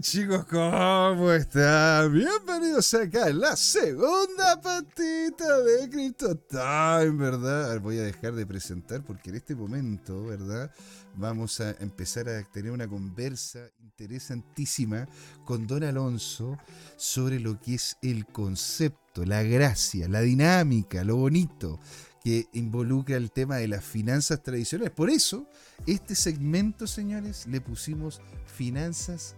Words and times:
Chicos, 0.00 0.44
¿cómo 0.46 1.30
están? 1.30 2.12
Bienvenidos 2.12 2.92
acá 2.94 3.28
en 3.28 3.38
la 3.38 3.54
segunda 3.54 4.60
patita 4.60 5.60
de 5.60 5.88
Crypto 5.88 6.36
Time, 6.36 7.12
¿verdad? 7.12 7.80
Voy 7.80 7.98
a 7.98 8.02
dejar 8.02 8.34
de 8.34 8.44
presentar 8.46 9.04
porque 9.04 9.30
en 9.30 9.36
este 9.36 9.54
momento, 9.54 10.24
¿verdad? 10.24 10.72
Vamos 11.14 11.60
a 11.60 11.70
empezar 11.78 12.28
a 12.28 12.42
tener 12.50 12.72
una 12.72 12.88
conversa 12.88 13.60
interesantísima 13.78 15.06
con 15.44 15.68
Don 15.68 15.84
Alonso 15.84 16.58
sobre 16.96 17.38
lo 17.38 17.60
que 17.60 17.76
es 17.76 17.96
el 18.02 18.26
concepto, 18.26 19.24
la 19.24 19.44
gracia, 19.44 20.08
la 20.08 20.20
dinámica, 20.20 21.04
lo 21.04 21.16
bonito 21.16 21.78
que 22.24 22.48
involucra 22.54 23.16
el 23.16 23.30
tema 23.30 23.56
de 23.56 23.68
las 23.68 23.84
finanzas 23.84 24.42
tradicionales. 24.42 24.92
Por 24.92 25.10
eso, 25.10 25.48
este 25.86 26.16
segmento, 26.16 26.88
señores, 26.88 27.46
le 27.46 27.60
pusimos 27.60 28.20
finanzas 28.46 29.36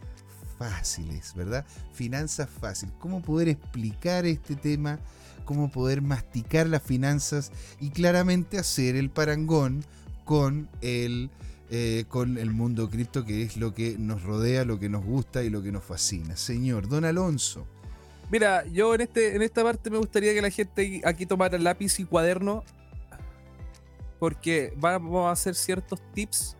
fáciles, 0.58 1.34
¿verdad? 1.34 1.64
Finanzas 1.92 2.48
fáciles. 2.50 2.94
¿Cómo 2.98 3.22
poder 3.22 3.48
explicar 3.48 4.26
este 4.26 4.56
tema? 4.56 4.98
¿Cómo 5.44 5.70
poder 5.70 6.02
masticar 6.02 6.66
las 6.66 6.82
finanzas? 6.82 7.52
Y 7.80 7.90
claramente 7.90 8.58
hacer 8.58 8.96
el 8.96 9.10
parangón 9.10 9.84
con 10.24 10.68
el, 10.82 11.30
eh, 11.70 12.04
con 12.08 12.36
el 12.36 12.50
mundo 12.50 12.90
cripto, 12.90 13.24
que 13.24 13.42
es 13.42 13.56
lo 13.56 13.72
que 13.72 13.96
nos 13.98 14.22
rodea, 14.22 14.64
lo 14.64 14.78
que 14.78 14.88
nos 14.88 15.04
gusta 15.04 15.42
y 15.42 15.50
lo 15.50 15.62
que 15.62 15.72
nos 15.72 15.84
fascina. 15.84 16.36
Señor, 16.36 16.88
don 16.88 17.04
Alonso. 17.04 17.66
Mira, 18.30 18.66
yo 18.66 18.94
en, 18.94 19.02
este, 19.02 19.36
en 19.36 19.42
esta 19.42 19.62
parte 19.62 19.88
me 19.88 19.96
gustaría 19.96 20.34
que 20.34 20.42
la 20.42 20.50
gente 20.50 21.00
aquí 21.04 21.24
tomara 21.24 21.56
lápiz 21.56 21.98
y 21.98 22.04
cuaderno 22.04 22.62
porque 24.18 24.74
vamos 24.76 25.28
a 25.28 25.30
hacer 25.30 25.54
ciertos 25.54 26.00
tips 26.12 26.57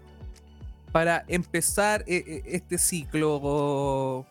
para 0.93 1.25
empezar 1.29 2.03
eh, 2.07 2.25
eh, 2.27 2.43
este 2.47 2.79
ciclo 2.79 4.27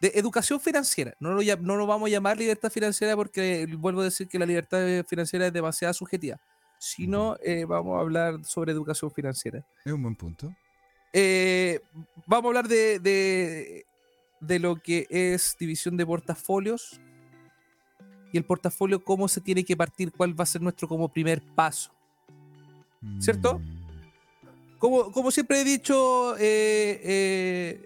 de 0.00 0.12
educación 0.14 0.60
financiera. 0.60 1.14
No 1.20 1.32
lo, 1.32 1.42
no 1.60 1.76
lo 1.76 1.86
vamos 1.86 2.08
a 2.08 2.10
llamar 2.10 2.38
libertad 2.38 2.70
financiera 2.70 3.16
porque 3.16 3.66
vuelvo 3.78 4.00
a 4.00 4.04
decir 4.04 4.28
que 4.28 4.38
la 4.38 4.46
libertad 4.46 5.04
financiera 5.06 5.46
es 5.46 5.52
demasiado 5.52 5.92
subjetiva, 5.92 6.40
sino 6.78 7.36
eh, 7.42 7.64
vamos 7.64 7.98
a 7.98 8.00
hablar 8.00 8.44
sobre 8.44 8.72
educación 8.72 9.10
financiera. 9.10 9.64
Es 9.84 9.92
un 9.92 10.02
buen 10.02 10.16
punto. 10.16 10.54
vamos 12.26 12.44
a 12.44 12.48
hablar 12.48 12.68
de, 12.68 12.98
de, 12.98 13.84
de 14.40 14.58
lo 14.58 14.76
que 14.76 15.06
es 15.10 15.56
división 15.58 15.96
de 15.96 16.06
portafolios 16.06 17.00
y 18.32 18.38
el 18.38 18.44
portafolio, 18.44 19.02
cómo 19.02 19.26
se 19.28 19.40
tiene 19.40 19.64
que 19.64 19.76
partir, 19.76 20.12
cuál 20.12 20.38
va 20.38 20.44
a 20.44 20.46
ser 20.46 20.62
nuestro 20.62 20.86
como 20.86 21.08
primer 21.08 21.42
paso. 21.54 21.92
¿Cierto? 23.18 23.58
Mm. 23.58 23.79
Como, 24.80 25.12
como 25.12 25.30
siempre 25.30 25.60
he 25.60 25.64
dicho, 25.64 26.38
eh, 26.38 27.84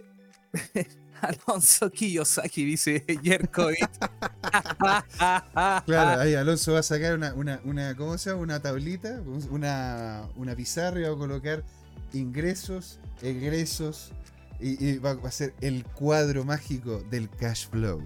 eh, 0.54 0.86
Alonso 1.20 1.90
Kiyosaki 1.90 2.64
dice 2.64 3.04
Jerkovic. 3.20 3.90
claro, 5.86 6.20
ahí 6.20 6.36
Alonso 6.36 6.72
va 6.72 6.78
a 6.78 6.82
sacar 6.84 7.14
una, 7.14 7.34
una, 7.34 7.60
una 7.64 7.96
¿cómo 7.96 8.16
se 8.16 8.30
llama? 8.30 8.42
Una 8.42 8.62
tablita, 8.62 9.20
una, 9.50 10.22
una 10.36 10.54
pizarra 10.54 11.00
y 11.00 11.02
va 11.02 11.08
a 11.08 11.16
colocar 11.16 11.64
ingresos, 12.12 13.00
egresos 13.22 14.12
y, 14.60 14.98
va 14.98 15.18
a 15.20 15.30
ser 15.32 15.52
el 15.60 15.84
cuadro 15.84 16.44
mágico 16.44 17.02
del 17.10 17.28
cash 17.28 17.68
flow 17.70 18.00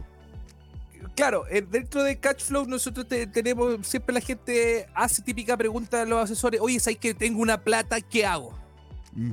claro, 1.14 1.44
eh, 1.50 1.62
dentro 1.69 2.03
de 2.05 2.19
Cashflow 2.19 2.66
nosotros 2.66 3.06
tenemos, 3.06 3.86
siempre 3.86 4.14
la 4.14 4.20
gente 4.20 4.89
hace 4.94 5.20
típica 5.20 5.56
pregunta 5.56 6.03
a 6.03 6.05
los 6.05 6.25
asesores, 6.25 6.61
oye, 6.61 6.81
¿sabes 6.81 6.98
que 6.98 7.12
tengo 7.12 7.42
una 7.42 7.62
plata? 7.62 8.00
¿Qué 8.00 8.25
hago? 8.25 8.67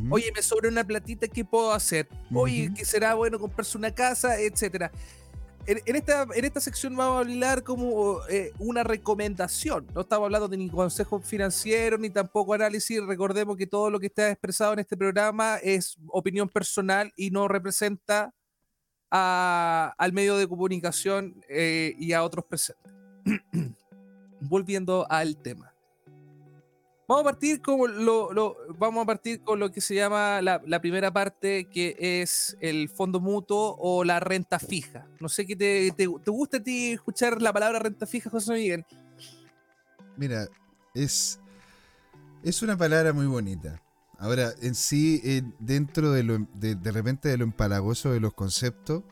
Oye, 0.10 0.32
me 0.34 0.42
sobra 0.42 0.70
una 0.70 0.84
platita, 0.84 1.28
¿qué 1.28 1.46
puedo 1.46 1.72
hacer? 1.72 2.08
Oye, 2.34 2.72
¿qué 2.76 2.84
será 2.86 3.14
bueno 3.14 3.38
comprarse 3.38 3.78
una 3.78 3.92
casa? 3.92 4.40
Etcétera. 4.40 4.92
En, 5.68 5.96
esta, 5.96 6.28
en 6.36 6.46
esta 6.46 6.60
sección 6.60 6.96
vamos 6.96 7.18
a 7.18 7.20
hablar 7.22 7.64
como 7.64 8.20
eh, 8.30 8.52
una 8.60 8.84
recomendación. 8.84 9.88
No 9.96 10.02
estamos 10.02 10.26
hablando 10.26 10.48
de 10.48 10.58
ni 10.58 10.70
consejo 10.70 11.20
financiero 11.20 11.98
ni 11.98 12.12
tampoco 12.12 12.54
análisis. 12.54 13.04
Recordemos 13.04 13.58
que 13.58 13.66
todo 13.66 13.90
lo 13.90 14.00
que 14.00 14.06
está 14.08 14.30
expresado 14.30 14.74
en 14.74 14.80
este 14.80 14.96
programa 14.96 15.58
es 15.58 15.98
opinión 16.08 16.48
personal 16.50 17.12
y 17.16 17.32
no 17.32 17.48
representa 17.48 18.32
al 19.10 20.14
medio 20.14 20.38
de 20.38 20.48
comunicación 20.48 21.42
eh, 21.50 21.96
y 21.98 22.14
a 22.14 22.24
otros 22.24 22.46
presentes. 22.46 22.92
Volviendo 24.42 25.08
al 25.10 25.38
tema. 25.38 25.75
Vamos 27.08 27.22
a 27.22 27.24
partir 27.26 27.62
con 27.62 28.04
lo, 28.04 28.58
vamos 28.80 29.04
a 29.04 29.06
partir 29.06 29.42
con 29.42 29.60
lo 29.60 29.72
que 29.72 29.80
se 29.80 29.94
llama 29.94 30.42
la, 30.42 30.82
primera 30.82 31.14
parte, 31.14 31.70
que 31.70 31.96
es 32.00 32.58
el 32.62 32.90
fondo 32.90 33.20
mutuo 33.20 33.76
o 33.80 34.04
la 34.04 34.20
renta 34.20 34.58
fija. 34.58 35.08
No 35.20 35.30
sé 35.30 35.46
qué 35.46 35.56
te, 35.56 35.92
te, 35.92 36.06
gusta 36.08 36.58
a 36.58 36.64
ti 36.64 36.94
escuchar 36.94 37.42
la 37.42 37.54
palabra 37.54 37.78
renta 37.80 38.08
fija, 38.08 38.30
José 38.32 38.54
Miguel. 38.54 38.86
Mira, 40.18 40.48
es, 40.96 41.40
es 42.44 42.62
una 42.64 42.76
palabra 42.76 43.14
muy 43.14 43.28
bonita. 43.28 43.82
Ahora, 44.18 44.54
en 44.62 44.74
sí, 44.76 45.22
eh, 45.24 45.44
dentro 45.60 46.12
de, 46.12 46.24
lo, 46.24 46.40
de, 46.54 46.92
repente 46.92 47.30
de 47.30 47.38
lo 47.38 47.44
empalagoso 47.44 48.12
de 48.12 48.20
los 48.20 48.34
conceptos, 48.34 49.04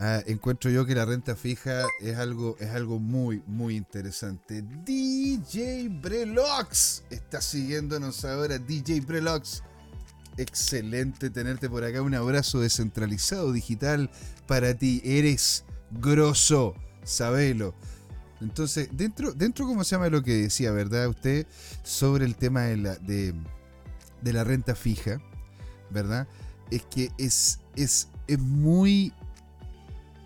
ah, 0.00 0.22
encuentro 0.26 0.70
yo 0.70 0.84
que 0.84 0.94
la 0.94 1.04
renta 1.04 1.36
fija 1.36 1.84
es 2.00 2.16
algo, 2.16 2.56
es 2.58 2.70
algo 2.70 2.98
muy, 2.98 3.42
muy 3.46 3.76
interesante. 3.76 4.62
DJ 4.84 5.88
Brelox 5.88 7.04
está 7.10 7.40
siguiéndonos 7.40 8.24
ahora. 8.24 8.58
DJ 8.58 9.00
Brelox, 9.02 9.62
excelente 10.36 11.30
tenerte 11.30 11.68
por 11.68 11.84
acá. 11.84 12.02
Un 12.02 12.14
abrazo 12.14 12.60
descentralizado 12.60 13.52
digital 13.52 14.10
para 14.46 14.74
ti. 14.74 15.00
Eres 15.04 15.64
grosso, 15.90 16.74
sabelo. 17.04 17.74
Entonces, 18.40 18.88
dentro, 18.92 19.32
dentro, 19.32 19.66
¿cómo 19.66 19.84
se 19.84 19.94
llama 19.94 20.08
lo 20.08 20.22
que 20.22 20.34
decía, 20.34 20.72
verdad? 20.72 21.08
Usted 21.08 21.46
sobre 21.82 22.24
el 22.24 22.36
tema 22.36 22.62
de 22.62 22.76
la. 22.76 22.96
De, 22.96 23.34
la 24.22 24.44
renta 24.44 24.74
fija, 24.74 25.18
¿verdad? 25.90 26.26
Es 26.70 26.82
que 26.84 27.10
es, 27.18 27.60
es, 27.74 28.08
es, 28.26 28.38
muy, 28.38 29.12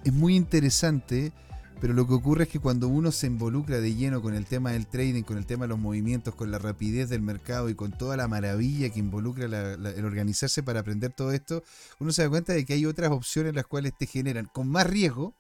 es 0.05 0.13
muy 0.13 0.37
interesante, 0.37 1.33
pero 1.81 1.95
lo 1.95 2.07
que 2.07 2.15
ocurre 2.15 2.45
es 2.45 2.51
que 2.51 2.61
cuando 2.61 2.89
uno 2.89 3.11
se 3.11 3.27
involucra 3.27 3.81
de 3.81 3.95
lleno 3.95 4.23
con 4.23 4.35
el 4.35 4.47
tema 4.47 4.73
del 4.73 4.87
trading, 4.87 5.23
con 5.23 5.39
el 5.39 5.47
tema 5.47 5.65
de 5.65 5.69
los 5.69 5.79
movimientos, 5.79 6.35
con 6.35 6.51
la 6.51 6.59
rapidez 6.59 7.09
del 7.09 7.23
mercado 7.23 7.69
y 7.69 7.75
con 7.75 7.93
toda 7.93 8.17
la 8.17 8.29
maravilla 8.29 8.91
que 8.91 8.99
involucra 8.99 9.47
el 9.47 10.05
organizarse 10.05 10.63
para 10.63 10.81
aprender 10.81 11.13
todo 11.13 11.33
esto, 11.33 11.65
uno 11.99 12.13
se 12.13 12.23
da 12.23 12.29
cuenta 12.29 12.53
de 12.53 12.65
que 12.65 12.75
hay 12.75 12.87
otras 12.87 13.11
opciones 13.11 13.55
las 13.55 13.67
cuales 13.67 13.93
te 13.97 14.07
generan 14.07 14.47
con 14.47 14.69
más 14.69 14.87
riesgo, 14.87 15.35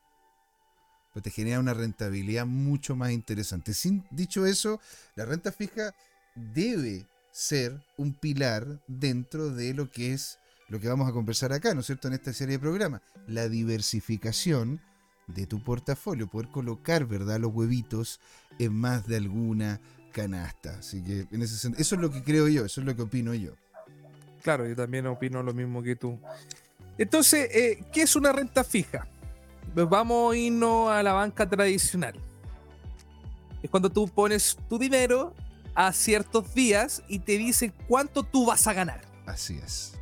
pero 1.12 1.22
te 1.22 1.30
genera 1.30 1.60
una 1.60 1.74
rentabilidad 1.74 2.46
mucho 2.46 2.96
más 2.96 3.12
interesante. 3.12 3.74
Sin 3.74 4.04
dicho 4.10 4.46
eso, 4.46 4.80
la 5.14 5.26
renta 5.26 5.52
fija 5.52 5.94
debe 6.34 7.06
ser 7.30 7.80
un 7.96 8.14
pilar 8.14 8.82
dentro 8.88 9.50
de 9.50 9.74
lo 9.74 9.90
que 9.90 10.12
es 10.12 10.38
lo 10.68 10.80
que 10.80 10.88
vamos 10.88 11.08
a 11.08 11.12
conversar 11.12 11.52
acá, 11.52 11.74
¿no 11.74 11.80
es 11.80 11.86
cierto?, 11.86 12.08
en 12.08 12.14
esta 12.14 12.32
serie 12.32 12.56
de 12.56 12.58
programas, 12.58 13.02
la 13.26 13.48
diversificación 13.48 14.80
de 15.26 15.46
tu 15.46 15.62
portafolio, 15.62 16.26
poder 16.26 16.48
colocar, 16.48 17.06
¿verdad?, 17.06 17.38
los 17.40 17.52
huevitos 17.52 18.20
en 18.58 18.74
más 18.74 19.06
de 19.06 19.16
alguna 19.16 19.80
canasta. 20.12 20.78
Así 20.78 21.02
que 21.02 21.26
en 21.30 21.42
ese 21.42 21.56
sentido, 21.56 21.80
eso 21.80 21.94
es 21.96 22.00
lo 22.00 22.10
que 22.10 22.22
creo 22.22 22.48
yo, 22.48 22.64
eso 22.64 22.80
es 22.80 22.86
lo 22.86 22.94
que 22.94 23.02
opino 23.02 23.34
yo. 23.34 23.52
Claro, 24.42 24.66
yo 24.68 24.76
también 24.76 25.06
opino 25.06 25.42
lo 25.42 25.54
mismo 25.54 25.82
que 25.82 25.96
tú. 25.96 26.18
Entonces, 26.98 27.48
eh, 27.52 27.84
¿qué 27.92 28.02
es 28.02 28.14
una 28.14 28.32
renta 28.32 28.62
fija? 28.62 29.08
Pues 29.74 29.88
vamos 29.88 30.34
a 30.34 30.36
irnos 30.36 30.90
a 30.90 31.02
la 31.02 31.12
banca 31.12 31.48
tradicional. 31.48 32.14
Es 33.62 33.70
cuando 33.70 33.90
tú 33.90 34.06
pones 34.06 34.56
tu 34.68 34.78
dinero 34.78 35.34
a 35.74 35.92
ciertos 35.92 36.54
días 36.54 37.02
y 37.08 37.18
te 37.20 37.38
dicen 37.38 37.72
cuánto 37.88 38.22
tú 38.22 38.46
vas 38.46 38.66
a 38.66 38.74
ganar. 38.74 39.00
Así 39.26 39.58
es. 39.64 39.93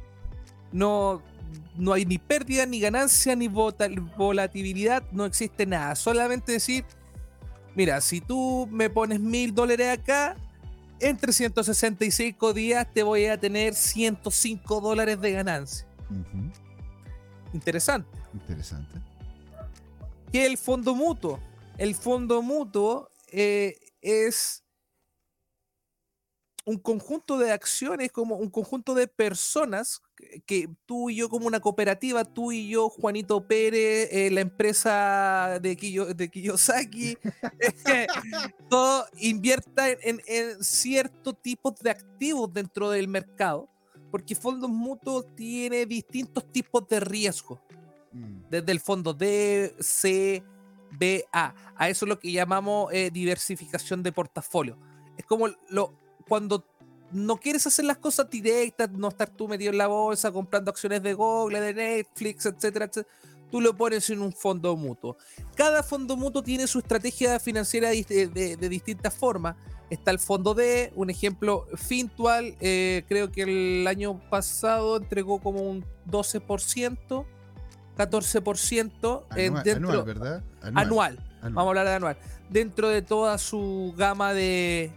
No, 0.72 1.22
no 1.76 1.92
hay 1.92 2.04
ni 2.04 2.18
pérdida, 2.18 2.66
ni 2.66 2.80
ganancia, 2.80 3.36
ni 3.36 3.48
volatilidad, 3.48 5.02
no 5.12 5.24
existe 5.24 5.66
nada. 5.66 5.94
Solamente 5.94 6.52
decir, 6.52 6.84
mira, 7.74 8.00
si 8.00 8.20
tú 8.20 8.68
me 8.70 8.90
pones 8.90 9.20
mil 9.20 9.54
dólares 9.54 9.98
acá, 9.98 10.36
en 11.00 11.16
365 11.16 12.52
días 12.52 12.86
te 12.92 13.02
voy 13.02 13.26
a 13.26 13.38
tener 13.38 13.74
105 13.74 14.80
dólares 14.80 15.20
de 15.20 15.32
ganancia. 15.32 15.86
Interesante. 17.52 18.08
Interesante. 18.32 19.00
¿Qué 20.30 20.44
es 20.44 20.50
el 20.50 20.58
fondo 20.58 20.94
mutuo? 20.94 21.40
El 21.76 21.94
fondo 21.94 22.40
mutuo 22.40 23.10
eh, 23.30 23.78
es 24.00 24.62
un 26.64 26.78
conjunto 26.78 27.38
de 27.38 27.50
acciones, 27.50 28.12
como 28.12 28.36
un 28.36 28.48
conjunto 28.48 28.94
de 28.94 29.08
personas 29.08 30.00
que, 30.46 30.68
tú 30.86 31.10
y 31.10 31.16
yo 31.16 31.28
como 31.28 31.46
una 31.46 31.60
cooperativa, 31.60 32.24
tú 32.24 32.52
y 32.52 32.68
yo, 32.68 32.88
Juanito 32.88 33.46
Pérez, 33.46 34.08
eh, 34.12 34.30
la 34.30 34.40
empresa 34.40 35.58
de, 35.60 35.76
de 36.14 36.28
Kiyosaki, 36.30 37.18
eh, 37.60 38.06
todo 38.70 39.06
invierta 39.18 39.90
en, 39.90 40.20
ciertos 40.62 41.40
tipos 41.40 41.78
de 41.80 41.90
activos 41.90 42.52
dentro 42.52 42.90
del 42.90 43.08
mercado 43.08 43.68
Porque 44.10 44.34
fondos 44.34 44.70
mutuos 44.70 45.26
tiene 45.34 45.86
distintos 45.86 46.50
tipos 46.50 46.86
de 46.88 47.00
riesgo. 47.00 47.60
Mm. 48.12 48.50
Desde 48.50 48.72
el 48.72 48.80
fondo 48.80 49.14
D, 49.14 49.74
C, 49.80 50.42
B, 50.98 51.24
A. 51.32 51.54
A 51.76 51.88
eso 51.88 52.04
es 52.04 52.08
lo 52.08 52.18
que 52.18 52.30
llamamos 52.30 52.92
eh, 52.92 53.10
diversificación 53.10 54.02
de 54.02 54.12
portafolio. 54.12 54.76
Es 55.16 55.24
como 55.24 55.48
lo, 55.68 55.94
cuando 56.28 56.64
no 57.12 57.36
quieres 57.36 57.66
hacer 57.66 57.84
las 57.84 57.98
cosas 57.98 58.28
directas, 58.30 58.90
no 58.90 59.08
estar 59.08 59.28
tú 59.28 59.48
metido 59.48 59.72
en 59.72 59.78
la 59.78 59.86
bolsa 59.86 60.32
comprando 60.32 60.70
acciones 60.70 61.02
de 61.02 61.14
Google, 61.14 61.60
de 61.60 61.74
Netflix, 61.74 62.46
etcétera, 62.46 62.86
etcétera 62.86 63.08
tú 63.52 63.60
lo 63.60 63.76
pones 63.76 64.08
en 64.10 64.22
un 64.22 64.32
fondo 64.32 64.74
mutuo. 64.76 65.16
Cada 65.54 65.82
fondo 65.82 66.16
mutuo 66.16 66.42
tiene 66.42 66.66
su 66.66 66.78
estrategia 66.78 67.38
financiera 67.38 67.90
de, 67.90 68.56
distintas 68.58 69.14
formas. 69.14 69.54
Está 69.90 70.10
el 70.10 70.18
fondo 70.18 70.54
D, 70.54 70.90
un 70.96 71.10
ejemplo, 71.10 71.66
Fintual, 71.76 72.56
eh, 72.60 73.04
creo 73.06 73.30
que 73.30 73.42
el 73.42 73.86
año 73.86 74.18
pasado 74.30 74.96
entregó 74.96 75.38
como 75.38 75.60
un 75.60 75.84
12%, 76.10 77.26
14% 77.98 79.26
anual, 79.76 80.02
¿verdad? 80.02 80.42
Anual. 80.62 81.18
Vamos 81.42 81.64
a 81.64 81.68
hablar 81.68 81.86
de 81.86 81.92
anual. 81.92 82.16
Dentro 82.48 82.88
de 82.88 83.02
toda 83.02 83.36
su 83.36 83.92
gama 83.98 84.32
de 84.32 84.90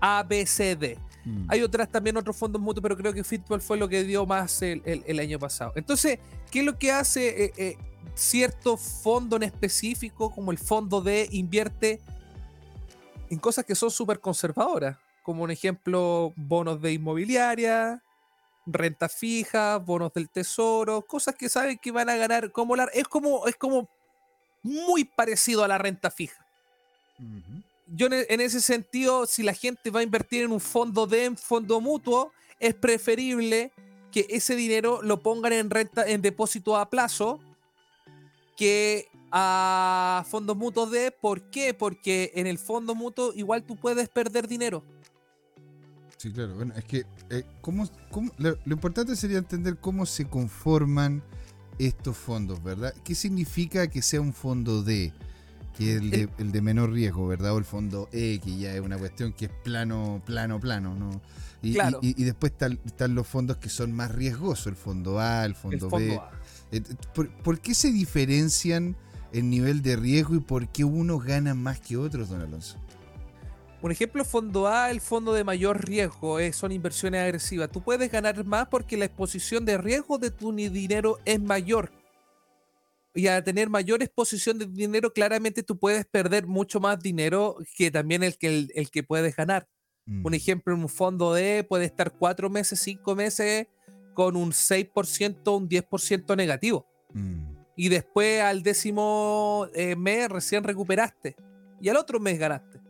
ABCD. 0.00 0.98
Mm. 1.24 1.46
Hay 1.48 1.62
otras 1.62 1.90
también, 1.90 2.16
otros 2.16 2.36
fondos 2.36 2.60
mutuos, 2.60 2.82
pero 2.82 2.96
creo 2.96 3.12
que 3.12 3.24
Fitball 3.24 3.60
fue 3.60 3.76
lo 3.76 3.88
que 3.88 4.04
dio 4.04 4.26
más 4.26 4.62
el, 4.62 5.20
año 5.20 5.38
pasado. 5.38 5.72
Entonces, 5.76 6.18
¿qué 6.50 6.60
es 6.60 6.64
lo 6.64 6.78
que 6.78 6.92
hace 6.92 7.44
eh, 7.44 7.52
eh, 7.56 7.78
cierto 8.14 8.76
fondo 8.76 9.36
en 9.36 9.42
específico, 9.42 10.30
como 10.30 10.50
el 10.50 10.58
fondo 10.58 11.00
D, 11.00 11.28
invierte 11.32 12.00
en 13.30 13.38
cosas 13.38 13.64
que 13.64 13.74
son 13.74 13.90
súper 13.90 14.20
conservadoras? 14.20 14.96
Como 15.22 15.42
un 15.42 15.50
ejemplo, 15.50 16.32
bonos 16.36 16.80
de 16.80 16.92
inmobiliaria, 16.92 18.02
renta 18.64 19.08
fija, 19.08 19.76
bonos 19.78 20.12
del 20.14 20.30
tesoro, 20.30 21.02
cosas 21.02 21.34
que 21.34 21.48
saben 21.48 21.78
que 21.78 21.90
van 21.90 22.08
a 22.08 22.16
ganar 22.16 22.50
como 22.52 22.76
la, 22.76 22.84
es 22.94 23.06
como 23.08 23.46
es 23.46 23.56
como 23.56 23.88
muy 24.62 25.04
parecido 25.04 25.64
a 25.64 25.68
la 25.68 25.78
renta 25.78 26.10
fija 26.10 26.44
yo 27.94 28.08
en 28.10 28.40
ese 28.40 28.60
sentido, 28.60 29.26
si 29.26 29.42
la 29.42 29.54
gente 29.54 29.90
va 29.90 30.00
a 30.00 30.02
invertir 30.02 30.42
en 30.42 30.52
un 30.52 30.60
fondo 30.60 31.06
de 31.06 31.34
fondo 31.36 31.80
mutuo, 31.80 32.32
es 32.60 32.74
preferible 32.74 33.72
que 34.10 34.26
ese 34.30 34.56
dinero 34.56 35.00
lo 35.02 35.22
pongan 35.22 35.52
en 35.52 35.70
renta, 35.70 36.06
en 36.06 36.22
depósito 36.22 36.76
a 36.76 36.90
plazo, 36.90 37.40
que 38.56 39.08
a 39.30 40.24
fondos 40.28 40.56
mutuos 40.56 40.90
de. 40.90 41.10
¿Por 41.12 41.42
qué? 41.50 41.74
Porque 41.74 42.32
en 42.34 42.46
el 42.46 42.58
fondo 42.58 42.94
mutuo 42.94 43.32
igual 43.34 43.64
tú 43.64 43.76
puedes 43.76 44.08
perder 44.08 44.48
dinero. 44.48 44.82
Sí, 46.16 46.32
claro. 46.32 46.56
Bueno, 46.56 46.74
es 46.76 46.84
que 46.84 47.06
eh, 47.30 47.44
lo, 48.38 48.58
lo, 48.64 48.74
importante 48.74 49.14
sería 49.14 49.38
entender 49.38 49.78
cómo 49.78 50.04
se 50.04 50.28
conforman 50.28 51.22
estos 51.78 52.16
fondos, 52.16 52.62
¿verdad? 52.62 52.92
¿Qué 53.04 53.14
significa 53.14 53.86
que 53.88 54.02
sea 54.02 54.20
un 54.20 54.32
fondo 54.32 54.82
de? 54.82 55.12
Que 55.78 55.94
es 55.94 56.28
el 56.38 56.50
de, 56.50 56.60
menor 56.60 56.90
riesgo, 56.90 57.28
¿verdad? 57.28 57.54
O 57.54 57.58
el 57.58 57.64
fondo 57.64 58.08
E, 58.10 58.40
que 58.42 58.58
ya 58.58 58.74
es 58.74 58.80
una 58.80 58.98
cuestión 58.98 59.32
que 59.32 59.44
es 59.44 59.50
plano, 59.62 60.20
plano, 60.26 60.58
plano, 60.58 60.96
¿no? 60.96 61.20
Y, 61.62 61.78
y, 62.02 62.24
después 62.24 62.52
están, 62.52 63.14
los 63.14 63.26
fondos 63.28 63.58
que 63.58 63.68
son 63.68 63.92
más 63.92 64.10
riesgosos, 64.12 64.66
el 64.66 64.74
fondo 64.74 65.20
A, 65.20 65.44
el 65.44 65.54
fondo, 65.54 65.88
B. 65.88 66.20
Eh, 66.72 66.82
¿Por, 67.14 67.60
qué 67.60 67.74
se 67.74 67.92
diferencian 67.92 68.96
el 69.32 69.48
nivel 69.48 69.80
de 69.82 69.94
riesgo 69.94 70.34
y 70.34 70.40
por 70.40 70.68
qué 70.68 70.82
unos 70.82 71.24
ganan 71.24 71.62
más 71.62 71.78
que 71.78 71.96
otros, 71.96 72.28
don 72.28 72.40
Alonso? 72.40 72.76
Por 73.80 73.92
ejemplo, 73.92 74.24
fondo 74.24 74.66
A, 74.66 74.90
el 74.90 75.00
fondo 75.00 75.32
de 75.32 75.44
mayor 75.44 75.86
riesgo, 75.86 76.40
eh, 76.40 76.52
son 76.52 76.72
inversiones 76.72 77.22
agresivas. 77.22 77.70
Tú 77.70 77.82
puedes 77.82 78.10
ganar 78.10 78.44
más 78.44 78.66
porque 78.66 78.96
la 78.96 79.04
exposición 79.04 79.64
de 79.64 79.78
riesgo 79.78 80.18
de 80.18 80.32
tu 80.32 80.52
dinero 80.52 81.18
es 81.24 81.40
mayor 81.40 81.92
y 83.18 83.26
a 83.26 83.42
tener 83.42 83.68
mayor 83.68 84.00
exposición 84.00 84.60
de 84.60 84.66
dinero, 84.66 85.12
claramente 85.12 85.64
tú 85.64 85.76
puedes 85.76 86.06
perder 86.06 86.46
mucho 86.46 86.78
más 86.78 87.00
dinero 87.00 87.56
que 87.76 87.90
también 87.90 88.22
el 88.22 88.38
que, 88.38 88.68
el, 88.72 88.90
que 88.92 89.02
puedes 89.02 89.34
ganar. 89.34 89.68
Un 90.06 90.22
mm. 90.22 90.34
ejemplo, 90.34 90.72
en 90.72 90.82
un 90.82 90.88
fondo 90.88 91.34
de 91.34 91.64
puede 91.64 91.84
estar 91.84 92.12
cuatro 92.12 92.48
meses, 92.48 92.78
cinco 92.78 93.16
meses 93.16 93.66
con 94.14 94.36
un 94.36 94.52
6%, 94.52 95.56
un 95.56 95.68
10% 95.68 96.36
negativo. 96.36 96.86
Mm. 97.12 97.56
Y 97.76 97.88
después 97.88 98.40
al 98.40 98.62
décimo 98.62 99.66
eh, 99.74 99.96
mes 99.96 100.28
recién 100.28 100.62
recuperaste. 100.62 101.34
Y 101.80 101.88
al 101.88 101.96
otro 101.96 102.20
mes 102.20 102.38
ganaste. 102.38 102.80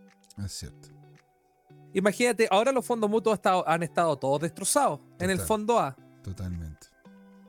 Es 0.45 0.53
cierto. 0.53 0.89
Imagínate, 1.95 2.49
ahora 2.51 2.71
los 2.71 2.85
fondos 2.85 3.09
mutuos 3.09 3.41
han 3.67 3.83
estado 3.83 4.15
todos 4.19 4.43
destrozados 4.43 5.01
en 5.21 5.31
el 5.31 5.39
fondo 5.39 5.79
A. 5.79 5.97
Totalmente 6.23 6.68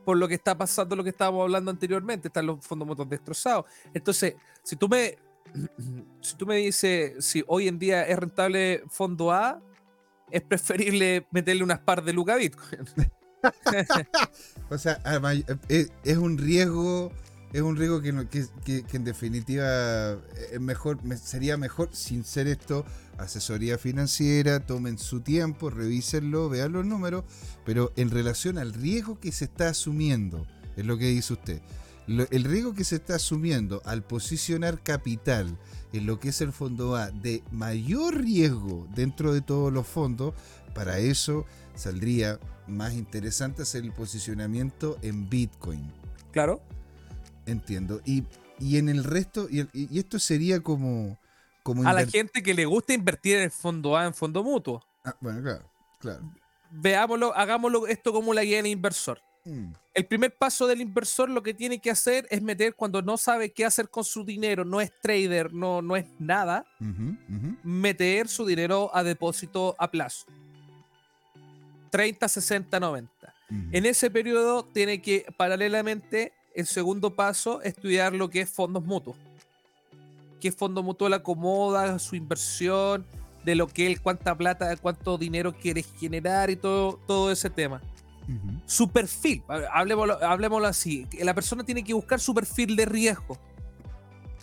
por 0.09 0.17
lo 0.17 0.27
que 0.27 0.33
está 0.33 0.57
pasando, 0.57 0.95
lo 0.95 1.03
que 1.03 1.11
estábamos 1.11 1.43
hablando 1.43 1.69
anteriormente, 1.69 2.29
están 2.29 2.47
los 2.47 2.65
fondos 2.65 2.87
motos 2.87 3.07
destrozados. 3.07 3.65
Entonces, 3.93 4.33
si 4.63 4.75
tú 4.75 4.89
me, 4.89 5.19
si 6.19 6.35
tú 6.35 6.47
me 6.47 6.55
dices 6.55 7.23
si 7.23 7.43
hoy 7.45 7.67
en 7.67 7.77
día 7.77 8.07
es 8.07 8.17
rentable 8.17 8.81
fondo 8.89 9.31
A, 9.31 9.61
es 10.31 10.41
preferible 10.41 11.27
meterle 11.29 11.63
unas 11.63 11.77
par 11.77 12.03
de 12.03 12.11
lucas 12.11 12.39
Bitcoin. 12.39 12.87
o 14.71 14.77
sea, 14.79 14.99
eh, 15.69 15.87
es 16.03 16.17
un 16.17 16.39
riesgo 16.39 17.11
es 17.53 17.61
un 17.61 17.75
riesgo 17.75 18.01
que, 18.01 18.85
en 18.91 19.03
definitiva 19.03 20.13
es 20.51 20.59
mejor, 20.59 20.99
sería 21.17 21.57
mejor 21.57 21.89
sin 21.93 22.23
ser 22.23 22.47
esto 22.47 22.85
asesoría 23.17 23.77
financiera, 23.77 24.65
tomen 24.65 24.97
su 24.97 25.21
tiempo, 25.21 25.69
revísenlo, 25.69 26.47
vean 26.49 26.71
los 26.71 26.85
números, 26.85 27.25
pero 27.65 27.91
en 27.95 28.11
relación 28.11 28.57
al 28.57 28.73
riesgo 28.73 29.19
que 29.19 29.31
se 29.31 29.45
está 29.45 29.69
asumiendo, 29.69 30.45
es 30.77 30.85
lo 30.85 30.97
que 30.97 31.07
dice 31.07 31.33
usted, 31.33 31.61
el 32.07 32.43
riesgo 32.43 32.73
que 32.73 32.83
se 32.83 32.95
está 32.95 33.15
asumiendo 33.15 33.81
al 33.85 34.03
posicionar 34.03 34.81
capital 34.81 35.57
en 35.93 36.05
lo 36.05 36.19
que 36.19 36.29
es 36.29 36.41
el 36.41 36.51
fondo 36.51 36.95
A 36.95 37.11
de 37.11 37.43
mayor 37.51 38.23
riesgo 38.23 38.87
dentro 38.95 39.33
de 39.33 39.41
todos 39.41 39.71
los 39.71 39.85
fondos, 39.85 40.33
para 40.73 40.99
eso 40.99 41.45
saldría 41.75 42.39
más 42.67 42.93
interesante 42.93 43.63
hacer 43.63 43.83
el 43.83 43.91
posicionamiento 43.91 44.97
en 45.01 45.29
Bitcoin. 45.29 45.91
Claro. 46.31 46.61
Entiendo. 47.49 48.01
Y, 48.05 48.23
en 48.77 48.89
el 48.89 49.03
resto, 49.03 49.47
y, 49.49 49.97
esto 49.97 50.19
sería 50.19 50.59
como... 50.61 51.17
como 51.63 51.87
a 51.87 51.93
la 51.93 52.05
gente 52.05 52.43
que 52.43 52.53
le 52.53 52.65
gusta 52.65 52.93
invertir 52.93 53.37
en 53.37 53.43
el 53.43 53.51
fondo 53.51 53.97
A, 53.97 54.05
en 54.05 54.13
fondo 54.13 54.43
mutuo. 54.43 54.83
Ah, 55.03 55.15
bueno, 55.19 55.41
claro, 55.41 55.71
claro. 55.99 56.33
Veámoslo, 56.71 57.35
hagámoslo 57.35 57.87
esto 57.87 58.13
como 58.13 58.33
la 58.33 58.43
guía 58.43 58.57
del 58.57 58.67
inversor. 58.67 59.21
Mm. 59.45 59.71
El 59.93 60.05
primer 60.05 60.35
paso 60.35 60.67
del 60.67 60.81
inversor 60.81 61.29
lo 61.29 61.41
que 61.41 61.53
tiene 61.53 61.79
que 61.79 61.89
hacer 61.89 62.27
es 62.29 62.41
meter 62.41 62.75
cuando 62.75 63.01
no 63.01 63.17
sabe 63.17 63.51
qué 63.51 63.65
hacer 63.65 63.89
con 63.89 64.03
su 64.03 64.23
dinero, 64.23 64.63
no 64.63 64.79
es 64.79 64.91
trader, 65.01 65.51
no, 65.53 65.81
no 65.81 65.97
es 65.97 66.05
nada, 66.19 66.65
meter 67.63 68.27
su 68.27 68.45
dinero 68.45 68.91
a 68.93 69.03
depósito 69.03 69.75
a 69.77 69.89
plazo. 69.89 70.25
30, 71.89 72.27
60, 72.27 72.79
90. 72.79 73.33
En 73.71 73.85
ese 73.85 74.11
periodo 74.11 74.63
tiene 74.63 75.01
que 75.01 75.25
paralelamente 75.35 76.33
el 76.59 76.67
segundo 76.67 77.15
paso, 77.15 77.61
estudiar 77.61 78.13
lo 78.13 78.29
que 78.29 78.41
es 78.41 78.49
fondos 78.49 78.83
mutuos. 78.83 79.15
¿Qué 80.39 80.51
fondo 80.51 80.83
mutuo 80.83 81.09
le 81.09 81.17
acomoda 81.17 81.99
su 81.99 82.15
inversión? 82.15 83.05
De 83.43 83.55
lo 83.55 83.67
que 83.67 83.87
él, 83.87 84.01
cuánta 84.01 84.37
plata, 84.37 84.75
cuánto 84.77 85.17
dinero 85.17 85.53
quiere 85.53 85.83
generar 85.83 86.49
y 86.49 86.55
todo, 86.55 86.99
todo 87.07 87.31
ese 87.31 87.49
tema. 87.49 87.81
Su 88.67 88.89
perfil, 88.89 89.41
hablemoslo, 89.71 90.23
hablemoslo 90.23 90.67
así. 90.67 91.07
La 91.19 91.33
persona 91.33 91.63
tiene 91.63 91.83
que 91.83 91.93
buscar 91.93 92.19
su 92.19 92.33
perfil 92.35 92.75
de 92.75 92.85
riesgo. 92.85 93.37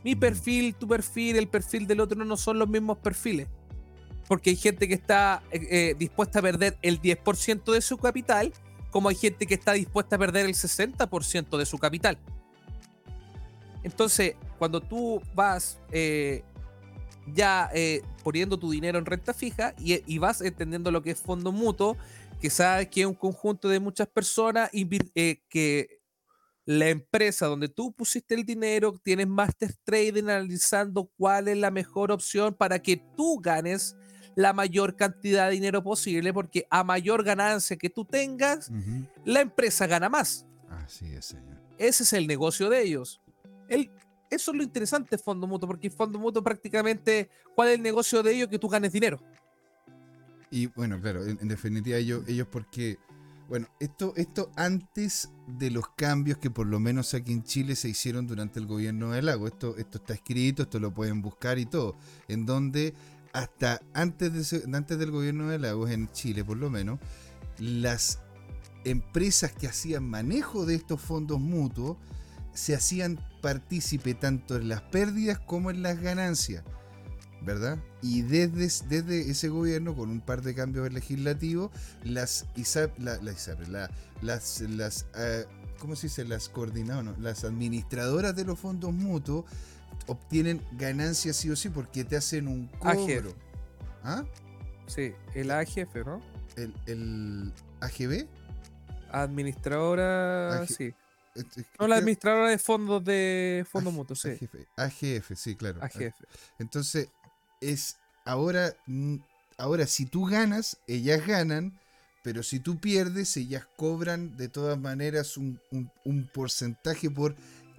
Mi 0.03 0.17
perfil, 0.17 0.75
tu 0.75 0.89
perfil, 0.89 1.37
el 1.37 1.47
perfil 1.47 1.87
del 1.87 2.01
otro 2.01 2.25
no 2.25 2.37
son 2.37 2.59
los 2.59 2.69
mismos 2.69 2.99
perfiles. 2.99 3.47
Porque 4.27 4.51
hay 4.51 4.57
gente 4.57 4.89
que 4.89 4.95
está 4.95 5.43
eh, 5.53 5.69
eh, 5.71 5.95
dispuesta 5.97 6.41
a 6.41 6.43
perder 6.43 6.77
el 6.83 7.01
10% 7.01 7.73
de 7.73 7.81
su 7.81 7.97
capital 7.97 8.53
como 8.91 9.09
hay 9.09 9.17
gente 9.17 9.47
que 9.47 9.55
está 9.55 9.73
dispuesta 9.73 10.17
a 10.17 10.19
perder 10.19 10.47
el 10.47 10.55
60% 10.55 11.59
de 11.59 11.67
su 11.67 11.79
capital. 11.79 12.19
Entonces, 13.83 14.35
cuando 14.59 14.81
tú 14.81 15.23
vas 15.35 15.79
eh, 15.93 16.43
ya 17.33 17.71
eh, 17.75 18.03
poniendo 18.23 18.59
tu 18.59 18.71
dinero 18.71 18.99
en 18.99 19.07
renta 19.07 19.35
fija 19.35 19.75
y, 19.79 20.19
vas 20.19 20.41
entendiendo 20.41 20.91
lo 20.91 21.03
que 21.03 21.13
es 21.13 21.21
fondo 21.21 21.53
mutuo, 21.53 21.97
que 22.41 22.51
sabes 22.51 22.89
que 22.89 23.03
es 23.03 23.07
un 23.07 23.15
conjunto 23.15 23.69
de 23.69 23.81
muchas 23.81 24.09
personas 24.09 24.71
eh, 24.73 25.43
que 25.49 26.01
la 26.65 26.89
empresa 26.89 27.47
donde 27.47 27.69
tú 27.69 27.93
pusiste 27.93 28.35
el 28.35 28.45
dinero, 28.45 29.01
tienes 29.03 29.29
master 29.29 29.73
trading 29.85 30.25
analizando 30.25 31.11
cuál 31.17 31.49
es 31.49 31.57
la 31.57 31.71
mejor 31.71 32.11
opción 32.11 32.55
para 32.55 32.81
que 32.81 32.97
tú 33.17 33.39
ganes 33.41 33.97
la 34.37 34.53
mayor 34.53 34.95
cantidad 34.97 35.47
de 35.47 35.55
dinero 35.55 35.83
posible, 35.83 36.33
porque 36.33 36.67
a 36.71 36.85
mayor 36.85 37.25
ganancia 37.25 37.77
que 37.77 37.91
tú 37.91 38.05
tengas, 38.05 38.71
la 39.25 39.41
empresa 39.41 39.87
gana 39.87 40.09
más. 40.09 40.47
Así 40.69 41.13
es, 41.13 41.25
señor. 41.25 41.57
Ese 41.79 42.05
es 42.05 42.13
el 42.13 42.27
negocio 42.27 42.69
de 42.69 42.83
ellos. 42.83 43.21
El, 43.69 43.91
eso 44.31 44.51
es 44.51 44.57
lo 44.57 44.63
interesante 44.63 45.17
de 45.17 45.19
Fondo 45.23 45.47
Mutuo, 45.47 45.67
porque 45.67 45.91
Fondo 45.91 46.19
Mutuo 46.19 46.43
prácticamente, 46.43 47.31
¿cuál 47.55 47.69
es 47.69 47.75
el 47.77 47.83
negocio 47.83 48.23
de 48.23 48.35
ellos? 48.35 48.49
Que 48.49 48.59
tú 48.59 48.69
ganes 48.69 48.93
dinero. 48.93 49.19
Y 50.51 50.67
bueno, 50.67 51.01
claro, 51.01 51.25
en, 51.25 51.49
definitiva 51.49 51.97
ellos, 51.97 52.23
ellos 52.29 52.47
porque, 52.51 52.99
bueno, 53.49 53.69
esto, 53.81 54.13
esto 54.17 54.51
antes 54.55 55.31
de 55.47 55.71
los 55.71 55.89
cambios 55.97 56.37
que 56.37 56.51
por 56.51 56.67
lo 56.67 56.79
menos 56.79 57.15
aquí 57.15 57.33
en 57.33 57.43
Chile 57.43 57.75
se 57.75 57.89
hicieron 57.89 58.27
durante 58.27 58.61
el 58.61 58.67
gobierno 58.67 59.13
del 59.13 59.27
lago. 59.27 59.47
Esto, 59.47 59.77
esto 59.79 59.97
está 59.97 60.13
escrito, 60.13 60.65
esto 60.65 60.79
lo 60.79 60.93
pueden 60.93 61.23
buscar 61.23 61.59
y 61.59 61.65
todo. 61.65 61.97
En 62.29 62.45
donde 62.45 62.93
hasta 63.37 63.83
antes, 63.93 64.51
de, 64.51 64.77
antes 64.77 64.99
del 64.99 65.11
gobierno 65.11 65.49
del 65.49 65.63
lago, 65.63 65.87
en 65.89 66.11
Chile 66.13 66.43
por 66.43 66.57
lo 66.57 66.71
menos, 66.71 66.99
las 67.59 68.21
empresas 68.85 69.53
que 69.53 69.67
hacían 69.67 70.09
manejo 70.09 70.65
de 70.65 70.75
estos 70.75 71.03
fondos 71.03 71.39
mutuos 71.39 71.99
se 72.55 72.75
hacían 72.75 73.19
partícipe 73.43 74.15
tanto 74.15 74.57
en 74.57 74.71
las 74.71 74.81
pérdidas 74.81 75.39
como 75.39 75.71
en 75.71 75.83
las 75.83 76.01
ganancias. 76.01 76.65
¿verdad? 77.43 77.79
Y 78.03 78.23
desde, 78.23 78.87
desde 78.89 79.31
ese 79.31 79.49
gobierno, 79.51 79.95
con 79.95 80.11
un 80.11 80.21
par 80.21 80.43
de 80.43 80.55
cambios 80.55 80.91
legislativos, 80.93 81.71
las 82.03 82.47
ISAP, 82.57 82.99
la, 82.99 83.21
las, 84.23 84.61
las 84.63 85.07
ah, 85.15 85.43
¿cómo 85.79 85.95
se 85.95 86.09
dice? 86.09 86.25
Las 86.25 86.49
coordinadoras, 86.49 87.19
las 87.21 87.45
administradoras 87.45 88.35
de 88.35 88.45
los 88.45 88.59
fondos 88.59 88.93
mutuos 88.93 89.45
obtienen 90.07 90.63
ganancias 90.73 91.37
sí 91.37 91.51
o 91.51 91.57
sí 91.57 91.69
porque 91.69 92.05
te 92.05 92.17
hacen 92.17 92.49
un 92.49 92.69
cobro. 92.79 93.35
¿Ah? 94.03 94.25
Sí, 94.87 95.13
el 95.35 95.51
AGF, 95.51 95.97
¿no? 96.05 96.23
El, 96.57 96.73
el 96.87 97.53
AGB. 97.81 98.27
Administradora, 99.11 100.67
sí. 100.67 100.95
No, 101.79 101.87
la 101.87 101.97
administradora 101.97 102.49
de 102.49 102.59
fondos 102.59 103.05
de 103.05 103.67
fondos 103.71 103.93
mutuos, 103.93 104.21
sí. 104.21 104.31
AGF, 104.31 104.55
AGF, 104.77 105.33
sí, 105.37 105.55
claro. 105.55 105.83
AGF. 105.83 106.15
Entonces, 106.59 107.09
es 107.61 107.99
ahora, 108.25 108.75
ahora 109.59 109.87
si 109.87 110.07
tú 110.07 110.25
ganas, 110.27 110.79
ellas 110.87 111.27
ganan, 111.27 111.79
pero 112.23 112.43
si 112.43 112.59
tú 112.59 112.79
pierdes, 112.79 113.37
ellas 113.37 113.67
cobran 113.77 114.37
de 114.37 114.49
todas 114.49 114.79
maneras 114.79 115.37
un, 115.37 115.61
porcentaje 116.35 117.11
por 117.11 117.37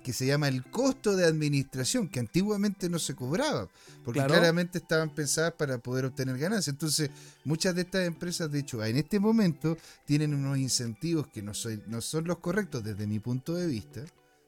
que 0.07 0.13
se 0.13 0.25
llama 0.25 0.47
el 0.47 0.63
costo 0.63 1.17
de 1.17 1.25
administración, 1.25 2.07
que 2.07 2.21
antiguamente 2.21 2.87
no 2.89 2.97
se 2.97 3.13
cobraba, 3.13 3.67
porque 4.05 4.23
claramente 4.23 4.77
estaban 4.77 5.09
pensadas 5.09 5.51
para 5.57 5.79
poder 5.79 6.05
obtener 6.05 6.37
ganancias. 6.37 6.69
Entonces, 6.69 7.09
muchas 7.43 7.75
de 7.75 7.81
estas 7.81 8.07
empresas, 8.07 8.49
de 8.49 8.59
hecho, 8.59 8.81
en 8.85 8.95
este 8.95 9.19
momento 9.19 9.75
tienen 10.05 10.33
unos 10.33 10.59
incentivos 10.59 11.27
que 11.27 11.41
no, 11.41 11.53
soy, 11.53 11.83
no 11.87 11.99
son 11.99 12.23
los 12.23 12.37
correctos 12.37 12.85
desde 12.85 13.05
mi 13.05 13.19
punto 13.19 13.53
de 13.53 13.67
vista, 13.67 13.99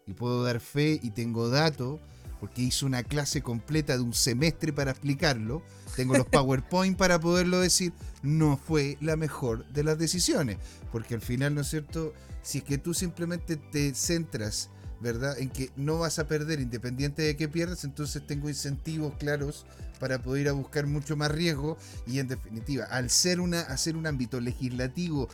y 0.07 0.13
puedo 0.13 0.45
dar 0.45 0.61
fe 0.61 0.97
y 1.03 1.09
tengo 1.09 1.49
datos 1.49 1.99
porque 2.39 2.61
hice 2.61 2.85
una 2.85 3.03
clase 3.03 3.41
completa 3.41 3.97
de 3.97 4.03
un 4.03 4.13
semestre 4.13 4.71
para 4.71 4.91
explicarlo. 4.91 5.61
Tengo 5.97 6.15
los 6.15 6.25
PowerPoint 6.31 6.97
para 6.97 7.19
poderlo 7.19 7.59
decir. 7.59 7.91
No 8.23 8.55
fue 8.55 8.97
la 9.01 9.17
mejor 9.17 9.67
de 9.73 9.83
las 9.83 9.99
decisiones, 9.99 10.57
porque 10.93 11.15
al 11.15 11.21
final, 11.21 11.53
¿no 11.53 11.61
es 11.61 11.67
cierto? 11.67 12.13
Si 12.43 12.59
es 12.59 12.63
que 12.63 12.77
tú 12.77 12.93
simplemente 12.93 13.57
te 13.57 13.93
centras, 13.93 14.69
¿verdad? 15.01 15.38
En 15.39 15.50
que 15.50 15.70
no 15.75 16.00
vas 16.00 16.20
a 16.20 16.27
perder 16.27 16.60
independiente 16.60 17.22
de 17.22 17.38
que 17.38 17.48
pierdas, 17.48 17.84
entonces 17.84 18.25
tengo 18.25 18.50
incentivos 18.50 19.13
claros 19.18 19.65
para 20.00 20.22
poder 20.22 20.44
ir 20.44 20.50
a 20.50 20.53
buscar 20.53 20.88
mucho 20.88 21.15
más 21.15 21.32
riesgo 21.32 21.77
y 22.08 22.20
en 22.20 22.27
definitiva, 22.27 22.86
al 22.86 23.10
ser 23.10 23.39
una, 23.39 23.62
hacer 23.62 23.96
un 23.96 24.08
ámbito 24.08 24.39
legislativo 24.39 25.27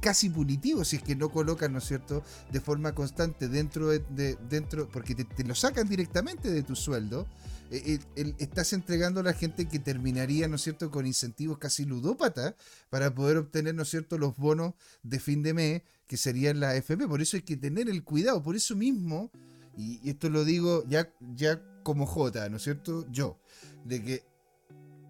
casi 0.00 0.28
punitivo, 0.28 0.84
si 0.84 0.96
es 0.96 1.02
que 1.02 1.16
no 1.16 1.30
colocan, 1.30 1.72
¿no 1.72 1.78
es 1.78 1.84
cierto?, 1.84 2.22
de 2.50 2.60
forma 2.60 2.94
constante 2.94 3.48
dentro 3.48 3.88
de, 3.88 4.36
dentro, 4.48 4.88
porque 4.88 5.14
te, 5.14 5.44
lo 5.44 5.54
sacan 5.54 5.88
directamente 5.88 6.50
de 6.50 6.62
tu 6.62 6.76
sueldo, 6.76 7.26
eh, 7.70 7.98
eh, 8.16 8.34
estás 8.38 8.74
entregando 8.74 9.20
a 9.20 9.22
la 9.22 9.32
gente 9.32 9.66
que 9.66 9.78
terminaría, 9.78 10.46
¿no 10.48 10.56
es 10.56 10.62
cierto?, 10.62 10.90
con 10.90 11.06
incentivos 11.06 11.58
casi 11.58 11.84
ludópatas 11.84 12.54
para 12.90 13.14
poder 13.14 13.38
obtener, 13.38 13.74
¿no 13.74 13.82
es 13.82 13.88
cierto?, 13.88 14.18
los 14.18 14.36
bonos 14.36 14.74
de 15.02 15.18
fin 15.18 15.42
de 15.42 15.54
mes 15.54 15.82
que 16.06 16.16
serían 16.16 16.60
la 16.60 16.76
FP. 16.76 17.08
Por 17.08 17.22
eso 17.22 17.36
hay 17.38 17.42
que 17.42 17.56
tener 17.56 17.88
el 17.88 18.04
cuidado, 18.04 18.42
por 18.42 18.56
eso 18.56 18.76
mismo, 18.76 19.30
y 19.74 20.10
esto 20.10 20.28
lo 20.28 20.44
digo 20.44 20.84
ya, 20.86 21.10
ya 21.34 21.62
como 21.82 22.06
J, 22.06 22.48
¿no 22.48 22.56
es 22.56 22.62
cierto? 22.62 23.06
Yo 23.10 23.38
de 23.84 24.02
que 24.02 24.24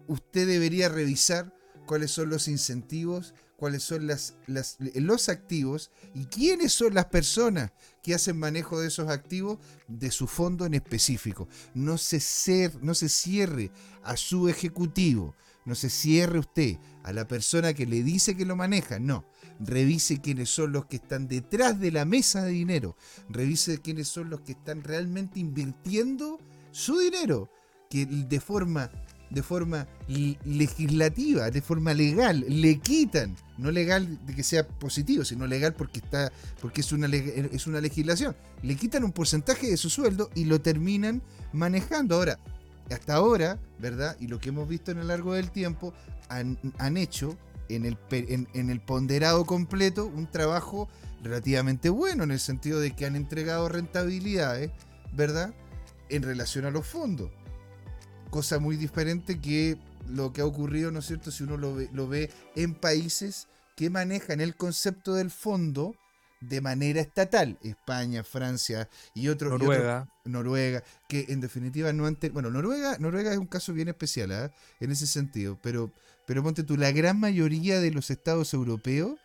usted 0.07 0.47
debería 0.47 0.89
revisar 0.89 1.53
cuáles 1.85 2.11
son 2.11 2.29
los 2.29 2.47
incentivos, 2.47 3.33
cuáles 3.57 3.83
son 3.83 4.07
las, 4.07 4.35
los 4.47 5.29
activos 5.29 5.91
y 6.13 6.25
quiénes 6.25 6.73
son 6.73 6.93
las 6.93 7.05
personas 7.05 7.71
que 8.01 8.13
hacen 8.13 8.37
manejo 8.37 8.79
de 8.79 8.87
esos 8.87 9.09
activos 9.09 9.59
de 9.87 10.11
su 10.11 10.27
fondo 10.27 10.65
en 10.65 10.73
específico. 10.73 11.47
No 11.73 11.97
se, 11.97 12.71
no 12.81 12.93
se 12.93 13.09
cierre 13.09 13.71
a 14.03 14.17
su 14.17 14.49
ejecutivo, 14.49 15.35
no 15.65 15.75
se 15.75 15.89
cierre 15.89 16.39
usted 16.39 16.77
a 17.03 17.13
la 17.13 17.27
persona 17.27 17.73
que 17.73 17.85
le 17.85 18.03
dice 18.03 18.35
que 18.35 18.45
lo 18.45 18.55
maneja, 18.55 18.99
no. 18.99 19.25
Revise 19.59 20.19
quiénes 20.19 20.49
son 20.49 20.73
los 20.73 20.87
que 20.87 20.97
están 20.97 21.27
detrás 21.27 21.79
de 21.79 21.91
la 21.91 22.05
mesa 22.05 22.43
de 22.43 22.51
dinero. 22.51 22.97
Revise 23.29 23.79
quiénes 23.79 24.07
son 24.07 24.29
los 24.29 24.41
que 24.41 24.53
están 24.53 24.83
realmente 24.83 25.39
invirtiendo 25.39 26.39
su 26.73 26.97
dinero 26.97 27.49
que 27.89 28.05
de 28.05 28.39
forma, 28.39 28.89
de 29.29 29.43
forma 29.43 29.87
legislativa, 30.07 31.49
de 31.51 31.61
forma 31.61 31.93
legal, 31.93 32.43
le 32.47 32.79
quitan, 32.79 33.35
no 33.57 33.71
legal 33.71 34.25
de 34.25 34.35
que 34.35 34.43
sea 34.43 34.67
positivo, 34.67 35.23
sino 35.23 35.45
legal 35.45 35.73
porque 35.73 35.99
está, 35.99 36.31
porque 36.59 36.81
es 36.81 36.91
una, 36.91 37.07
es 37.07 37.67
una 37.67 37.79
legislación, 37.79 38.35
le 38.63 38.75
quitan 38.75 39.03
un 39.03 39.11
porcentaje 39.11 39.69
de 39.69 39.77
su 39.77 39.89
sueldo 39.89 40.29
y 40.33 40.45
lo 40.45 40.59
terminan 40.59 41.21
manejando. 41.51 42.15
Ahora, 42.15 42.39
hasta 42.91 43.13
ahora, 43.13 43.59
¿verdad? 43.79 44.17
Y 44.19 44.27
lo 44.27 44.39
que 44.39 44.49
hemos 44.49 44.67
visto 44.67 44.91
en 44.91 44.97
el 44.97 45.07
largo 45.07 45.33
del 45.33 45.51
tiempo, 45.51 45.93
han, 46.29 46.57
han 46.79 46.97
hecho 46.97 47.37
en 47.69 47.85
el, 47.85 47.97
en 48.11 48.69
el 48.69 48.81
ponderado 48.81 49.45
completo 49.45 50.05
un 50.05 50.29
trabajo 50.29 50.89
relativamente 51.21 51.89
bueno, 51.89 52.23
en 52.23 52.31
el 52.31 52.39
sentido 52.39 52.79
de 52.79 52.91
que 52.91 53.05
han 53.05 53.15
entregado 53.15 53.69
rentabilidades, 53.69 54.71
¿verdad? 55.13 55.53
En 56.09 56.23
relación 56.23 56.65
a 56.65 56.71
los 56.71 56.85
fondos 56.85 57.31
cosa 58.33 58.57
muy 58.57 58.77
diferente 58.77 59.39
que 59.39 59.77
lo 60.07 60.33
que 60.33 60.41
ha 60.41 60.45
ocurrido, 60.45 60.89
¿no 60.89 60.99
es 60.99 61.05
cierto?, 61.05 61.29
si 61.29 61.43
uno 61.43 61.55
lo 61.55 61.75
ve, 61.75 61.89
lo 61.93 62.07
ve 62.07 62.31
en 62.55 62.73
países 62.73 63.47
que 63.75 63.91
manejan 63.91 64.41
el 64.41 64.55
concepto 64.55 65.13
del 65.13 65.29
fondo 65.29 65.95
de 66.41 66.59
manera 66.59 66.99
estatal, 66.99 67.59
España, 67.61 68.23
Francia 68.23 68.89
y 69.13 69.27
otros. 69.27 69.51
Noruega. 69.51 70.09
Noruega, 70.25 70.83
que 71.07 71.27
en 71.29 71.41
definitiva 71.41 71.93
no 71.93 72.07
han 72.07 72.17
Bueno, 72.33 72.49
Noruega, 72.49 72.97
Noruega 72.97 73.31
es 73.31 73.37
un 73.37 73.45
caso 73.45 73.71
bien 73.71 73.87
especial 73.87 74.31
¿eh? 74.31 74.49
en 74.79 74.91
ese 74.91 75.05
sentido, 75.05 75.59
pero, 75.61 75.91
pero 76.25 76.41
ponte 76.41 76.63
tú, 76.63 76.75
la 76.75 76.91
gran 76.91 77.19
mayoría 77.19 77.79
de 77.79 77.91
los 77.91 78.09
estados 78.09 78.51
europeos, 78.55 79.19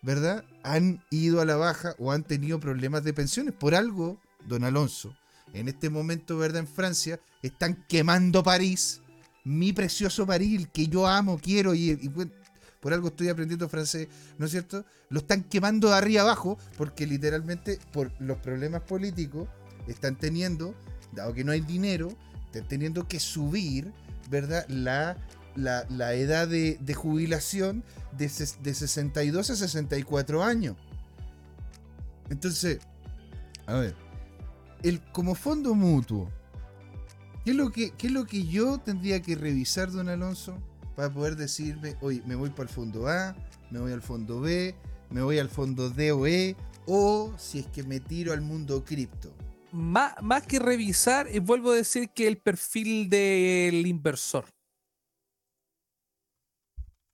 ¿verdad?, 0.00 0.42
han 0.62 1.04
ido 1.10 1.42
a 1.42 1.44
la 1.44 1.56
baja 1.56 1.94
o 1.98 2.12
han 2.12 2.24
tenido 2.24 2.60
problemas 2.60 3.04
de 3.04 3.12
pensiones. 3.12 3.52
Por 3.52 3.74
algo, 3.74 4.18
don 4.46 4.64
Alonso, 4.64 5.14
en 5.52 5.68
este 5.68 5.90
momento, 5.90 6.38
¿verdad? 6.38 6.60
En 6.60 6.66
Francia, 6.66 7.20
están 7.42 7.84
quemando 7.88 8.42
París, 8.42 9.00
mi 9.44 9.72
precioso 9.72 10.26
París, 10.26 10.68
que 10.72 10.88
yo 10.88 11.06
amo, 11.06 11.38
quiero 11.38 11.74
y, 11.74 11.96
por 12.80 12.92
algo 12.92 13.08
estoy 13.08 13.28
aprendiendo 13.28 13.68
francés, 13.68 14.08
¿no 14.38 14.46
es 14.46 14.52
cierto? 14.52 14.84
Lo 15.08 15.20
están 15.20 15.42
quemando 15.42 15.88
de 15.88 15.96
arriba 15.96 16.22
abajo 16.22 16.58
porque 16.76 17.06
literalmente 17.06 17.78
por 17.92 18.12
los 18.20 18.38
problemas 18.38 18.82
políticos 18.82 19.48
están 19.88 20.16
teniendo, 20.16 20.74
dado 21.12 21.34
que 21.34 21.44
no 21.44 21.52
hay 21.52 21.60
dinero, 21.60 22.08
están 22.46 22.68
teniendo 22.68 23.08
que 23.08 23.18
subir, 23.18 23.92
¿verdad? 24.30 24.66
La, 24.68 25.16
la, 25.56 26.14
edad 26.14 26.46
de, 26.46 26.94
jubilación 26.94 27.82
de, 28.16 28.30
de 28.62 28.74
62 28.74 29.50
a 29.50 29.56
64 29.56 30.44
años. 30.44 30.76
Entonces, 32.30 32.78
a 33.66 33.74
ver, 33.74 33.94
el, 34.82 35.00
como 35.12 35.34
fondo 35.34 35.74
mutuo, 35.74 36.30
¿qué 37.44 37.50
es, 37.52 37.56
lo 37.56 37.70
que, 37.70 37.92
es 37.98 38.10
lo 38.10 38.24
que 38.26 38.46
yo 38.46 38.78
tendría 38.78 39.20
que 39.20 39.34
revisar, 39.34 39.90
don 39.90 40.08
Alonso, 40.08 40.58
para 40.96 41.12
poder 41.12 41.36
decirme, 41.36 41.96
oye, 42.00 42.22
me 42.26 42.34
voy 42.34 42.50
para 42.50 42.64
el 42.64 42.68
fondo 42.68 43.08
A, 43.08 43.36
me 43.70 43.78
voy 43.80 43.92
al 43.92 44.02
fondo 44.02 44.40
B, 44.40 44.74
me 45.10 45.22
voy 45.22 45.38
al 45.38 45.48
fondo 45.48 45.90
D 45.90 46.12
o 46.12 46.26
E, 46.26 46.56
o 46.86 47.34
si 47.36 47.60
es 47.60 47.66
que 47.66 47.82
me 47.82 48.00
tiro 48.00 48.32
al 48.32 48.40
mundo 48.40 48.84
cripto? 48.84 49.32
Más, 49.70 50.14
más 50.22 50.46
que 50.46 50.58
revisar, 50.58 51.28
eh, 51.28 51.40
vuelvo 51.40 51.72
a 51.72 51.76
decir 51.76 52.08
que 52.10 52.26
el 52.26 52.38
perfil 52.38 53.10
del 53.10 53.86
inversor. 53.86 54.46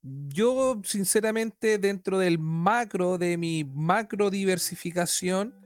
Yo, 0.01 0.79
sinceramente, 0.83 1.79
dentro 1.79 2.19
del 2.19 2.37
macro, 2.37 3.17
de 3.17 3.37
mi 3.37 3.63
macro 3.63 4.29
diversificación, 4.29 5.64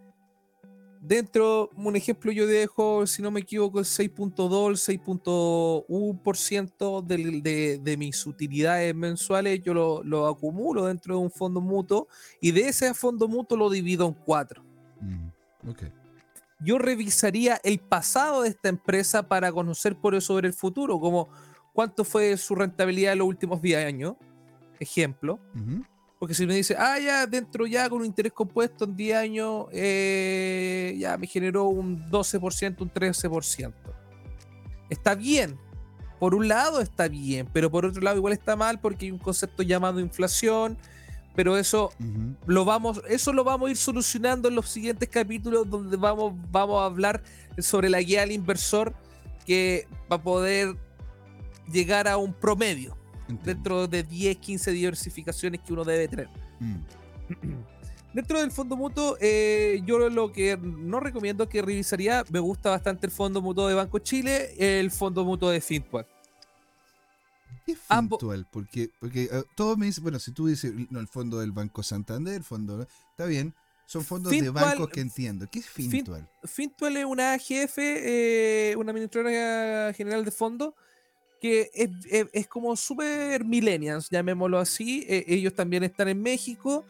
Dentro, 1.01 1.69
un 1.77 1.95
ejemplo, 1.95 2.29
yo 2.31 2.45
dejo, 2.45 3.07
si 3.07 3.21
no 3.21 3.31
me 3.31 3.39
equivoco, 3.39 3.79
el 3.79 3.85
6.2, 3.85 4.75
6.1% 4.75 7.41
de, 7.41 7.79
de, 7.81 7.97
mis 7.97 8.25
utilidades 8.25 8.93
mensuales, 8.93 9.61
yo 9.63 9.73
lo, 9.73 10.03
lo, 10.03 10.27
acumulo 10.27 10.87
dentro 10.87 11.15
de 11.15 11.21
un 11.21 11.31
fondo 11.31 11.61
mutuo 11.61 12.09
y 12.41 12.51
de 12.51 12.67
ese 12.67 12.93
fondo 12.93 13.29
mutuo 13.29 13.57
lo 13.57 13.69
divido 13.69 14.05
en 14.07 14.13
cuatro. 14.13 14.61
Mm, 14.99 15.29
yo 16.59 16.77
revisaría 16.77 17.61
el 17.63 17.79
pasado 17.79 18.41
de 18.41 18.49
esta 18.49 18.67
empresa 18.67 19.25
para 19.27 19.53
conocer 19.53 19.95
por 19.95 20.15
eso 20.15 20.33
sobre 20.33 20.49
el 20.49 20.53
futuro, 20.53 20.99
como 20.99 21.29
cuánto 21.73 22.03
fue 22.03 22.35
su 22.35 22.55
rentabilidad 22.55 23.13
en 23.13 23.19
los 23.19 23.27
últimos 23.29 23.61
10 23.61 23.85
años, 23.85 24.15
ejemplo. 24.81 25.39
Porque 26.19 26.33
si 26.33 26.45
me 26.45 26.53
dice, 26.53 26.75
ah, 26.77 26.99
ya 26.99 27.25
dentro 27.25 27.65
ya 27.65 27.89
con 27.89 28.01
un 28.01 28.05
interés 28.05 28.33
compuesto 28.33 28.83
en 28.83 28.95
10 28.97 29.17
años, 29.17 29.67
eh, 29.71 30.93
ya 30.99 31.17
me 31.17 31.25
generó 31.25 31.69
un 31.69 32.09
12%, 32.11 32.81
un 32.81 32.91
13%. 32.91 33.73
Está 34.89 35.15
bien. 35.15 35.57
Por 36.19 36.35
un 36.35 36.49
lado 36.49 36.81
está 36.81 37.07
bien, 37.07 37.47
pero 37.53 37.71
por 37.71 37.85
otro 37.85 38.01
lado 38.01 38.17
igual 38.17 38.33
está 38.33 38.57
mal 38.57 38.81
porque 38.81 39.05
hay 39.05 39.11
un 39.11 39.17
concepto 39.17 39.63
llamado 39.63 40.01
inflación. 40.01 40.77
Pero 41.35 41.57
eso 41.57 41.91
lo 42.45 42.65
vamos, 42.65 43.01
eso 43.07 43.31
lo 43.31 43.45
vamos 43.45 43.69
a 43.69 43.71
ir 43.71 43.77
solucionando 43.77 44.49
en 44.49 44.55
los 44.55 44.67
siguientes 44.67 45.07
capítulos 45.07 45.69
donde 45.69 45.95
vamos, 45.95 46.33
vamos 46.51 46.81
a 46.81 46.85
hablar 46.85 47.23
sobre 47.59 47.89
la 47.89 48.01
guía 48.01 48.23
al 48.23 48.33
inversor 48.33 48.93
que 49.45 49.87
va 50.11 50.17
a 50.17 50.21
poder 50.21 50.75
llegar 51.71 52.09
a 52.09 52.17
un 52.17 52.33
promedio 52.33 52.98
dentro 53.43 53.87
de 53.87 54.03
10, 54.03 54.37
15 54.37 54.71
diversificaciones 54.71 55.61
que 55.61 55.73
uno 55.73 55.83
debe 55.83 56.07
tener. 56.07 56.29
Mm. 56.59 56.75
Dentro 58.13 58.39
del 58.39 58.51
fondo 58.51 58.75
mutuo, 58.75 59.17
eh, 59.21 59.81
yo 59.85 60.09
lo 60.09 60.31
que 60.31 60.57
no 60.57 60.99
recomiendo 60.99 61.47
que 61.47 61.61
revisaría, 61.61 62.25
me 62.31 62.39
gusta 62.39 62.71
bastante 62.71 63.05
el 63.05 63.11
fondo 63.11 63.39
mutuo 63.39 63.67
de 63.67 63.75
Banco 63.75 63.99
Chile, 63.99 64.55
el 64.57 64.89
fondo 64.89 65.23
mutuo 65.23 65.51
de 65.51 65.61
Fintual. 65.61 66.07
¿Qué 67.67 67.73
es 67.73 67.79
Fintual? 67.79 68.47
Porque, 68.49 68.89
porque 68.99 69.29
uh, 69.31 69.43
todos 69.55 69.77
me 69.77 69.85
dicen, 69.85 70.03
bueno, 70.03 70.17
si 70.17 70.31
tú 70.31 70.47
dices, 70.47 70.73
no, 70.89 70.99
el 70.99 71.07
fondo 71.07 71.39
del 71.39 71.51
Banco 71.51 71.83
Santander, 71.83 72.33
el 72.33 72.43
fondo, 72.43 72.87
está 73.11 73.25
bien, 73.25 73.53
son 73.85 74.03
fondos 74.03 74.31
de 74.31 74.49
bancos 74.49 74.89
que 74.89 75.01
entiendo. 75.01 75.47
¿Qué 75.51 75.59
es 75.59 75.67
Fintual? 75.67 76.27
Fintual 76.43 76.97
es 76.97 77.05
una 77.05 77.33
AGF, 77.33 77.77
eh, 77.77 78.75
una 78.75 78.91
administradora 78.91 79.93
general 79.93 80.25
de 80.25 80.31
fondos, 80.31 80.73
que 81.39 81.69
es, 82.33 82.47
como 82.47 82.75
super 82.75 83.43
millennials, 83.43 84.09
llamémoslo 84.09 84.59
así. 84.59 85.05
E, 85.07 85.25
ellos 85.27 85.53
también 85.53 85.83
están 85.83 86.07
en 86.07 86.21
México. 86.21 86.85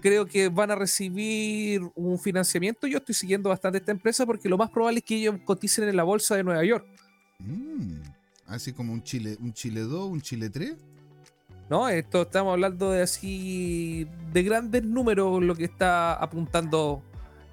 Creo 0.00 0.26
que 0.26 0.48
van 0.48 0.70
a 0.70 0.76
recibir 0.76 1.82
un 1.96 2.20
financiamiento. 2.20 2.86
Yo 2.86 2.98
estoy 2.98 3.16
siguiendo 3.16 3.48
bastante 3.48 3.78
esta 3.78 3.90
empresa 3.90 4.24
porque 4.24 4.48
lo 4.48 4.56
más 4.56 4.70
probable 4.70 5.00
es 5.00 5.04
que 5.04 5.16
ellos 5.16 5.34
coticen 5.44 5.88
en 5.88 5.96
la 5.96 6.04
bolsa 6.04 6.36
de 6.36 6.44
Nueva 6.44 6.64
York. 6.64 6.86
Mm, 7.40 8.00
así 8.46 8.72
como 8.72 8.92
un 8.92 9.02
Chile, 9.02 9.36
un 9.40 9.52
Chile 9.52 9.80
2, 9.80 10.08
un 10.08 10.20
Chile 10.20 10.50
3. 10.50 10.76
No, 11.68 11.88
esto 11.88 12.22
estamos 12.22 12.52
hablando 12.52 12.92
de 12.92 13.02
así 13.02 14.06
de 14.32 14.42
grandes 14.44 14.84
números 14.84 15.42
lo 15.42 15.56
que 15.56 15.64
está 15.64 16.14
apuntando 16.14 17.02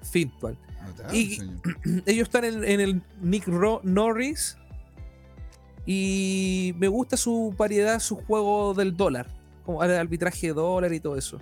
Fintual. 0.02 0.56
y 1.12 1.40
ellos 2.06 2.28
están 2.28 2.44
en, 2.44 2.62
en 2.62 2.80
el 2.80 3.02
Nick 3.20 3.48
Norris 3.48 4.56
y 5.86 6.74
me 6.78 6.88
gusta 6.88 7.16
su 7.16 7.54
variedad, 7.56 8.00
su 8.00 8.16
juego 8.16 8.74
del 8.74 8.96
dólar, 8.96 9.28
como 9.64 9.82
el 9.84 9.92
arbitraje 9.92 10.48
de 10.48 10.54
dólar 10.54 10.92
y 10.92 11.00
todo 11.00 11.16
eso. 11.16 11.38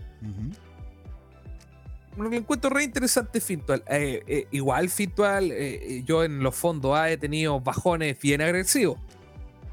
Lo 2.17 2.29
que 2.29 2.37
encuentro 2.37 2.71
re 2.71 2.85
interesante 2.85 3.41
Fintual. 3.41 3.83
Eh, 3.89 4.23
eh, 4.27 4.47
igual 4.51 4.91
Fintual, 4.91 5.51
eh, 5.53 6.03
yo 6.05 6.25
en 6.25 6.43
los 6.43 6.55
fondos 6.55 6.97
A 6.97 7.11
he 7.11 7.17
tenido 7.17 7.61
bajones 7.61 8.21
bien 8.21 8.43
agresivos. 8.43 8.99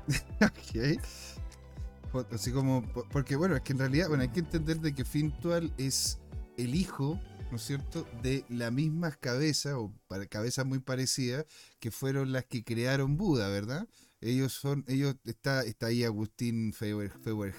ok. 0.42 1.00
Así 2.32 2.52
como, 2.52 2.84
porque 3.12 3.36
bueno, 3.36 3.56
es 3.56 3.62
que 3.62 3.74
en 3.74 3.80
realidad, 3.80 4.08
bueno, 4.08 4.24
hay 4.24 4.30
que 4.30 4.40
entender 4.40 4.80
de 4.80 4.94
que 4.94 5.06
Fintual 5.06 5.72
es 5.78 6.20
el 6.58 6.74
hijo, 6.76 7.20
¿no 7.52 7.58
es 7.58 7.64
cierto?, 7.64 8.08
de 8.24 8.46
las 8.50 8.72
mismas 8.72 9.18
cabezas, 9.18 9.74
o 9.76 9.94
cabezas 10.30 10.66
muy 10.66 10.80
parecidas, 10.80 11.46
que 11.80 11.92
fueron 11.92 12.32
las 12.32 12.46
que 12.46 12.64
crearon 12.64 13.16
Buda, 13.16 13.48
¿verdad? 13.50 13.88
Ellos 14.22 14.54
son, 14.54 14.84
ellos 14.88 15.16
está, 15.24 15.64
está 15.64 15.88
ahí 15.88 16.04
Agustín 16.04 16.74
Feuer, 16.74 17.12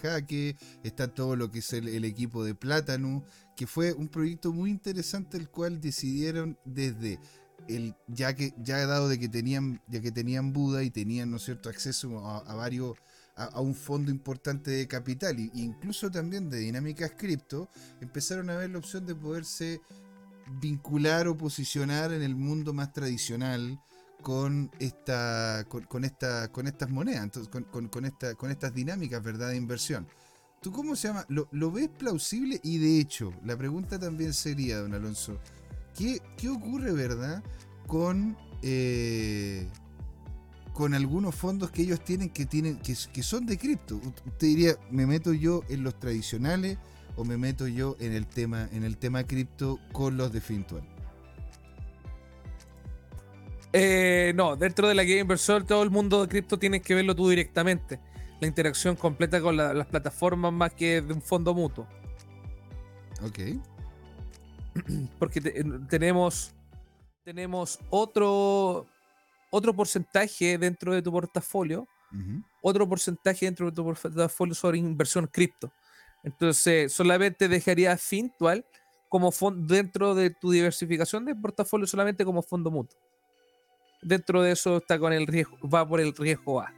Jaque, 0.02 0.56
está 0.84 1.08
todo 1.14 1.34
lo 1.34 1.50
que 1.50 1.60
es 1.60 1.72
el, 1.72 2.04
equipo 2.04 2.44
de 2.44 2.54
Plátano, 2.54 3.24
que 3.56 3.66
fue 3.66 3.94
un 3.94 4.08
proyecto 4.08 4.52
muy 4.52 4.70
interesante 4.70 5.38
el 5.38 5.48
cual 5.48 5.80
decidieron 5.80 6.58
desde 6.66 7.18
el, 7.68 7.94
ya 8.08 8.34
que, 8.34 8.52
ya 8.58 8.86
dado 8.86 9.08
de 9.08 9.18
que 9.18 9.28
tenían, 9.28 9.80
ya 9.88 10.00
que 10.00 10.12
tenían 10.12 10.52
Buda 10.52 10.82
y 10.82 10.90
tenían, 10.90 11.30
¿no 11.30 11.38
cierto?, 11.38 11.70
acceso 11.70 12.26
a, 12.26 12.54
varios, 12.54 12.98
a, 13.36 13.60
un 13.62 13.74
fondo 13.74 14.10
importante 14.10 14.70
de 14.70 14.86
capital, 14.86 15.38
e 15.38 15.50
incluso 15.54 16.10
también 16.10 16.50
de 16.50 16.58
dinámicas 16.58 17.12
cripto, 17.16 17.70
empezaron 18.02 18.50
a 18.50 18.56
ver 18.56 18.70
la 18.70 18.78
opción 18.78 19.06
de 19.06 19.14
poderse 19.14 19.80
vincular 20.60 21.26
o 21.26 21.36
posicionar 21.38 22.12
en 22.12 22.22
el 22.22 22.34
mundo 22.34 22.74
más 22.74 22.92
tradicional 22.92 23.80
con 24.22 24.70
esta 24.78 25.64
con, 25.68 26.04
esta 26.04 26.48
con 26.52 26.66
estas 26.66 26.90
monedas 26.90 27.48
con, 27.90 28.04
esta, 28.04 28.34
con 28.34 28.50
estas 28.50 28.74
dinámicas 28.74 29.22
verdad 29.22 29.48
de 29.48 29.56
inversión. 29.56 30.06
Tú 30.60 30.72
cómo 30.72 30.94
se 30.94 31.08
llama 31.08 31.24
lo, 31.28 31.70
ves 31.70 31.88
plausible 31.88 32.60
y 32.62 32.78
de 32.78 33.00
hecho 33.00 33.32
la 33.44 33.56
pregunta 33.56 33.98
también 33.98 34.34
sería 34.34 34.78
don 34.78 34.94
Alonso 34.94 35.38
qué, 35.96 36.20
qué 36.36 36.48
ocurre 36.48 36.92
verdad 36.92 37.42
con 37.86 38.36
eh, 38.62 39.66
con 40.74 40.94
algunos 40.94 41.34
fondos 41.34 41.70
que 41.70 41.82
ellos 41.82 42.04
tienen 42.04 42.30
que 42.30 42.46
tienen 42.46 42.78
que, 42.78 42.94
que 43.12 43.22
son 43.22 43.46
de 43.46 43.56
cripto 43.56 43.96
usted 43.96 44.46
diría 44.46 44.76
me 44.90 45.06
meto 45.06 45.32
yo 45.32 45.62
en 45.68 45.82
los 45.82 45.98
tradicionales 45.98 46.78
o 47.16 47.24
me 47.24 47.36
meto 47.36 47.66
yo 47.66 47.96
en 47.98 48.12
el 48.12 48.26
tema 48.26 48.68
en 48.72 48.84
el 48.84 48.98
tema 48.98 49.24
cripto 49.24 49.78
con 49.92 50.16
los 50.16 50.30
de 50.32 50.40
Fintual 50.40 50.99
eh, 53.72 54.32
no, 54.34 54.56
dentro 54.56 54.88
de 54.88 54.94
la 54.94 55.04
guía 55.04 55.20
inversor, 55.20 55.64
todo 55.64 55.82
el 55.82 55.90
mundo 55.90 56.22
de 56.22 56.28
cripto 56.28 56.58
tienes 56.58 56.82
que 56.82 56.94
verlo 56.94 57.14
tú 57.14 57.28
directamente. 57.28 58.00
La 58.40 58.48
interacción 58.48 58.96
completa 58.96 59.40
con 59.40 59.56
las 59.56 59.86
plataformas 59.86 60.52
más 60.52 60.72
que 60.72 61.02
de 61.02 61.12
un 61.12 61.22
fondo 61.22 61.54
mutuo. 61.54 61.86
Ok. 63.22 63.38
Porque 65.18 65.40
tenemos, 65.88 66.54
tenemos 67.22 67.78
otro, 67.90 68.86
otro 69.50 69.74
porcentaje 69.74 70.58
dentro 70.58 70.94
de 70.94 71.02
tu 71.02 71.12
portafolio, 71.12 71.86
otro 72.62 72.88
porcentaje 72.88 73.46
dentro 73.46 73.66
de 73.66 73.72
tu 73.72 73.84
portafolio 73.84 74.54
sobre 74.54 74.78
inversión 74.78 75.28
cripto. 75.28 75.70
Entonces, 76.24 76.92
solamente 76.92 77.46
dejaría 77.48 77.96
Fintual 77.96 78.64
como 79.08 79.30
fondo 79.30 79.72
dentro 79.72 80.14
de 80.14 80.30
tu 80.30 80.50
diversificación 80.50 81.24
de 81.24 81.34
portafolio 81.34 81.86
solamente 81.86 82.24
como 82.24 82.42
fondo 82.42 82.70
mutuo 82.70 82.98
dentro 84.02 84.42
de 84.42 84.52
eso 84.52 84.78
está 84.78 84.98
con 84.98 85.12
el 85.12 85.26
riesgo, 85.26 85.56
va 85.68 85.86
por 85.86 86.00
el 86.00 86.14
riesgo 86.14 86.60
A. 86.60 86.72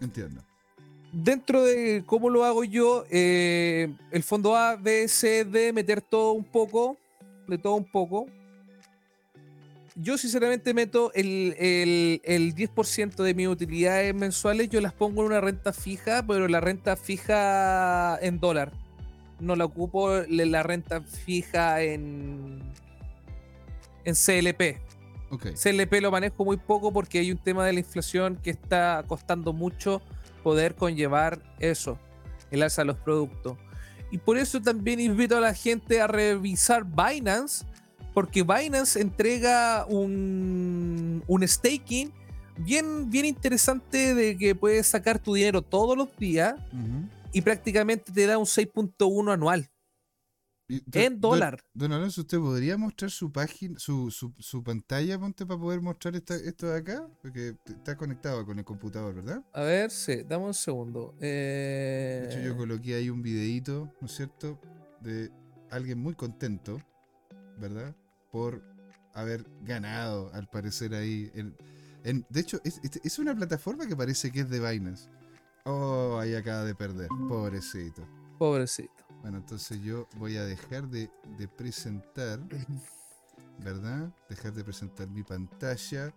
Entiendo. 0.00 0.42
Dentro 1.12 1.64
de 1.64 2.02
cómo 2.04 2.28
lo 2.28 2.44
hago 2.44 2.64
yo, 2.64 3.04
eh, 3.10 3.92
el 4.10 4.22
fondo 4.22 4.54
A, 4.56 4.76
B, 4.76 5.08
C, 5.08 5.44
D, 5.44 5.72
meter 5.72 6.02
todo 6.02 6.32
un 6.32 6.44
poco, 6.44 6.96
de 7.46 7.56
todo 7.58 7.74
un 7.74 7.90
poco. 7.90 8.26
Yo 9.96 10.16
sinceramente 10.16 10.74
meto 10.74 11.10
el, 11.14 11.54
el 11.58 12.54
10% 12.54 13.22
de 13.22 13.34
mis 13.34 13.48
utilidades 13.48 14.14
mensuales, 14.14 14.68
yo 14.68 14.80
las 14.80 14.92
pongo 14.92 15.22
en 15.22 15.28
una 15.28 15.40
renta 15.40 15.72
fija, 15.72 16.24
pero 16.24 16.46
la 16.46 16.60
renta 16.60 16.94
fija 16.94 18.16
en 18.20 18.38
dólar. 18.38 18.70
No 19.40 19.56
la 19.56 19.64
ocupo 19.64 20.10
la 20.28 20.62
renta 20.62 21.00
fija 21.00 21.82
en, 21.82 22.60
en 24.04 24.14
CLP. 24.14 24.87
CLP 25.30 26.00
lo 26.00 26.10
manejo 26.10 26.44
muy 26.44 26.56
poco 26.56 26.92
porque 26.92 27.18
hay 27.18 27.32
un 27.32 27.38
tema 27.38 27.64
de 27.66 27.72
la 27.72 27.80
inflación 27.80 28.36
que 28.36 28.50
está 28.50 29.04
costando 29.06 29.52
mucho 29.52 30.00
poder 30.42 30.74
conllevar 30.74 31.40
eso, 31.58 31.98
el 32.50 32.62
alza 32.62 32.82
de 32.82 32.86
los 32.86 32.96
productos. 32.96 33.58
Y 34.10 34.18
por 34.18 34.38
eso 34.38 34.60
también 34.62 35.00
invito 35.00 35.36
a 35.36 35.40
la 35.40 35.52
gente 35.52 36.00
a 36.00 36.06
revisar 36.06 36.84
Binance, 36.84 37.66
porque 38.14 38.42
Binance 38.42 39.00
entrega 39.00 39.84
un, 39.86 41.22
un 41.26 41.46
staking 41.46 42.10
bien, 42.56 43.10
bien 43.10 43.26
interesante 43.26 44.14
de 44.14 44.36
que 44.36 44.54
puedes 44.54 44.86
sacar 44.86 45.18
tu 45.18 45.34
dinero 45.34 45.60
todos 45.62 45.96
los 45.96 46.16
días 46.16 46.54
y 47.32 47.42
prácticamente 47.42 48.10
te 48.10 48.26
da 48.26 48.38
un 48.38 48.46
6.1 48.46 49.32
anual 49.32 49.68
en 50.68 51.20
dólar. 51.20 51.62
Don, 51.72 51.92
Alonso, 51.92 52.20
¿usted 52.22 52.38
podría 52.38 52.76
mostrar 52.76 53.10
su 53.10 53.32
página, 53.32 53.78
su, 53.78 54.10
su, 54.10 54.62
pantalla, 54.62 55.18
ponte, 55.18 55.46
para 55.46 55.58
poder 55.58 55.80
mostrar 55.80 56.14
esto 56.16 56.66
de 56.66 56.78
acá? 56.78 57.08
Porque 57.22 57.56
está 57.66 57.96
conectado 57.96 58.44
con 58.44 58.58
el 58.58 58.64
computador, 58.64 59.14
¿verdad? 59.14 59.42
A 59.52 59.62
ver, 59.62 59.90
sí, 59.90 60.22
dame 60.28 60.46
un 60.46 60.54
segundo. 60.54 61.14
De 61.18 62.26
hecho, 62.28 62.40
yo 62.40 62.52
eh, 62.52 62.56
coloqué 62.56 62.94
ahí 62.96 63.10
un 63.10 63.22
videito, 63.22 63.92
¿no 64.00 64.06
es 64.06 64.14
cierto? 64.14 64.60
De 65.00 65.30
alguien 65.70 65.98
muy 65.98 66.14
contento, 66.14 66.80
¿verdad? 67.58 67.94
Por 68.30 68.62
haber 69.14 69.46
ganado, 69.62 70.30
al 70.34 70.48
parecer, 70.48 70.94
ahí. 70.94 71.30
En, 71.34 72.24
de 72.28 72.40
hecho, 72.40 72.60
es, 72.64 72.80
es 72.82 73.18
una 73.18 73.34
plataforma 73.34 73.86
que 73.86 73.96
parece 73.96 74.30
que 74.30 74.40
es 74.40 74.50
de 74.50 74.60
Binance. 74.60 75.08
Oh, 75.64 76.18
ahí 76.18 76.34
acaba 76.34 76.64
de 76.64 76.74
perder. 76.74 77.08
Pobrecito. 77.28 78.02
Pobrecito. 78.38 78.97
Bueno, 79.28 79.40
entonces 79.40 79.78
yo 79.82 80.08
voy 80.16 80.38
a 80.38 80.44
dejar 80.46 80.88
de, 80.88 81.10
presentar, 81.54 82.40
¿verdad? 83.62 84.08
Dejar 84.30 84.54
de 84.54 84.64
presentar 84.64 85.06
mi 85.06 85.22
pantalla. 85.22 86.14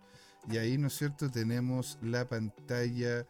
Y 0.50 0.56
ahí, 0.56 0.78
¿no 0.78 0.86
es 0.86 0.96
cierto? 0.96 1.30
Tenemos 1.30 1.98
la 2.00 2.26
pantalla 2.26 3.26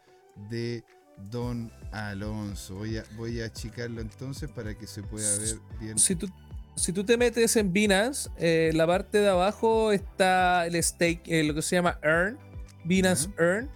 de 0.49 0.85
Don 1.33 1.73
Alonso. 1.91 2.77
Voy 2.77 2.99
a, 2.99 3.05
voy 3.17 3.41
a 3.41 3.47
achicarlo 3.47 4.01
entonces 4.01 4.49
para 4.49 4.79
que 4.79 4.87
se 4.87 5.03
pueda 5.03 5.37
ver 5.39 5.59
bien. 5.81 5.99
Si 5.99 6.15
tú, 6.15 6.29
si 6.77 6.93
tú 6.93 7.03
te 7.03 7.17
metes 7.17 7.57
en 7.57 7.73
Binance, 7.73 8.31
eh, 8.37 8.71
la 8.75 8.87
parte 8.87 9.19
de 9.19 9.31
abajo 9.31 9.91
está 9.91 10.65
el 10.65 10.81
stake, 10.81 11.23
eh, 11.27 11.43
lo 11.43 11.55
que 11.55 11.63
se 11.63 11.75
llama 11.75 11.99
Earn, 12.05 12.39
Binance 12.85 13.31
Earn. 13.37 13.69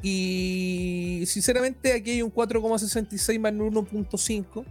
Y 0.00 1.24
sinceramente 1.26 1.92
aquí 1.92 2.12
hay 2.12 2.22
un 2.22 2.32
4,66 2.32 3.38
más 3.38 3.52
1.5, 3.52 4.64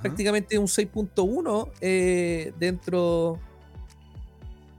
prácticamente 0.00 0.58
un 0.58 0.66
6.1 0.66 1.70
eh, 1.80 2.52
dentro 2.58 3.38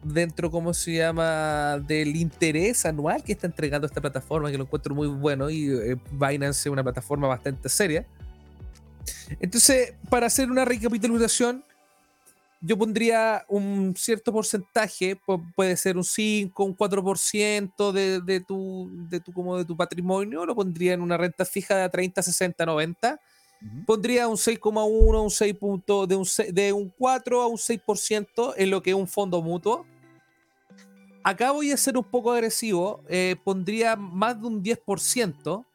dentro, 0.04 0.52
¿cómo 0.52 0.74
se 0.74 0.96
llama?, 0.96 1.80
del 1.80 2.16
interés 2.16 2.86
anual 2.86 3.24
que 3.24 3.32
está 3.32 3.48
entregando 3.48 3.88
esta 3.88 4.02
plataforma, 4.02 4.52
que 4.52 4.58
lo 4.58 4.66
encuentro 4.66 4.94
muy 4.94 5.08
bueno, 5.08 5.50
y 5.50 5.70
eh, 5.70 5.98
Binance 6.12 6.68
es 6.68 6.72
una 6.72 6.84
plataforma 6.84 7.28
bastante 7.28 7.70
seria. 7.70 8.06
Entonces, 9.40 9.94
para 10.10 10.28
hacer 10.28 10.50
una 10.52 10.66
recapitulación, 10.66 11.64
yo 12.62 12.78
pondría 12.78 13.46
un 13.50 13.94
cierto 13.98 14.32
porcentaje, 14.32 15.20
puede 15.56 15.76
ser 15.76 15.98
un 15.98 16.04
5, 16.06 16.64
un 16.64 16.78
4% 16.78 17.92
de, 17.92 18.22
de, 18.22 18.40
tu, 18.40 18.90
de, 19.10 19.20
tu, 19.20 19.34
como 19.34 19.58
de 19.58 19.66
tu 19.66 19.76
patrimonio, 19.76 20.46
lo 20.46 20.56
pondría 20.56 20.94
en 20.94 21.02
una 21.02 21.18
renta 21.18 21.44
fija 21.44 21.76
de 21.76 21.90
30, 21.90 22.22
60, 22.22 22.66
90. 22.66 23.20
Pondría 23.86 24.28
un 24.28 24.36
6,1, 24.36 25.24
un 25.24 25.30
6 25.30 25.54
punto, 25.56 26.08
de, 26.08 26.16
un, 26.16 26.26
de 26.52 26.74
un 26.74 26.90
4 26.90 27.42
a 27.42 27.48
un 27.48 27.58
6% 27.58 28.54
en 28.58 28.70
lo 28.70 28.82
que 28.82 28.92
es 28.92 28.96
un 28.96 29.08
fondo 29.08 29.42
mutuo. 29.42 29.86
Acá 31.24 31.52
voy 31.52 31.72
a 31.72 31.78
ser 31.78 31.98
un 31.98 32.04
poco 32.04 32.32
agresivo. 32.32 33.02
Eh, 33.08 33.36
pondría 33.44 33.96
más 33.96 34.40
de 34.40 34.48
un 34.48 34.64
10%, 34.64 35.66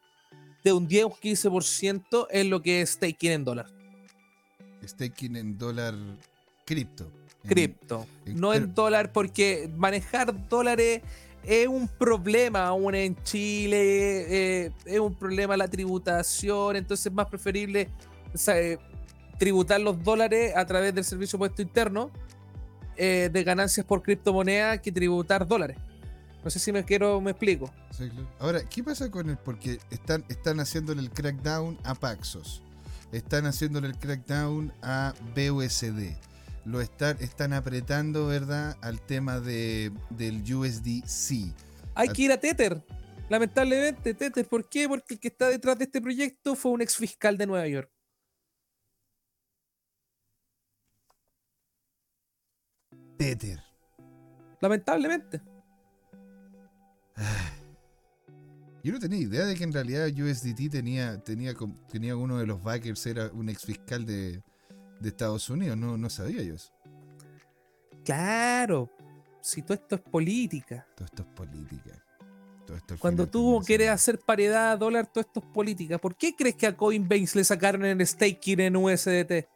de 0.63 0.73
un 0.73 0.87
10 0.87 1.05
o 1.05 1.09
15% 1.09 2.27
en 2.29 2.49
lo 2.49 2.61
que 2.61 2.81
es 2.81 2.91
staking 2.91 3.31
en 3.31 3.43
dólar. 3.43 3.67
Staking 4.85 5.35
en 5.35 5.57
dólar 5.57 5.95
cripto. 6.65 7.11
Cripto. 7.47 8.05
No 8.25 8.53
en 8.53 8.73
dólar, 8.75 9.11
porque 9.11 9.69
manejar 9.75 10.49
dólares 10.49 11.01
es 11.49 11.67
un 11.67 11.87
problema 11.87 12.67
aún 12.67 12.93
en 12.93 13.15
Chile. 13.23 14.65
Eh, 14.65 14.71
es 14.85 14.99
un 14.99 15.15
problema 15.15 15.57
la 15.57 15.67
tributación. 15.67 16.75
Entonces 16.75 17.07
es 17.07 17.11
más 17.11 17.25
preferible 17.25 17.89
eh, 18.47 18.77
tributar 19.39 19.81
los 19.81 20.01
dólares 20.03 20.53
a 20.55 20.63
través 20.67 20.93
del 20.93 21.03
servicio 21.03 21.39
puesto 21.39 21.63
interno 21.63 22.11
eh, 22.97 23.31
de 23.33 23.43
ganancias 23.43 23.83
por 23.83 24.03
criptomoneda 24.03 24.77
que 24.77 24.91
tributar 24.91 25.47
dólares. 25.47 25.77
No 26.43 26.51
sé 26.51 26.59
si 26.59 26.71
me 26.71 26.85
quiero, 26.85 27.19
me 27.19 27.31
explico. 27.31 27.71
Ahora, 28.37 28.61
¿qué 28.69 28.83
pasa 28.83 29.09
con 29.09 29.29
el? 29.29 29.37
Porque 29.37 29.79
están, 29.89 30.23
están 30.29 30.59
haciéndole 30.59 31.01
el 31.01 31.09
crackdown 31.09 31.79
a 31.83 31.95
Paxos. 31.95 32.61
Están 33.11 33.47
haciéndole 33.47 33.87
el 33.87 33.97
crackdown 33.97 34.71
a 34.83 35.15
BUSD. 35.35 36.28
Lo 36.65 36.81
están, 36.81 37.17
están 37.19 37.53
apretando, 37.53 38.27
¿verdad? 38.27 38.77
Al 38.81 39.01
tema 39.01 39.39
de, 39.39 39.91
del 40.09 40.41
USDC. 40.41 41.53
Hay 41.95 42.09
que 42.09 42.21
ir 42.23 42.31
a 42.31 42.39
Tether. 42.39 42.83
Lamentablemente, 43.29 44.13
Tether. 44.13 44.47
¿Por 44.47 44.67
qué? 44.67 44.87
Porque 44.87 45.13
el 45.15 45.19
que 45.19 45.27
está 45.29 45.47
detrás 45.47 45.77
de 45.77 45.85
este 45.85 46.01
proyecto 46.01 46.55
fue 46.55 46.71
un 46.71 46.81
ex 46.81 46.97
fiscal 46.97 47.37
de 47.37 47.47
Nueva 47.47 47.67
York. 47.67 47.91
Tether. 53.17 53.59
Lamentablemente. 54.61 55.41
Yo 58.83 58.93
no 58.93 58.99
tenía 58.99 59.19
idea 59.19 59.45
de 59.45 59.55
que 59.55 59.63
en 59.63 59.73
realidad 59.73 60.07
USDT 60.07 60.71
tenía, 60.71 61.21
tenía, 61.21 61.53
tenía 61.91 62.15
uno 62.15 62.37
de 62.37 62.47
los 62.47 62.63
backers, 62.63 63.05
era 63.05 63.27
un 63.27 63.49
ex 63.49 63.65
fiscal 63.65 64.05
de, 64.05 64.41
Estados 65.07 65.49
Unidos. 65.49 65.77
No, 65.77 65.97
no 65.97 66.09
sabía 66.09 66.43
yo 66.43 66.55
eso. 66.55 66.73
Claro. 68.03 68.89
Si 69.41 69.61
todo 69.61 69.75
esto 69.75 69.95
es 69.95 70.01
política. 70.01 70.85
Todo 70.95 71.05
esto 71.05 71.21
es 71.21 71.29
política. 71.29 71.99
Cuando 72.99 73.27
tú 73.27 73.61
quieres 73.65 73.89
hacer 73.89 74.19
paridad 74.19 74.71
a 74.73 74.77
dólar, 74.77 75.07
todo 75.07 75.21
esto 75.21 75.39
es 75.39 75.45
política. 75.47 75.97
¿Por 75.97 76.15
qué 76.15 76.35
crees 76.35 76.55
que 76.55 76.67
a 76.67 76.77
Coinbase 76.77 77.37
le 77.37 77.43
sacaron 77.43 77.83
el 77.83 78.05
staking 78.05 78.59
en 78.59 78.75
USDT? 78.75 79.47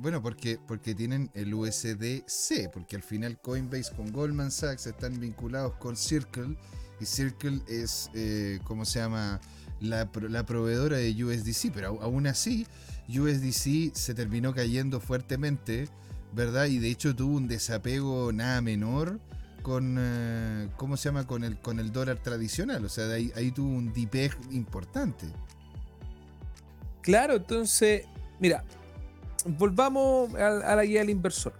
Bueno, 0.00 0.22
porque, 0.22 0.58
porque 0.66 0.94
tienen 0.94 1.30
el 1.34 1.52
USDC, 1.52 2.70
porque 2.72 2.96
al 2.96 3.02
final 3.02 3.38
Coinbase 3.38 3.94
con 3.94 4.10
Goldman 4.10 4.50
Sachs 4.50 4.86
están 4.86 5.20
vinculados 5.20 5.74
con 5.74 5.94
Circle 5.94 6.56
y 7.00 7.04
Circle 7.04 7.60
es, 7.68 8.10
eh, 8.14 8.60
¿cómo 8.64 8.86
se 8.86 8.98
llama? 8.98 9.40
La, 9.80 10.10
la, 10.28 10.44
proveedora 10.44 10.98
de 10.98 11.24
USDC, 11.24 11.72
pero 11.72 12.00
aún 12.02 12.26
así 12.26 12.66
USDC 13.08 13.94
se 13.94 14.14
terminó 14.14 14.54
cayendo 14.54 15.00
fuertemente, 15.00 15.88
¿verdad? 16.34 16.66
Y 16.66 16.78
de 16.78 16.90
hecho 16.90 17.14
tuvo 17.16 17.36
un 17.36 17.48
desapego 17.48 18.32
nada 18.32 18.60
menor 18.60 19.18
con, 19.62 19.96
eh, 19.98 20.68
¿cómo 20.76 20.96
se 20.96 21.08
llama? 21.08 21.26
Con 21.26 21.44
el, 21.44 21.58
con 21.58 21.80
el 21.80 21.92
dólar 21.92 22.18
tradicional, 22.18 22.84
o 22.84 22.88
sea, 22.88 23.06
ahí, 23.12 23.50
tuvo 23.52 23.68
un 23.68 23.92
dipeg 23.92 24.36
importante. 24.50 25.26
Claro, 27.02 27.36
entonces, 27.36 28.04
mira, 28.38 28.64
volvamos 29.46 30.34
a, 30.34 30.74
la 30.74 30.84
guía 30.84 31.00
del 31.00 31.10
inversor. 31.10 31.54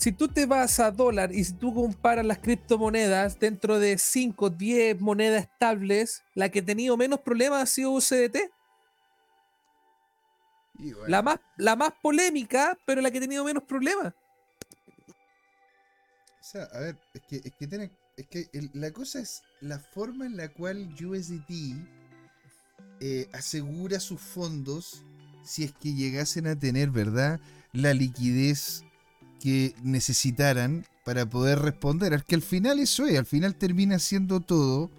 Si 0.00 0.12
tú 0.12 0.28
te 0.28 0.46
vas 0.46 0.80
a 0.80 0.90
dólar 0.90 1.30
y 1.30 1.44
si 1.44 1.52
tú 1.52 1.74
comparas 1.74 2.24
las 2.24 2.38
criptomonedas 2.38 3.38
dentro 3.38 3.78
de 3.78 3.98
5, 3.98 4.48
10 4.48 4.98
monedas 4.98 5.42
estables, 5.42 6.22
la 6.34 6.48
que 6.48 6.60
ha 6.60 6.64
tenido 6.64 6.96
menos 6.96 7.20
problemas 7.20 7.62
ha 7.62 7.66
sido 7.66 7.90
USDT. 7.90 8.50
La, 11.06 11.20
más, 11.20 11.38
la 11.58 11.76
más 11.76 11.92
polémica, 12.00 12.78
pero 12.86 13.02
la 13.02 13.10
que 13.10 13.18
ha 13.18 13.20
tenido 13.20 13.44
menos 13.44 13.62
problemas. 13.64 14.14
O 16.40 16.44
sea, 16.44 16.62
a 16.72 16.80
ver, 16.80 16.96
es 17.12 17.20
que, 17.28 17.36
es 17.44 17.52
que, 17.58 17.66
tiene, 17.66 17.90
es 18.16 18.26
que 18.26 18.48
la 18.72 18.90
cosa 18.92 19.20
es 19.20 19.42
la 19.60 19.78
forma 19.78 20.24
en 20.24 20.38
la 20.38 20.48
cual 20.48 20.94
USDT 20.98 21.50
eh, 23.00 23.28
asegura 23.34 24.00
sus 24.00 24.18
fondos 24.18 25.04
si 25.44 25.62
es 25.64 25.72
que 25.74 25.92
llegasen 25.92 26.46
a 26.46 26.58
tener, 26.58 26.88
¿verdad?, 26.88 27.38
la 27.74 27.92
liquidez 27.92 28.82
que 29.40 29.74
necesitaran 29.82 30.84
para 31.04 31.28
poder 31.28 31.58
responder. 31.58 32.12
Es 32.12 32.24
que 32.24 32.36
al 32.36 32.42
final 32.42 32.78
eso 32.78 33.06
es, 33.06 33.18
al 33.18 33.26
final 33.26 33.54
termina 33.56 33.98
siendo 33.98 34.40
todo 34.40 34.90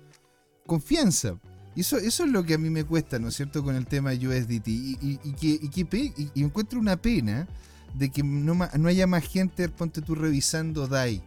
confianza. 0.66 1.36
Y 1.76 1.82
eso, 1.82 1.98
eso 1.98 2.26
es 2.26 2.32
lo 2.32 2.44
que 2.44 2.56
a 2.56 2.58
mí 2.58 2.70
me 2.70 2.84
cuesta, 2.84 3.18
¿no 3.20 3.30
es 3.30 3.36
cierto?, 3.36 3.64
con 3.64 3.76
el 3.76 3.86
tema 3.86 4.12
USDT. 4.12 4.68
Y, 4.68 5.20
y, 5.24 5.34
que, 5.34 6.14
y, 6.36 6.44
encuentro 6.44 6.80
una 6.80 6.98
pena 6.98 7.48
de 7.94 8.10
que 8.10 8.24
no, 8.24 8.56
no 8.56 8.88
haya 8.90 9.08
más 9.08 9.26
gente, 9.26 9.70
ponte 9.70 10.02
tú, 10.02 10.16
revisando 10.16 10.88
DAI. 10.88 11.24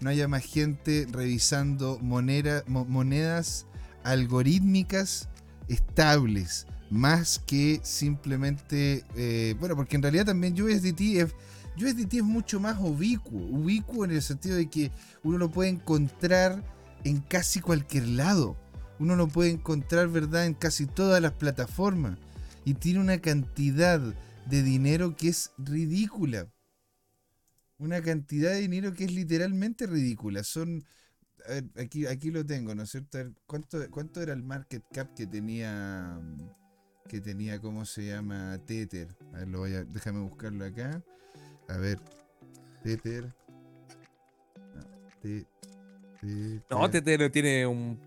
No 0.00 0.10
haya 0.10 0.28
más 0.28 0.44
gente 0.44 1.06
revisando 1.10 1.98
monedas 2.00 3.66
algorítmicas 4.02 5.28
estables, 5.68 6.66
más 6.90 7.38
que 7.38 7.80
simplemente, 7.82 9.04
eh, 9.14 9.54
bueno, 9.60 9.76
porque 9.76 9.96
en 9.96 10.02
realidad 10.02 10.26
también 10.26 10.60
USDT 10.60 11.00
es, 11.00 11.34
USDT 11.82 12.14
es 12.14 12.22
mucho 12.22 12.60
más 12.60 12.78
ubicuo, 12.80 13.40
ubicuo 13.40 14.04
en 14.04 14.12
el 14.12 14.22
sentido 14.22 14.56
de 14.56 14.68
que 14.68 14.90
uno 15.22 15.38
lo 15.38 15.50
puede 15.50 15.70
encontrar 15.70 16.62
en 17.04 17.20
casi 17.20 17.60
cualquier 17.60 18.08
lado, 18.08 18.56
uno 18.98 19.16
lo 19.16 19.28
puede 19.28 19.50
encontrar, 19.50 20.08
¿verdad?, 20.08 20.46
en 20.46 20.54
casi 20.54 20.86
todas 20.86 21.22
las 21.22 21.32
plataformas 21.32 22.18
y 22.64 22.74
tiene 22.74 23.00
una 23.00 23.20
cantidad 23.20 24.00
de 24.46 24.62
dinero 24.62 25.16
que 25.16 25.28
es 25.28 25.52
ridícula. 25.58 26.52
Una 27.78 28.02
cantidad 28.02 28.50
de 28.50 28.60
dinero 28.60 28.92
que 28.92 29.04
es 29.04 29.12
literalmente 29.12 29.86
ridícula. 29.86 30.44
Son 30.44 30.84
aquí, 31.76 32.06
aquí 32.06 32.30
lo 32.30 32.44
tengo, 32.44 32.74
¿no 32.74 32.82
es 32.82 32.90
cierto? 32.90 33.18
¿cuánto, 33.46 33.78
¿Cuánto 33.90 34.20
era 34.20 34.32
el 34.32 34.42
market 34.42 34.84
cap 34.92 35.14
que 35.14 35.26
tenía, 35.26 36.20
que 37.08 37.20
tenía, 37.20 37.60
¿cómo 37.60 37.84
se 37.84 38.06
llama? 38.06 38.58
Tether. 38.66 39.16
A 39.32 39.38
ver, 39.38 39.48
lo 39.48 39.60
voy 39.60 39.74
a, 39.74 39.84
déjame 39.84 40.20
buscarlo 40.20 40.64
acá. 40.64 41.02
A 41.70 41.78
ver, 41.78 41.98
Tether. 42.82 43.32
No, 46.68 46.90
Tether, 46.90 47.30
tiene 47.30 47.66
un, 47.66 47.98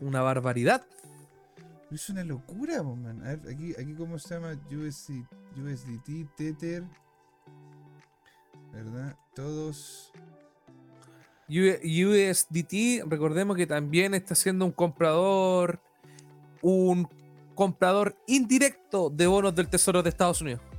una 0.00 0.20
barbaridad. 0.20 0.84
Es 1.90 2.08
una 2.08 2.24
locura, 2.24 2.82
man. 2.82 3.22
A 3.22 3.36
ver, 3.36 3.54
aquí, 3.54 3.72
aquí 3.72 3.94
cómo 3.94 4.18
se 4.18 4.34
llama 4.34 4.58
USD, 4.70 5.24
USDT, 5.56 6.34
Tether. 6.36 6.84
¿Verdad? 8.72 9.16
Todos 9.34 10.12
USDT, 11.48 13.04
recordemos 13.06 13.56
que 13.56 13.66
también 13.66 14.14
está 14.14 14.34
siendo 14.34 14.64
un 14.64 14.72
comprador, 14.72 15.80
un 16.62 17.06
comprador 17.54 18.16
indirecto 18.26 19.10
de 19.10 19.26
bonos 19.26 19.54
del 19.54 19.68
Tesoro 19.68 20.02
de 20.02 20.08
Estados 20.08 20.40
Unidos. 20.40 20.71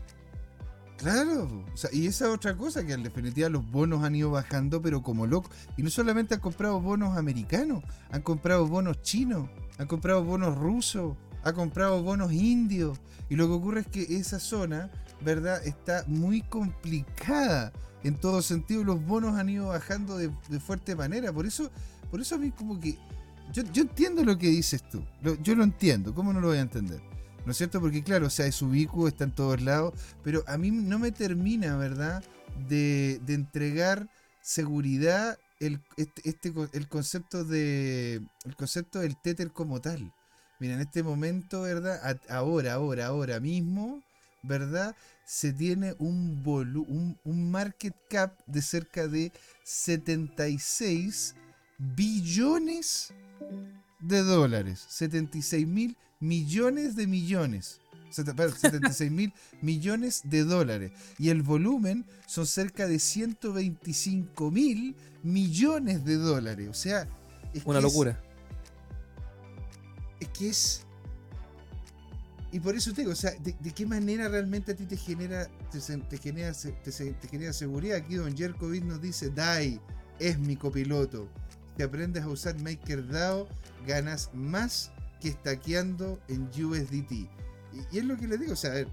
Claro, 0.98 1.66
y 1.92 2.08
esa 2.08 2.32
otra 2.32 2.56
cosa, 2.56 2.86
que 2.86 2.94
en 2.94 3.04
definitiva 3.04 3.50
los 3.50 3.70
bonos 3.70 4.04
han 4.04 4.16
ido 4.16 4.32
bajando, 4.32 4.82
pero 4.82 5.02
como 5.02 5.28
loco. 5.28 5.50
Y 5.76 5.84
no 5.84 5.90
solamente 5.90 6.36
han 6.36 6.40
comprado 6.40 6.80
bonos 6.80 7.18
americanos, 7.18 7.84
han 8.12 8.22
comprado 8.22 8.68
bonos 8.68 9.02
chinos, 9.02 9.50
han 9.78 9.88
comprado 9.88 10.24
bonos 10.24 10.58
rusos, 10.58 11.18
han 11.44 11.56
comprado 11.56 12.02
bonos 12.04 12.32
indios. 12.32 13.00
Y 13.30 13.36
lo 13.36 13.48
que 13.48 13.54
ocurre 13.54 13.82
es 13.82 13.88
que 13.88 14.18
esa 14.18 14.40
zona, 14.40 14.92
¿verdad?, 15.22 15.66
está 15.66 16.04
muy 16.08 16.42
complicada 16.42 17.74
en 18.04 18.16
todo 18.16 18.42
sentido. 18.42 18.84
Los 18.84 19.04
bonos 19.06 19.36
han 19.38 19.50
ido 19.50 19.68
bajando 19.68 20.18
de, 20.18 20.30
fuerte 20.60 20.96
manera. 20.96 21.34
Por 21.34 21.46
eso, 21.46 21.70
por 22.12 22.22
eso 22.22 22.36
a 22.36 22.38
mí 22.38 22.52
como 22.52 22.80
que... 22.80 22.98
Yo, 23.52 23.64
yo 23.74 23.82
entiendo 23.82 24.24
lo 24.24 24.38
que 24.38 24.48
dices 24.48 24.84
tú. 24.90 25.04
yo 25.42 25.56
lo 25.56 25.64
entiendo. 25.64 26.14
¿Cómo 26.16 26.32
no 26.32 26.40
lo 26.40 26.48
voy 26.48 26.58
a 26.58 26.62
entender? 26.62 27.02
¿No 27.46 27.52
es 27.52 27.58
cierto? 27.58 27.82
Porque 27.82 28.04
claro, 28.04 28.28
o 28.28 28.30
sea, 28.30 28.46
es 28.46 28.62
ubicuo, 28.62 29.08
está 29.08 29.26
en 29.26 29.36
todos 29.36 29.62
lados, 29.62 29.94
pero 30.24 30.44
a 30.48 30.58
mí 30.58 30.72
no 30.72 30.98
me 30.98 31.12
termina, 31.12 31.76
¿verdad? 31.76 32.24
De, 32.70 33.20
entregar 33.28 34.08
seguridad 34.42 35.38
el, 35.60 35.82
este, 35.98 36.30
este 36.30 36.54
el 36.74 36.88
concepto 36.88 37.44
de 37.44 38.22
el 38.46 38.56
concepto 38.56 39.00
del 39.00 39.18
Tether 39.18 39.52
como 39.52 39.82
tal. 39.82 40.14
Mira, 40.60 40.76
en 40.76 40.82
este 40.82 41.04
momento, 41.04 41.64
¿verdad? 41.64 42.20
ahora, 42.30 42.74
ahora, 42.74 43.08
ahora 43.08 43.40
mismo, 43.42 44.02
¿verdad? 44.44 44.96
Se 45.26 45.52
tiene 45.52 45.96
un, 46.00 46.42
un, 46.46 47.18
un 47.24 47.52
market 47.52 47.96
cap 48.10 48.38
de 48.46 48.62
cerca 48.62 49.08
de 49.08 49.34
76 49.64 51.36
billones 51.78 53.14
de 54.00 54.22
dólares. 54.22 54.86
76 54.88 55.68
mil 55.68 55.98
millones 56.24 56.96
de 56.96 57.06
millones. 57.06 57.82
76 58.10 59.12
mil 59.12 59.34
millones 59.62 60.22
de 60.26 60.44
dólares. 60.44 60.92
Y 61.18 61.30
el 61.30 61.42
volumen 61.42 62.06
son 62.28 62.46
cerca 62.46 62.88
de 62.88 63.00
125 63.00 64.52
mil 64.52 64.96
millones 65.24 66.06
de 66.06 66.16
dólares. 66.16 66.70
O 66.70 66.74
sea, 66.74 67.08
es 67.54 67.66
una 67.66 67.82
locura. 67.82 68.22
Es, 70.20 70.28
que 70.30 70.50
es. 70.50 70.86
Y 72.52 72.60
por 72.60 72.76
eso 72.76 72.94
te 72.94 73.02
digo, 73.02 73.14
o 73.14 73.16
sea, 73.16 73.32
de, 73.32 73.72
qué 73.74 73.86
manera 73.86 74.30
realmente 74.30 74.74
a 74.74 74.76
ti 74.76 74.86
te 74.86 74.96
genera, 74.96 75.50
te, 75.72 75.82
genera, 76.20 76.54
te, 76.54 77.28
genera 77.28 77.52
seguridad? 77.52 77.98
Aquí 77.98 78.16
Don 78.16 78.38
Jerkovic 78.38 78.84
nos 78.84 79.02
dice, 79.02 79.32
Dai, 79.32 79.82
es 80.20 80.38
mi 80.38 80.56
copiloto. 80.56 81.28
Si 81.76 81.82
aprendes 81.82 82.24
a 82.24 82.28
usar 82.28 82.56
MakerDAO, 82.62 83.48
ganas 83.88 84.30
más 84.36 84.93
que 85.24 85.30
estaqueando 85.30 86.20
en 86.28 86.50
USDT. 86.50 87.12
Y, 87.12 87.98
es 87.98 88.04
lo 88.04 88.18
que 88.18 88.28
les 88.28 88.42
digo, 88.42 88.52
o 88.52 88.58
sea, 88.58 88.78
eh, 88.78 88.86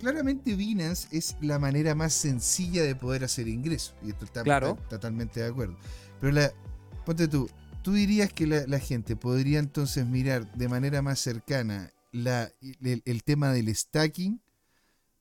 claramente 0.00 0.56
Binance 0.56 1.06
es 1.12 1.36
la 1.42 1.58
manera 1.58 1.94
más 1.94 2.14
sencilla 2.14 2.82
de 2.82 2.96
poder 2.96 3.22
hacer 3.22 3.46
ingresos. 3.46 3.94
Y 4.02 4.10
esto 4.10 4.24
está, 4.24 4.42
claro. 4.42 4.78
totalmente 4.88 5.40
de 5.40 5.48
acuerdo. 5.48 5.76
Pero 6.18 6.32
la, 6.32 6.50
ponte 7.04 7.28
tú, 7.28 7.48
tú 7.82 7.92
dirías 7.92 8.32
que 8.32 8.46
la, 8.46 8.78
gente 8.78 9.14
podría 9.14 9.58
entonces 9.58 10.06
mirar 10.06 10.50
de 10.54 10.68
manera 10.68 11.02
más 11.02 11.20
cercana 11.20 11.92
la, 12.10 12.50
el, 12.80 13.22
tema 13.22 13.52
del 13.52 13.74
stacking 13.74 14.40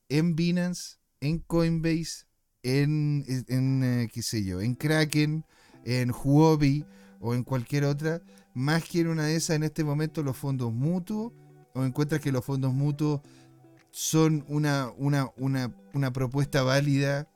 en 0.08 0.36
Binance, 0.38 1.00
en 1.20 1.40
Coinbase, 1.40 2.28
en, 2.64 3.26
en 3.28 3.84
eh, 3.84 4.10
qué 4.14 4.22
sé 4.22 4.46
yo, 4.46 4.62
en 4.62 4.76
Kraken, 4.76 5.44
en 5.84 6.12
Huobi 6.12 6.86
o 7.20 7.36
en 7.36 7.44
cualquier 7.44 7.84
otra 7.84 8.22
más 8.54 8.84
que 8.84 9.02
en 9.02 9.08
una 9.08 9.26
de 9.26 9.36
esas 9.36 9.56
en 9.56 9.64
este 9.64 9.84
momento 9.84 10.24
los 10.24 10.38
fondos 10.38 10.74
mutuos 10.74 11.32
o 11.74 11.84
encuentras 11.84 12.22
que 12.22 12.32
los 12.32 12.44
fondos 12.44 12.74
mutuos 12.74 13.22
son 13.92 14.46
una, 14.48 14.92
una, 14.98 15.30
una, 15.38 15.74
una 15.94 16.12
propuesta 16.12 16.64
válida 16.64 17.28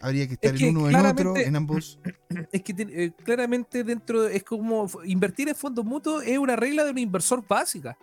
habría 0.00 0.26
que 0.26 0.34
estar 0.34 0.54
en 0.54 0.76
uno 0.76 0.86
o 0.86 0.90
en 0.90 1.06
otro, 1.06 1.36
en 1.36 1.56
ambos. 1.56 1.98
Es 2.52 2.62
que 2.62 2.74
eh, 2.78 3.12
claramente 3.24 3.84
dentro, 3.84 4.26
es 4.26 4.42
como 4.42 4.88
invertir 5.04 5.48
en 5.48 5.54
fondos 5.54 5.84
mutuos 5.84 6.24
es 6.24 6.38
una 6.38 6.56
regla 6.56 6.84
de 6.84 6.90
un 6.90 6.98
inversor 6.98 7.46
básica. 7.46 7.96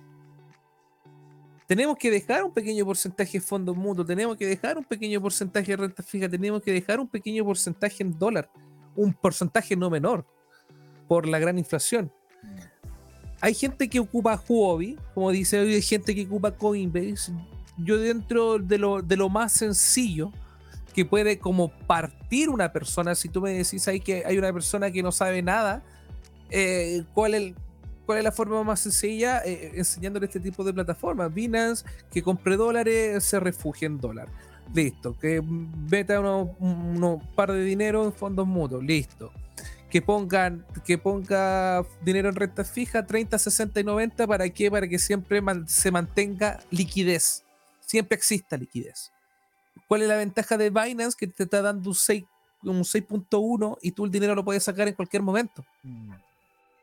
Tenemos 1.67 1.97
que 1.97 2.09
dejar 2.09 2.43
un 2.43 2.53
pequeño 2.53 2.83
porcentaje 2.85 3.39
de 3.39 3.41
fondos 3.41 3.75
mutuos, 3.75 4.07
tenemos 4.07 4.37
que 4.37 4.47
dejar 4.47 4.77
un 4.77 4.83
pequeño 4.83 5.21
porcentaje 5.21 5.71
de 5.71 5.77
renta 5.77 6.01
fija, 6.01 6.27
tenemos 6.27 6.61
que 6.61 6.71
dejar 6.71 6.99
un 6.99 7.07
pequeño 7.07 7.43
porcentaje 7.45 8.01
en 8.01 8.17
dólar, 8.17 8.49
un 8.95 9.13
porcentaje 9.13 9.75
no 9.75 9.89
menor 9.89 10.25
por 11.07 11.27
la 11.27 11.37
gran 11.37 11.59
inflación 11.59 12.11
hay 13.41 13.53
gente 13.53 13.89
que 13.89 13.99
ocupa 13.99 14.41
Huobi, 14.47 14.97
como 15.13 15.31
dice, 15.31 15.59
hay 15.59 15.81
gente 15.81 16.13
que 16.13 16.25
ocupa 16.25 16.51
Coinbase. 16.51 17.31
Yo 17.77 17.97
dentro 17.97 18.59
de 18.59 18.77
lo, 18.77 19.01
de 19.01 19.15
lo 19.15 19.29
más 19.29 19.53
sencillo 19.53 20.31
que 20.93 21.05
puede 21.05 21.39
como 21.39 21.69
partir 21.69 22.49
una 22.49 22.73
persona, 22.73 23.15
si 23.15 23.29
tú 23.29 23.41
me 23.41 23.51
decís 23.51 23.87
ahí 23.87 24.01
que 24.01 24.23
hay 24.25 24.37
una 24.37 24.51
persona 24.51 24.91
que 24.91 25.01
no 25.01 25.11
sabe 25.11 25.41
nada, 25.41 25.81
eh, 26.49 27.05
¿cuál, 27.13 27.35
es, 27.35 27.53
¿cuál 28.05 28.17
es 28.17 28.23
la 28.25 28.33
forma 28.33 28.61
más 28.63 28.81
sencilla? 28.81 29.41
Eh, 29.45 29.71
enseñándole 29.75 30.25
este 30.25 30.41
tipo 30.41 30.63
de 30.65 30.73
plataformas. 30.73 31.33
Binance, 31.33 31.85
que 32.11 32.21
compre 32.21 32.57
dólares, 32.57 33.23
se 33.23 33.39
refugie 33.39 33.85
en 33.85 33.99
dólar. 33.99 34.27
Listo. 34.73 35.17
Que 35.17 35.41
meta 35.41 36.19
unos 36.19 36.49
uno 36.59 37.21
par 37.35 37.53
de 37.53 37.63
dinero 37.63 38.03
en 38.03 38.11
fondos 38.11 38.45
mutuos. 38.45 38.83
Listo 38.83 39.31
que 39.89 40.01
pongan 40.01 40.65
que 40.85 40.97
ponga 40.97 41.83
dinero 42.01 42.29
en 42.29 42.35
renta 42.35 42.63
fija 42.63 43.05
30, 43.05 43.39
60 43.39 43.79
y 43.79 43.83
90 43.83 44.27
para 44.27 44.49
qué? 44.49 44.69
Para 44.69 44.87
que 44.87 44.99
siempre 44.99 45.41
se 45.67 45.91
mantenga 45.91 46.59
liquidez. 46.69 47.43
Siempre 47.81 48.15
exista 48.15 48.55
liquidez. 48.55 49.11
¿Cuál 49.87 50.03
es 50.03 50.07
la 50.07 50.17
ventaja 50.17 50.57
de 50.57 50.69
Binance 50.69 51.17
que 51.17 51.27
te 51.27 51.43
está 51.43 51.61
dando 51.61 51.89
un 51.89 51.95
6 51.95 52.23
un 52.63 52.81
6.1 52.81 53.77
y 53.81 53.91
tú 53.91 54.05
el 54.05 54.11
dinero 54.11 54.35
lo 54.35 54.43
puedes 54.43 54.63
sacar 54.63 54.87
en 54.87 54.93
cualquier 54.93 55.23
momento? 55.23 55.65
Mm. 55.81 56.13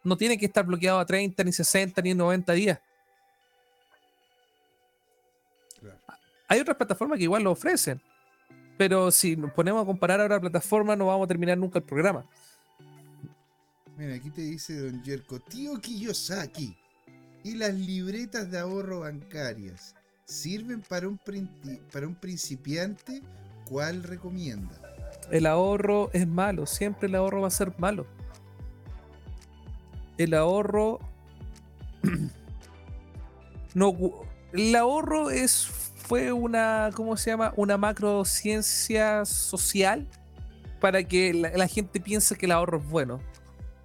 No 0.03 0.17
tiene 0.17 0.39
que 0.39 0.47
estar 0.47 0.65
bloqueado 0.65 0.99
a 0.99 1.07
30 1.07 1.45
ni 1.45 1.53
60 1.53 2.01
ni 2.03 2.15
90 2.15 2.53
días. 2.53 2.81
Hay 6.49 6.61
otras 6.61 6.77
plataformas 6.77 7.19
que 7.19 7.25
igual 7.25 7.43
lo 7.43 7.51
ofrecen, 7.51 8.01
pero 8.77 9.11
si 9.11 9.37
nos 9.37 9.53
ponemos 9.53 9.83
a 9.83 9.87
comparar 9.87 10.21
ahora 10.21 10.41
plataformas 10.41 10.97
no 10.97 11.07
vamos 11.07 11.25
a 11.25 11.29
terminar 11.29 11.59
nunca 11.59 11.79
el 11.79 11.85
programa. 11.85 12.25
Mira, 13.97 14.15
aquí 14.15 14.29
te 14.29 14.43
dice 14.43 14.79
Don 14.79 15.03
Jerko, 15.03 15.41
tío 15.41 15.81
Kiyosaki. 15.81 16.77
¿Y 17.43 17.55
las 17.55 17.73
libretas 17.73 18.51
de 18.51 18.59
ahorro 18.59 19.01
bancarias 19.01 19.95
sirven 20.27 20.83
para 20.83 21.09
un, 21.09 21.19
para 21.91 22.07
un 22.07 22.15
principiante? 22.15 23.23
¿Cuál 23.71 24.03
recomienda? 24.03 24.79
El 25.31 25.47
ahorro 25.47 26.11
es 26.13 26.27
malo, 26.27 26.67
siempre 26.67 27.09
el 27.09 27.15
ahorro 27.15 27.43
va 27.43 27.49
a 27.49 27.53
ser 27.53 27.73
malo. 27.79 28.07
El 30.19 30.35
ahorro. 30.35 30.99
no, 33.75 33.97
el 34.53 34.77
ahorro 34.77 35.31
es, 35.31 35.67
fue 35.97 36.33
una, 36.33 36.91
¿cómo 36.95 37.17
se 37.17 37.31
llama? 37.31 37.55
Una 37.57 37.79
macrociencia 37.79 39.25
social 39.25 40.07
para 40.81 41.03
que 41.03 41.33
la 41.33 41.67
gente 41.67 41.99
piense 41.99 42.37
que 42.37 42.45
el 42.45 42.53
ahorro 42.53 42.79
es 42.79 42.87
bueno 42.87 43.36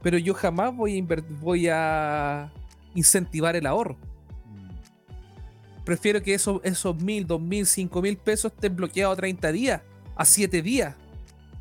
pero 0.01 0.17
yo 0.17 0.33
jamás 0.33 0.75
voy 0.75 0.99
a, 0.99 1.05
voy 1.39 1.67
a 1.69 2.51
incentivar 2.95 3.55
el 3.55 3.65
ahorro. 3.65 3.97
Mm. 4.45 5.83
Prefiero 5.83 6.21
que 6.21 6.33
esos, 6.33 6.61
esos 6.63 6.95
mil, 7.01 7.25
dos 7.27 7.41
mil, 7.41 7.65
cinco 7.65 8.01
mil 8.01 8.17
pesos 8.17 8.51
estén 8.51 8.75
bloqueados 8.75 9.13
a 9.13 9.17
30 9.17 9.51
días, 9.51 9.81
a 10.15 10.25
7 10.25 10.61
días, 10.61 10.95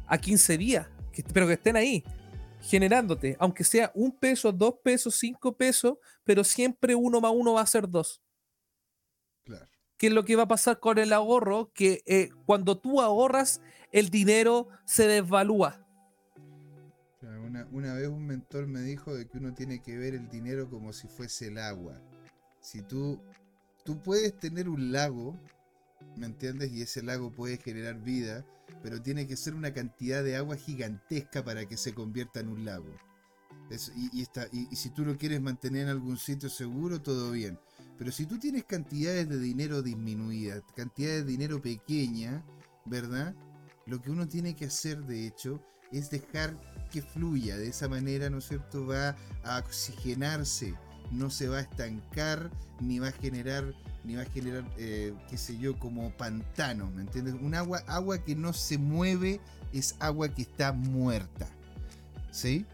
a 0.07 0.19
15 0.19 0.59
días, 0.59 0.87
pero 1.33 1.47
que 1.47 1.55
estén 1.55 1.77
ahí, 1.77 2.03
generándote, 2.63 3.37
aunque 3.39 3.65
sea 3.65 3.91
un 3.95 4.13
peso, 4.13 4.53
dos 4.53 4.75
pesos, 4.83 5.15
cinco 5.17 5.53
pesos, 5.53 5.99
pero 6.25 6.45
siempre 6.45 6.95
uno 6.95 7.21
más 7.21 7.33
uno 7.35 7.55
va 7.55 7.63
a 7.63 7.67
ser 7.67 7.89
dos. 7.89 8.23
Claro. 9.45 9.67
¿Qué 9.97 10.07
es 10.07 10.13
lo 10.13 10.25
que 10.25 10.37
va 10.37 10.45
a 10.45 10.49
pasar 10.49 10.81
con 10.81 10.99
el 10.99 11.13
ahorro? 11.13 11.71
Que 11.75 12.03
eh, 12.07 12.31
cuando 12.47 12.79
tú 12.79 13.03
ahorras, 13.03 13.61
el 13.93 14.09
dinero 14.09 14.69
se 14.87 15.07
desvalúa 15.07 15.87
una, 17.73 17.95
vez 17.95 18.09
un 18.09 18.27
mentor 18.27 18.67
me 18.67 18.81
dijo 18.81 19.15
de 19.15 19.27
que 19.27 19.39
uno 19.39 19.55
tiene 19.55 19.81
que 19.81 19.97
ver 19.97 20.15
el 20.15 20.29
dinero 20.29 20.69
como 20.69 20.93
si 20.93 21.09
fuese 21.09 21.49
el 21.49 21.59
agua. 21.59 22.01
Si 22.61 22.83
tú, 22.83 23.21
tú 23.85 24.01
puedes 24.01 24.39
tener 24.39 24.69
un 24.69 24.93
lago, 24.93 25.39
¿me 26.17 26.27
entiendes? 26.27 26.73
Y 26.73 26.83
ese 26.83 27.03
lago 27.03 27.33
puede 27.33 27.57
generar 27.57 28.01
vida, 28.01 28.45
pero 28.83 29.03
tiene 29.03 29.27
que 29.27 29.37
ser 29.37 29.55
una 29.55 29.73
cantidad 29.73 30.23
de 30.23 30.37
agua 30.37 30.57
gigantesca 30.57 31.45
para 31.45 31.67
que 31.67 31.77
se 31.77 31.95
convierta 31.95 32.41
en 32.41 32.49
un 32.49 32.65
lago. 32.65 32.95
y, 33.97 34.23
está, 34.23 34.47
y, 34.53 34.75
si 34.75 34.91
tú 34.91 35.05
lo 35.05 35.17
quieres 35.17 35.41
mantener 35.41 35.83
en 35.83 35.89
algún 35.89 36.19
sitio 36.19 36.49
seguro, 36.49 37.01
todo 37.03 37.31
bien. 37.31 37.59
Pero 37.99 38.13
si 38.13 38.27
tú 38.27 38.39
tienes 38.39 38.65
cantidades 38.65 39.29
de 39.29 39.39
dinero 39.39 39.83
disminuidas, 39.83 40.63
cantidades 40.75 41.25
de 41.25 41.33
dinero 41.33 41.61
pequeña, 41.61 42.45
¿verdad? 42.85 43.35
Lo 43.87 44.01
que 44.01 44.11
uno 44.11 44.27
tiene 44.27 44.57
que 44.57 44.67
hacer, 44.67 45.05
de 45.05 45.27
hecho, 45.27 45.63
es 45.93 46.11
dejar 46.11 46.57
que 46.91 47.03
fluya. 47.03 47.57
De 47.57 47.69
esa 47.69 47.89
manera, 47.89 48.29
¿no 48.31 48.39
es 48.39 48.49
cierto?, 48.49 48.87
va 48.87 49.17
a 49.45 49.59
oxigenarse, 49.59 50.75
no 51.11 51.31
se 51.31 51.49
va 51.49 51.59
a 51.59 51.63
estancar 51.63 52.51
ni 52.81 52.99
va 52.99 53.09
a 53.09 53.13
generar 53.13 53.65
ni 54.05 54.15
va 54.15 54.23
a 54.23 54.27
generar, 54.27 54.65
eh, 54.79 55.15
qué 55.29 55.37
sé 55.37 55.59
yo, 55.59 55.79
como 55.79 56.11
pantano, 56.17 56.91
¿me 56.91 57.03
entiendes? 57.03 57.35
Un 57.35 57.55
agua, 57.55 57.83
agua 57.87 58.19
que 58.25 58.35
no 58.35 58.53
se 58.53 58.79
mueve 58.79 59.41
es 59.73 59.97
agua 59.99 60.29
que 60.29 60.43
está 60.43 60.73
muerta, 60.73 61.47
¿sí? 62.31 62.65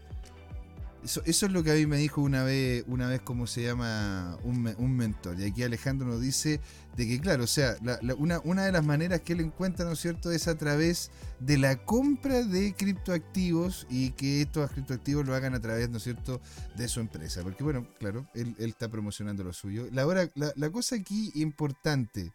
Eso, 1.03 1.21
es 1.25 1.41
lo 1.43 1.63
que 1.63 1.71
a 1.71 1.75
mí 1.75 1.85
me 1.85 1.97
dijo 1.97 2.21
una 2.21 2.43
vez, 2.43 2.83
una 2.87 3.07
vez 3.07 3.21
¿cómo 3.21 3.47
se 3.47 3.63
llama? 3.63 4.37
Un, 4.43 4.95
mentor. 4.95 5.39
Y 5.39 5.45
aquí 5.45 5.63
Alejandro 5.63 6.07
nos 6.07 6.21
dice 6.21 6.59
de 6.95 7.07
que, 7.07 7.19
claro, 7.19 7.43
o 7.43 7.47
sea, 7.47 7.77
una, 8.17 8.39
una, 8.43 8.65
de 8.65 8.71
las 8.71 8.83
maneras 8.83 9.21
que 9.21 9.33
él 9.33 9.41
encuentra, 9.41 9.85
¿no 9.85 9.91
es 9.93 9.99
cierto?, 9.99 10.31
es 10.31 10.47
a 10.47 10.57
través 10.57 11.11
de 11.39 11.57
la 11.57 11.77
compra 11.85 12.43
de 12.43 12.73
criptoactivos 12.73 13.85
y 13.89 14.11
que 14.11 14.41
estos 14.41 14.71
criptoactivos 14.71 15.25
lo 15.25 15.35
hagan 15.35 15.53
a 15.53 15.61
través, 15.61 15.89
¿no 15.89 15.97
es 15.97 16.03
cierto?, 16.03 16.41
de 16.75 16.87
su 16.87 16.99
empresa. 16.99 17.43
Porque, 17.43 17.63
bueno, 17.63 17.87
claro, 17.99 18.27
él, 18.33 18.55
está 18.57 18.89
promocionando 18.89 19.43
lo 19.43 19.53
suyo. 19.53 19.87
La, 19.91 20.05
la, 20.35 20.51
la 20.55 20.69
cosa 20.71 20.95
aquí 20.95 21.31
importante, 21.35 22.33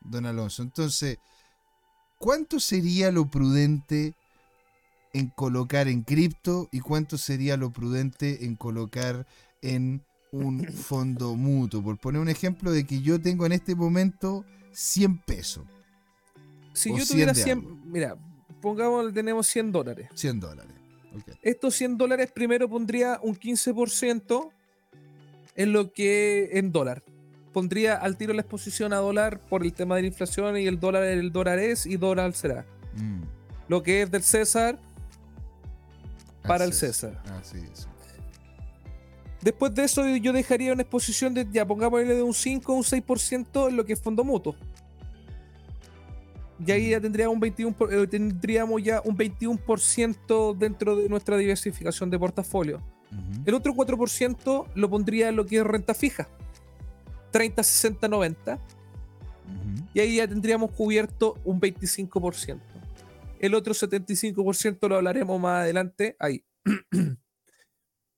don 0.00 0.24
Alonso, 0.24 0.62
entonces, 0.62 1.18
¿cuánto 2.18 2.60
sería 2.60 3.10
lo 3.10 3.28
prudente? 3.28 4.14
En 5.12 5.28
colocar 5.28 5.88
en 5.88 6.02
cripto 6.02 6.68
y 6.72 6.80
cuánto 6.80 7.18
sería 7.18 7.56
lo 7.56 7.70
prudente 7.70 8.44
en 8.44 8.56
colocar 8.56 9.26
en 9.62 10.02
un 10.32 10.64
fondo 10.72 11.34
mutuo. 11.34 11.82
Por 11.82 11.98
poner 11.98 12.20
un 12.20 12.28
ejemplo 12.28 12.70
de 12.70 12.84
que 12.84 13.00
yo 13.00 13.20
tengo 13.20 13.46
en 13.46 13.52
este 13.52 13.74
momento 13.74 14.44
100 14.72 15.18
pesos. 15.18 15.64
Si 16.72 16.96
yo 16.96 17.04
tuviera 17.04 17.34
100, 17.34 17.90
mira, 17.90 18.16
pongamos, 18.60 19.12
tenemos 19.12 19.46
100 19.48 19.72
dólares. 19.72 20.08
100 20.14 20.40
dólares. 20.40 20.72
Estos 21.42 21.74
100 21.74 21.98
dólares 21.98 22.30
primero 22.30 22.68
pondría 22.68 23.18
un 23.22 23.34
15% 23.34 24.50
en 25.56 25.72
lo 25.72 25.92
que 25.92 26.50
en 26.52 26.70
dólar. 26.70 27.02
Pondría 27.52 27.96
al 27.96 28.16
tiro 28.16 28.32
la 28.34 28.42
exposición 28.42 28.92
a 28.92 28.96
dólar 28.96 29.40
por 29.40 29.64
el 29.64 29.72
tema 29.72 29.96
de 29.96 30.02
la 30.02 30.08
inflación 30.08 30.56
y 30.56 30.66
el 30.66 30.78
dólar, 30.78 31.02
el 31.04 31.32
dólar 31.32 31.58
es 31.58 31.86
y 31.86 31.96
dólar 31.96 32.34
será. 32.34 32.64
Mm. 32.94 33.22
Lo 33.68 33.82
que 33.82 34.02
es 34.02 34.10
del 34.10 34.22
César, 34.22 34.78
para 36.42 36.64
el 36.64 36.72
César. 36.72 37.22
Así 37.40 37.58
es. 37.58 37.88
Después 39.40 39.74
de 39.74 39.84
eso, 39.84 40.06
yo 40.16 40.32
dejaría 40.32 40.72
una 40.72 40.82
exposición 40.82 41.32
de, 41.32 41.46
ya 41.50 41.64
pongámosle 41.64 42.14
de 42.14 42.22
un 42.22 42.34
5 42.34 42.72
o 42.72 42.76
un 42.76 42.82
6% 42.82 43.68
en 43.68 43.76
lo 43.76 43.84
que 43.84 43.92
es 43.92 44.00
fondo 44.00 44.24
mutuo. 44.24 44.56
Y 46.64 46.72
ahí 46.72 46.90
ya 46.90 47.00
tendríamos 47.00 47.34
un 47.34 47.40
21, 47.40 47.76
eh, 47.90 48.06
tendríamos 48.08 48.82
ya 48.82 49.00
un 49.04 49.16
21% 49.16 50.56
dentro 50.56 50.96
de 50.96 51.08
nuestra 51.08 51.36
diversificación 51.36 52.10
de 52.10 52.18
portafolio. 52.18 52.82
El 53.46 53.54
otro 53.54 53.72
4% 53.72 54.66
lo 54.74 54.90
pondría 54.90 55.28
en 55.28 55.36
lo 55.36 55.46
que 55.46 55.56
es 55.56 55.64
renta 55.64 55.94
fija. 55.94 56.28
30, 57.30 57.62
60, 57.62 58.08
90. 58.08 58.58
Y 59.94 60.00
ahí 60.00 60.16
ya 60.16 60.28
tendríamos 60.28 60.72
cubierto 60.72 61.36
un 61.44 61.60
25%. 61.60 62.58
El 63.40 63.54
otro 63.54 63.74
75% 63.74 64.88
lo 64.88 64.96
hablaremos 64.96 65.40
más 65.40 65.62
adelante 65.62 66.16
ahí. 66.18 66.44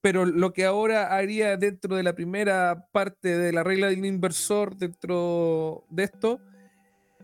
Pero 0.02 0.24
lo 0.24 0.52
que 0.52 0.64
ahora 0.64 1.14
haría 1.14 1.56
dentro 1.56 1.94
de 1.94 2.02
la 2.02 2.14
primera 2.14 2.87
parte 2.90 3.37
de 3.37 3.52
la 3.52 3.62
regla 3.62 3.88
del 3.88 4.04
inversor 4.04 4.76
dentro 4.76 5.85
de 5.90 6.04
esto 6.04 6.40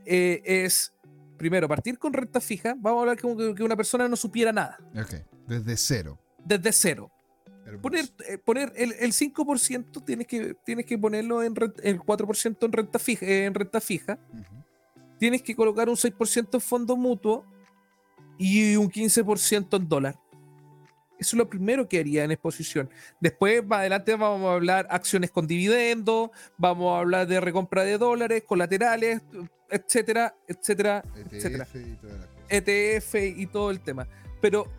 eh, 0.05 0.43
es, 0.45 0.93
primero, 1.39 1.69
partir 1.69 1.99
con 1.99 2.13
renta 2.13 2.41
fija. 2.41 2.75
Vamos 2.77 2.99
a 2.99 3.01
hablar 3.01 3.21
como 3.21 3.55
que, 3.55 3.63
una 3.63 3.77
persona 3.77 4.09
no 4.09 4.17
supiera 4.17 4.53
nada. 4.53 4.79
Ok, 4.95 5.15
desde 5.47 5.77
cero. 5.77 6.19
Desde 6.45 6.73
cero. 6.73 7.11
Poner, 7.81 8.05
eh, 8.29 8.39
poner 8.39 8.73
el, 8.77 8.93
5% 9.13 10.05
tienes 10.05 10.29
que, 10.29 10.55
tienes 10.65 10.87
que 10.87 10.97
ponerlo 10.97 11.43
en 11.43 11.55
el 11.83 11.99
4% 11.99 12.65
en 12.65 12.73
renta 12.73 12.99
fija. 12.99 13.27
En 13.27 13.55
renta 13.55 13.81
fija. 13.81 14.19
Tienes 15.19 15.43
que 15.43 15.57
colocar 15.57 15.89
un 15.89 15.97
6% 15.97 16.49
en 16.55 16.61
fondo 16.61 16.97
mutuo 16.97 17.45
y 18.39 18.77
un 18.77 18.91
15% 18.91 19.77
en 19.77 19.89
dólar. 19.89 20.21
Eso 21.19 21.35
es 21.37 21.39
lo 21.39 21.49
primero 21.49 21.89
que 21.89 21.99
haría 21.99 22.25
en 22.25 22.31
exposición. 22.31 22.91
Después, 23.21 23.65
más 23.65 23.81
adelante, 23.81 24.15
vamos 24.15 24.51
a 24.51 24.55
hablar 24.55 24.87
acciones 24.91 25.31
con 25.31 25.47
dividendo, 25.47 26.31
vamos 26.59 26.95
a 26.95 27.01
hablar 27.01 27.27
de 27.27 27.41
recompra 27.41 27.85
de 27.85 27.97
dólares, 27.97 28.43
colaterales, 28.47 29.23
etcétera, 29.71 30.35
etcétera, 30.47 31.03
ETF 31.17 31.33
etcétera. 31.33 31.69
Y 32.51 32.57
ETF 32.57 33.15
y 33.15 33.47
todo 33.47 33.71
el 33.71 33.81
tema. 33.81 34.07
Pero 34.43 34.71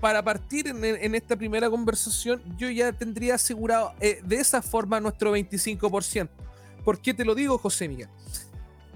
para 0.00 0.22
partir 0.22 0.66
en, 0.68 1.14
esta 1.14 1.36
primera 1.36 1.68
conversación, 1.70 2.42
yo 2.56 2.70
ya 2.70 2.92
tendría 2.92 3.34
asegurado 3.34 3.94
eh, 4.00 4.20
de 4.24 4.36
esa 4.36 4.62
forma 4.62 5.00
nuestro 5.00 5.36
25%. 5.36 6.28
¿Por 6.84 7.00
qué 7.00 7.12
te 7.12 7.24
lo 7.24 7.34
digo, 7.34 7.58
José 7.58 7.88
Miguel? 7.88 8.08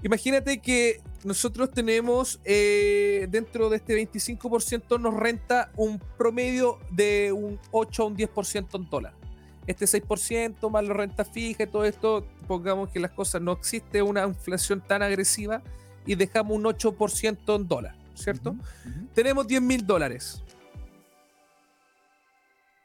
Imagínate 0.05 0.59
que 0.59 1.01
nosotros 1.23 1.71
tenemos 1.71 2.39
eh, 2.43 3.25
dentro 3.31 3.71
de 3.71 3.77
este 3.77 3.97
25% 3.97 4.99
nos 4.99 5.15
renta 5.15 5.71
un 5.77 5.97
promedio 6.15 6.77
de 6.91 7.31
un 7.31 7.59
8 7.71 8.03
a 8.03 8.05
un 8.05 8.15
10% 8.15 8.75
en 8.75 8.87
dólar. 8.87 9.15
Este 9.65 9.85
6% 9.85 10.69
más 10.69 10.83
la 10.83 10.93
renta 10.93 11.25
fija 11.25 11.63
y 11.63 11.65
todo 11.65 11.85
esto, 11.85 12.23
pongamos 12.47 12.91
que 12.91 12.99
las 12.99 13.09
cosas 13.13 13.41
no 13.41 13.53
existe 13.53 14.03
una 14.03 14.25
inflación 14.25 14.79
tan 14.79 15.01
agresiva 15.01 15.63
y 16.05 16.13
dejamos 16.13 16.55
un 16.55 16.65
8% 16.65 17.55
en 17.55 17.67
dólar, 17.67 17.97
¿cierto? 18.13 18.55
Tenemos 19.15 19.47
10 19.47 19.59
mil 19.63 19.87
dólares. 19.87 20.43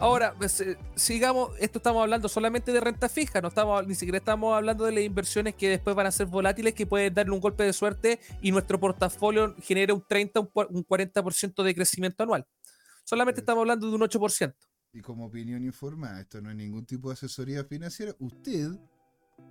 Ahora, 0.01 0.33
pues, 0.35 0.59
eh, 0.61 0.79
sigamos, 0.95 1.51
esto 1.59 1.77
estamos 1.77 2.01
hablando 2.01 2.27
solamente 2.27 2.73
de 2.73 2.79
renta 2.79 3.07
fija, 3.07 3.39
no 3.39 3.49
estamos, 3.49 3.85
ni 3.85 3.93
siquiera 3.93 4.17
estamos 4.17 4.55
hablando 4.55 4.83
de 4.83 4.93
las 4.93 5.03
inversiones 5.03 5.53
que 5.53 5.69
después 5.69 5.95
van 5.95 6.07
a 6.07 6.11
ser 6.11 6.25
volátiles, 6.25 6.73
que 6.73 6.87
pueden 6.87 7.13
darle 7.13 7.33
un 7.33 7.39
golpe 7.39 7.63
de 7.63 7.71
suerte 7.71 8.19
y 8.41 8.51
nuestro 8.51 8.79
portafolio 8.79 9.55
genere 9.61 9.93
un 9.93 10.03
30, 10.03 10.39
un 10.39 10.47
40% 10.47 11.61
de 11.61 11.75
crecimiento 11.75 12.23
anual. 12.23 12.47
Solamente 13.03 13.41
estamos 13.41 13.61
hablando 13.61 13.87
de 13.87 13.95
un 13.95 14.01
8%. 14.01 14.55
Y 14.93 15.01
como 15.01 15.27
opinión 15.27 15.63
informada, 15.63 16.19
esto 16.19 16.41
no 16.41 16.49
es 16.49 16.55
ningún 16.55 16.83
tipo 16.83 17.09
de 17.09 17.13
asesoría 17.13 17.63
financiera. 17.63 18.15
Usted, 18.17 18.71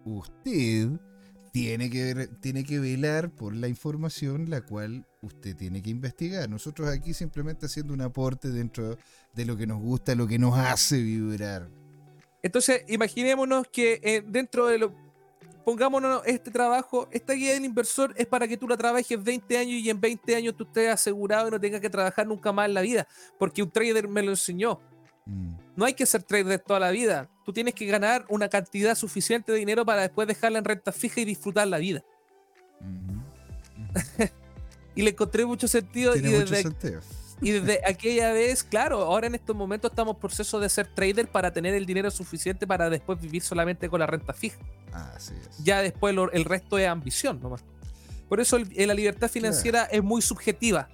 usted 0.04 0.90
tiene 1.52 1.90
que, 1.90 2.28
tiene 2.40 2.64
que 2.64 2.78
velar 2.78 3.30
por 3.30 3.54
la 3.54 3.68
información 3.68 4.50
la 4.50 4.60
cual 4.60 5.06
usted 5.22 5.56
tiene 5.56 5.82
que 5.82 5.90
investigar. 5.90 6.48
Nosotros 6.48 6.88
aquí 6.88 7.14
simplemente 7.14 7.66
haciendo 7.66 7.92
un 7.92 8.00
aporte 8.00 8.48
dentro 8.48 8.96
de 9.34 9.44
lo 9.44 9.56
que 9.56 9.66
nos 9.66 9.80
gusta, 9.80 10.14
lo 10.14 10.26
que 10.26 10.38
nos 10.38 10.56
hace 10.56 11.02
vibrar. 11.02 11.68
Entonces, 12.42 12.84
imaginémonos 12.88 13.66
que 13.68 14.00
eh, 14.02 14.22
dentro 14.26 14.66
de 14.66 14.78
lo... 14.78 15.10
Pongámonos 15.64 16.22
este 16.24 16.50
trabajo, 16.50 17.06
esta 17.12 17.34
guía 17.34 17.52
del 17.52 17.66
inversor 17.66 18.14
es 18.16 18.26
para 18.26 18.48
que 18.48 18.56
tú 18.56 18.66
la 18.66 18.78
trabajes 18.78 19.22
20 19.22 19.58
años 19.58 19.74
y 19.74 19.90
en 19.90 20.00
20 20.00 20.34
años 20.34 20.56
tú 20.56 20.64
estés 20.64 20.88
asegurado 20.88 21.48
y 21.48 21.50
no 21.50 21.60
tengas 21.60 21.82
que 21.82 21.90
trabajar 21.90 22.26
nunca 22.26 22.50
más 22.50 22.66
en 22.66 22.74
la 22.74 22.80
vida, 22.80 23.06
porque 23.38 23.62
un 23.62 23.70
trader 23.70 24.08
me 24.08 24.22
lo 24.22 24.30
enseñó. 24.30 24.80
Mm. 25.26 25.52
No 25.80 25.86
hay 25.86 25.94
que 25.94 26.04
ser 26.04 26.22
trader 26.22 26.58
toda 26.58 26.78
la 26.78 26.90
vida. 26.90 27.30
Tú 27.42 27.54
tienes 27.54 27.72
que 27.72 27.86
ganar 27.86 28.26
una 28.28 28.50
cantidad 28.50 28.94
suficiente 28.94 29.50
de 29.50 29.56
dinero 29.56 29.86
para 29.86 30.02
después 30.02 30.28
dejarla 30.28 30.58
en 30.58 30.66
renta 30.66 30.92
fija 30.92 31.22
y 31.22 31.24
disfrutar 31.24 31.66
la 31.68 31.78
vida. 31.78 32.04
y 34.94 35.00
le 35.00 35.08
encontré 35.08 35.46
mucho 35.46 35.66
sentido. 35.68 36.14
y 36.14 36.20
desde, 36.20 36.70
y 37.40 37.50
desde 37.52 37.80
aquella 37.86 38.34
vez, 38.34 38.62
claro, 38.62 39.00
ahora 39.00 39.28
en 39.28 39.36
estos 39.36 39.56
momentos 39.56 39.90
estamos 39.90 40.16
en 40.16 40.20
proceso 40.20 40.60
de 40.60 40.68
ser 40.68 40.94
trader 40.94 41.28
para 41.28 41.50
tener 41.50 41.72
el 41.72 41.86
dinero 41.86 42.10
suficiente 42.10 42.66
para 42.66 42.90
después 42.90 43.18
vivir 43.18 43.40
solamente 43.40 43.88
con 43.88 44.00
la 44.00 44.06
renta 44.06 44.34
fija. 44.34 44.58
Así 44.92 45.32
es. 45.32 45.64
Ya 45.64 45.80
después 45.80 46.14
el 46.34 46.44
resto 46.44 46.76
es 46.76 46.88
ambición 46.88 47.40
nomás. 47.40 47.64
Por 48.28 48.38
eso 48.38 48.58
la 48.58 48.92
libertad 48.92 49.30
financiera 49.30 49.84
es 49.84 50.02
muy 50.02 50.20
subjetiva. 50.20 50.90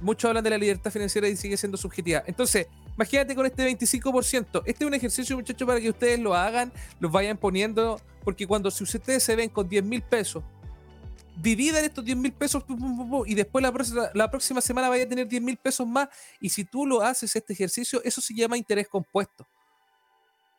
Muchos 0.00 0.28
hablan 0.28 0.44
de 0.44 0.50
la 0.50 0.58
libertad 0.58 0.92
financiera 0.92 1.26
y 1.26 1.34
sigue 1.34 1.56
siendo 1.56 1.76
subjetiva. 1.76 2.22
Entonces, 2.28 2.68
imagínate 2.96 3.34
con 3.34 3.46
este 3.46 3.68
25%. 3.68 4.62
Este 4.64 4.84
es 4.84 4.88
un 4.88 4.94
ejercicio, 4.94 5.36
muchachos, 5.36 5.66
para 5.66 5.80
que 5.80 5.90
ustedes 5.90 6.18
lo 6.18 6.34
hagan, 6.34 6.72
los 7.00 7.10
vayan 7.10 7.36
poniendo, 7.36 8.00
porque 8.24 8.46
cuando 8.46 8.70
si 8.70 8.84
ustedes 8.84 9.22
se 9.22 9.36
ven 9.36 9.48
con 9.48 9.68
10 9.68 9.84
mil 9.84 10.02
pesos, 10.02 10.42
dividan 11.36 11.84
estos 11.84 12.04
10 12.04 12.16
mil 12.16 12.32
pesos 12.32 12.64
y 13.26 13.34
después 13.34 13.62
la 13.62 13.72
próxima, 13.72 14.08
la 14.14 14.30
próxima 14.30 14.60
semana 14.60 14.88
vaya 14.88 15.04
a 15.04 15.08
tener 15.08 15.26
10 15.26 15.42
mil 15.42 15.56
pesos 15.56 15.86
más. 15.86 16.08
Y 16.40 16.48
si 16.48 16.64
tú 16.64 16.86
lo 16.86 17.02
haces, 17.02 17.34
este 17.34 17.52
ejercicio, 17.52 18.00
eso 18.04 18.20
se 18.20 18.34
llama 18.34 18.56
interés 18.56 18.88
compuesto. 18.88 19.46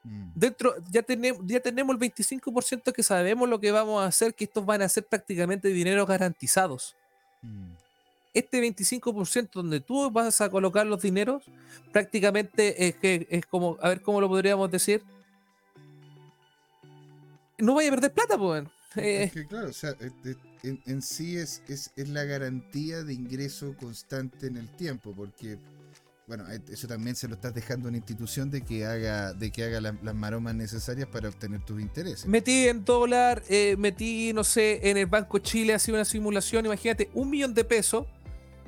Mm. 0.03 0.31
Dentro, 0.35 0.75
ya 0.91 1.01
tenemos, 1.01 1.41
ya 1.45 1.59
tenemos 1.59 1.95
el 1.95 1.99
25% 1.99 2.91
que 2.91 3.03
sabemos 3.03 3.49
lo 3.49 3.59
que 3.59 3.71
vamos 3.71 4.03
a 4.03 4.07
hacer, 4.07 4.35
que 4.35 4.43
estos 4.43 4.65
van 4.65 4.81
a 4.81 4.89
ser 4.89 5.05
prácticamente 5.05 5.69
dinero 5.69 6.05
garantizados. 6.05 6.95
Mm. 7.41 7.84
Este 8.35 8.61
25% 8.61 9.49
donde 9.53 9.79
tú 9.79 10.11
vas 10.11 10.39
a 10.41 10.49
colocar 10.49 10.85
los 10.85 11.01
dineros, 11.01 11.43
prácticamente 11.91 12.87
es 12.87 12.95
que 12.95 13.27
es 13.31 13.45
como, 13.47 13.77
a 13.81 13.89
ver 13.89 14.01
cómo 14.01 14.21
lo 14.21 14.27
podríamos 14.27 14.69
decir. 14.69 15.03
No 17.57 17.73
vaya 17.73 17.89
a 17.89 17.91
perder 17.93 18.13
plata, 18.13 18.37
pues. 18.37 18.65
Es 18.95 19.31
que 19.31 19.47
claro, 19.47 19.69
o 19.69 19.73
sea, 19.73 19.95
en, 20.63 20.81
en 20.85 21.01
sí 21.01 21.37
es, 21.37 21.63
es, 21.67 21.91
es 21.95 22.09
la 22.09 22.23
garantía 22.23 23.03
de 23.03 23.13
ingreso 23.13 23.75
constante 23.77 24.47
en 24.47 24.57
el 24.57 24.69
tiempo, 24.69 25.13
porque 25.15 25.57
bueno, 26.27 26.51
eh, 26.51 26.59
eso 26.71 26.87
también 26.87 27.15
se 27.15 27.27
lo 27.27 27.35
estás 27.35 27.53
dejando 27.53 27.87
a 27.87 27.89
una 27.89 27.97
institución 27.97 28.49
de 28.49 28.61
que 28.61 28.85
haga, 28.85 29.33
de 29.33 29.51
que 29.51 29.63
haga 29.63 29.79
las 29.79 30.15
maromas 30.15 30.55
necesarias 30.55 31.07
para 31.07 31.29
obtener 31.29 31.63
tus 31.63 31.79
intereses. 31.79 32.25
Metí 32.25 32.67
en 32.67 32.83
dólar, 32.83 33.43
eh, 33.47 33.75
metí, 33.77 34.33
no 34.33 34.43
sé, 34.43 34.89
en 34.89 34.97
el 34.97 35.05
Banco 35.05 35.37
Chile, 35.37 35.73
ha 35.73 35.79
sido 35.79 35.97
una 35.97 36.05
simulación, 36.05 36.65
imagínate, 36.65 37.09
un 37.13 37.29
millón 37.29 37.53
de 37.53 37.63
pesos. 37.63 38.07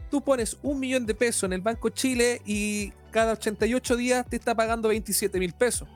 Tú 0.09 0.21
pones 0.21 0.57
un 0.61 0.79
millón 0.79 1.05
de 1.05 1.13
pesos 1.13 1.43
en 1.43 1.53
el 1.53 1.61
Banco 1.61 1.89
Chile 1.89 2.41
y 2.45 2.91
cada 3.11 3.33
88 3.33 3.95
días 3.95 4.25
te 4.27 4.35
está 4.37 4.55
pagando 4.55 4.89
27 4.89 5.39
mil 5.39 5.53
pesos. 5.53 5.87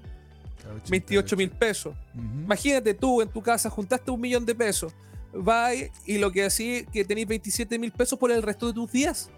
28 0.90 1.38
mil 1.38 1.50
pesos. 1.50 1.96
Imagínate 2.14 2.94
tú 2.94 3.22
en 3.22 3.30
tu 3.30 3.42
casa 3.42 3.70
juntaste 3.70 4.12
un 4.12 4.22
millón 4.22 4.46
de 4.46 4.56
pesos. 4.56 4.94
Vas 5.34 5.74
y 6.06 6.18
lo 6.18 6.32
que 6.32 6.44
así 6.44 6.86
que 6.92 7.06
tenéis 7.06 7.28
27 7.28 7.80
mil 7.80 7.92
pesos 7.92 8.20
por 8.20 8.32
el 8.32 8.42
resto 8.42 8.68
de 8.68 8.74
tus 8.74 8.92
días 8.92 9.30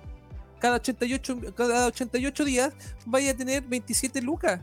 cada 0.63 0.77
88, 0.77 1.53
cada 1.55 1.87
88 1.87 2.45
días 2.45 2.73
vaya 3.05 3.31
a 3.31 3.33
tener 3.33 3.61
27 3.63 4.21
lucas. 4.21 4.61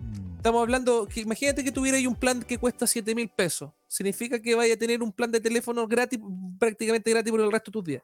Mm. 0.00 0.36
Estamos 0.36 0.62
hablando, 0.62 1.06
que 1.06 1.20
imagínate 1.20 1.62
que 1.62 1.70
tuviera 1.70 1.98
un 2.08 2.14
plan 2.14 2.42
que 2.42 2.56
cuesta 2.56 2.86
7 2.86 3.14
mil 3.14 3.28
pesos. 3.28 3.70
Significa 3.86 4.40
que 4.40 4.54
vaya 4.54 4.72
a 4.72 4.76
tener 4.78 5.02
un 5.02 5.12
plan 5.12 5.30
de 5.30 5.40
teléfono 5.40 5.86
gratis, 5.86 6.18
prácticamente 6.58 7.10
gratis 7.10 7.30
por 7.30 7.40
el 7.42 7.52
resto 7.52 7.70
de 7.70 7.72
tus 7.74 7.84
días. 7.84 8.02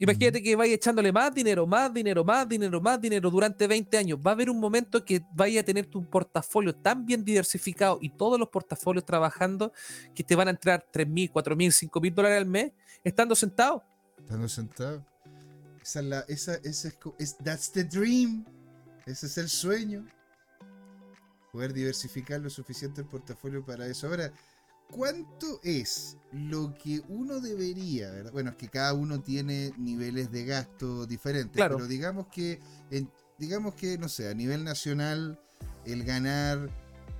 Imagínate 0.00 0.42
que 0.42 0.56
vaya 0.56 0.74
echándole 0.74 1.12
más 1.12 1.34
dinero, 1.34 1.66
más 1.66 1.92
dinero, 1.92 2.24
más 2.24 2.48
dinero, 2.48 2.80
más 2.80 2.98
dinero 2.98 3.30
durante 3.30 3.66
20 3.66 3.98
años. 3.98 4.18
Va 4.18 4.30
a 4.30 4.34
haber 4.34 4.48
un 4.48 4.58
momento 4.58 5.04
que 5.04 5.20
vaya 5.34 5.60
a 5.60 5.62
tener 5.62 5.84
tu 5.84 6.08
portafolio 6.08 6.74
tan 6.74 7.04
bien 7.04 7.22
diversificado 7.22 7.98
y 8.00 8.08
todos 8.08 8.40
los 8.40 8.48
portafolios 8.48 9.04
trabajando 9.04 9.74
que 10.14 10.24
te 10.24 10.34
van 10.34 10.48
a 10.48 10.52
entrar 10.52 10.86
3 10.90 11.06
mil, 11.06 11.30
4 11.30 11.54
mil, 11.54 11.70
5 11.70 12.00
mil 12.00 12.14
dólares 12.14 12.38
al 12.38 12.46
mes 12.46 12.72
estando 13.04 13.34
sentado. 13.34 13.84
Estando 14.18 14.48
sentado. 14.48 15.04
Esa 15.82 16.00
es 16.00 16.06
la, 16.06 16.20
esa, 16.28 16.54
esa 16.64 16.88
es, 17.18 17.36
that's 17.36 17.70
the 17.70 17.84
dream. 17.84 18.46
Ese 19.04 19.26
es 19.26 19.36
el 19.36 19.50
sueño. 19.50 20.06
Poder 21.52 21.74
diversificar 21.74 22.40
lo 22.40 22.48
suficiente 22.48 23.02
el 23.02 23.06
portafolio 23.06 23.62
para 23.66 23.86
eso. 23.86 24.06
Ahora, 24.06 24.32
¿cuánto 24.90 25.60
es 25.62 26.16
lo 26.32 26.74
que 26.74 27.02
uno 27.08 27.40
debería, 27.40 28.10
verdad? 28.10 28.32
Bueno, 28.32 28.50
es 28.50 28.56
que 28.56 28.68
cada 28.68 28.92
uno 28.94 29.20
tiene 29.20 29.72
niveles 29.78 30.30
de 30.30 30.44
gasto 30.44 31.06
diferentes, 31.06 31.56
pero 31.56 31.86
digamos 31.86 32.26
que, 32.28 32.60
digamos 33.38 33.74
que, 33.74 33.98
no 33.98 34.08
sé, 34.08 34.28
a 34.28 34.34
nivel 34.34 34.64
nacional, 34.64 35.40
el 35.84 36.04
ganar 36.04 36.70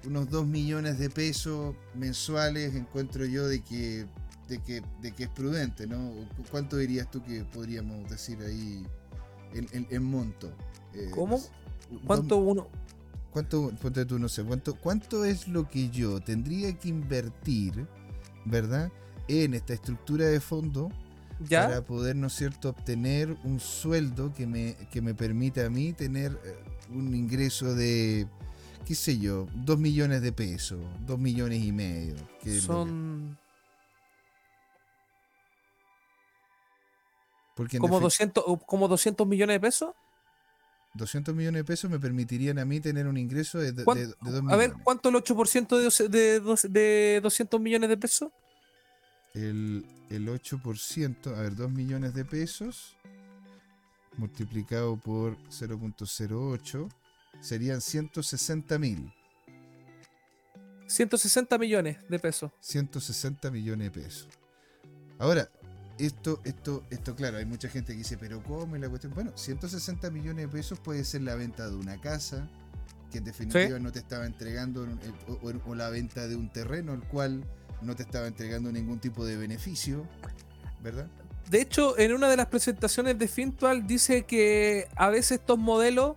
unos 0.06 0.30
2 0.30 0.46
millones 0.46 0.98
de 0.98 1.10
pesos 1.10 1.74
mensuales, 1.94 2.74
encuentro 2.74 3.24
yo 3.26 3.46
de 3.46 3.62
que 3.62 4.06
de 4.48 4.58
que, 4.58 4.82
de 5.00 5.12
que 5.12 5.24
es 5.24 5.28
prudente, 5.30 5.86
¿no? 5.86 6.12
¿Cuánto 6.50 6.76
dirías 6.76 7.08
tú 7.08 7.22
que 7.22 7.44
podríamos 7.44 8.10
decir 8.10 8.38
ahí 8.42 8.84
en, 9.52 10.02
monto? 10.02 10.52
Eh, 10.92 11.08
¿Cómo? 11.14 11.40
¿Cuánto 12.04 12.38
uno? 12.38 12.68
¿Cuánto, 13.32 13.70
ponte 13.80 14.04
tú, 14.04 14.18
no 14.18 14.28
sé, 14.28 14.42
cuánto, 14.42 14.74
cuánto 14.74 15.24
es 15.24 15.46
lo 15.46 15.68
que 15.68 15.88
yo 15.90 16.20
tendría 16.20 16.76
que 16.76 16.88
invertir, 16.88 17.86
¿verdad? 18.44 18.90
En 19.28 19.54
esta 19.54 19.72
estructura 19.72 20.26
de 20.26 20.40
fondo 20.40 20.88
¿Ya? 21.48 21.68
para 21.68 21.82
poder, 21.82 22.16
¿no 22.16 22.26
es 22.26 22.32
cierto?, 22.32 22.70
obtener 22.70 23.36
un 23.44 23.60
sueldo 23.60 24.32
que 24.34 24.46
me, 24.46 24.74
que 24.90 25.00
me 25.00 25.14
permita 25.14 25.66
a 25.66 25.70
mí 25.70 25.92
tener 25.92 26.32
eh, 26.44 26.56
un 26.90 27.14
ingreso 27.14 27.74
de, 27.74 28.26
qué 28.84 28.94
sé 28.96 29.18
yo, 29.18 29.46
dos 29.54 29.78
millones 29.78 30.22
de 30.22 30.32
pesos, 30.32 30.80
dos 31.06 31.18
millones 31.18 31.62
y 31.62 31.70
medio. 31.70 32.16
Que 32.42 32.60
Son 32.60 33.38
¿Como, 37.78 38.00
200, 38.00 38.44
¿Como 38.66 38.88
200 38.88 39.26
millones 39.26 39.56
de 39.56 39.60
pesos? 39.60 39.94
200 40.94 41.34
millones 41.34 41.60
de 41.60 41.64
pesos 41.64 41.90
me 41.90 41.98
permitirían 41.98 42.58
a 42.58 42.64
mí 42.64 42.80
tener 42.80 43.06
un 43.06 43.16
ingreso 43.16 43.58
de, 43.58 43.72
de, 43.72 43.84
2 43.84 43.96
millones. 44.20 44.52
A 44.52 44.56
ver, 44.56 44.72
¿cuánto 44.82 45.08
el 45.08 45.14
8% 45.16 46.08
de, 46.08 46.68
de, 46.68 47.20
200 47.20 47.60
millones 47.60 47.88
de 47.88 47.96
pesos? 47.96 48.30
El, 49.34 49.86
el 50.10 50.28
8%, 50.28 51.36
a 51.36 51.42
ver, 51.42 51.54
2 51.54 51.70
millones 51.70 52.14
de 52.14 52.24
pesos 52.24 52.96
multiplicado 54.16 54.96
por 54.96 55.38
0.08 55.48 56.88
serían 57.40 57.80
160 57.80 58.78
mil. 58.78 59.12
160 60.86 61.56
millones 61.58 61.98
de 62.08 62.18
pesos. 62.18 62.50
160 62.60 63.50
millones 63.52 63.92
de 63.92 64.02
pesos. 64.02 64.28
Ahora, 65.18 65.48
esto, 66.06 66.40
esto, 66.44 66.84
esto, 66.90 67.14
claro, 67.14 67.38
hay 67.38 67.44
mucha 67.44 67.68
gente 67.68 67.92
que 67.92 67.98
dice, 67.98 68.16
pero 68.16 68.42
¿cómo 68.42 68.74
es 68.74 68.80
la 68.80 68.88
cuestión? 68.88 69.12
Bueno, 69.14 69.32
160 69.34 70.10
millones 70.10 70.46
de 70.46 70.48
pesos 70.48 70.78
puede 70.78 71.04
ser 71.04 71.22
la 71.22 71.34
venta 71.34 71.68
de 71.68 71.76
una 71.76 72.00
casa, 72.00 72.48
que 73.10 73.18
en 73.18 73.24
definitiva 73.24 73.78
no 73.78 73.92
te 73.92 73.98
estaba 73.98 74.26
entregando, 74.26 74.86
o, 75.42 75.74
la 75.74 75.90
venta 75.90 76.26
de 76.26 76.36
un 76.36 76.50
terreno, 76.50 76.94
el 76.94 77.02
cual 77.02 77.44
no 77.82 77.94
te 77.96 78.02
estaba 78.02 78.26
entregando 78.26 78.72
ningún 78.72 78.98
tipo 78.98 79.24
de 79.24 79.36
beneficio, 79.36 80.06
¿verdad? 80.82 81.06
De 81.50 81.60
hecho, 81.60 81.98
en 81.98 82.14
una 82.14 82.28
de 82.28 82.36
las 82.36 82.46
presentaciones 82.46 83.18
de 83.18 83.26
Fintual 83.26 83.86
dice 83.86 84.24
que 84.24 84.88
a 84.96 85.08
veces 85.08 85.40
estos 85.40 85.58
modelos 85.58 86.16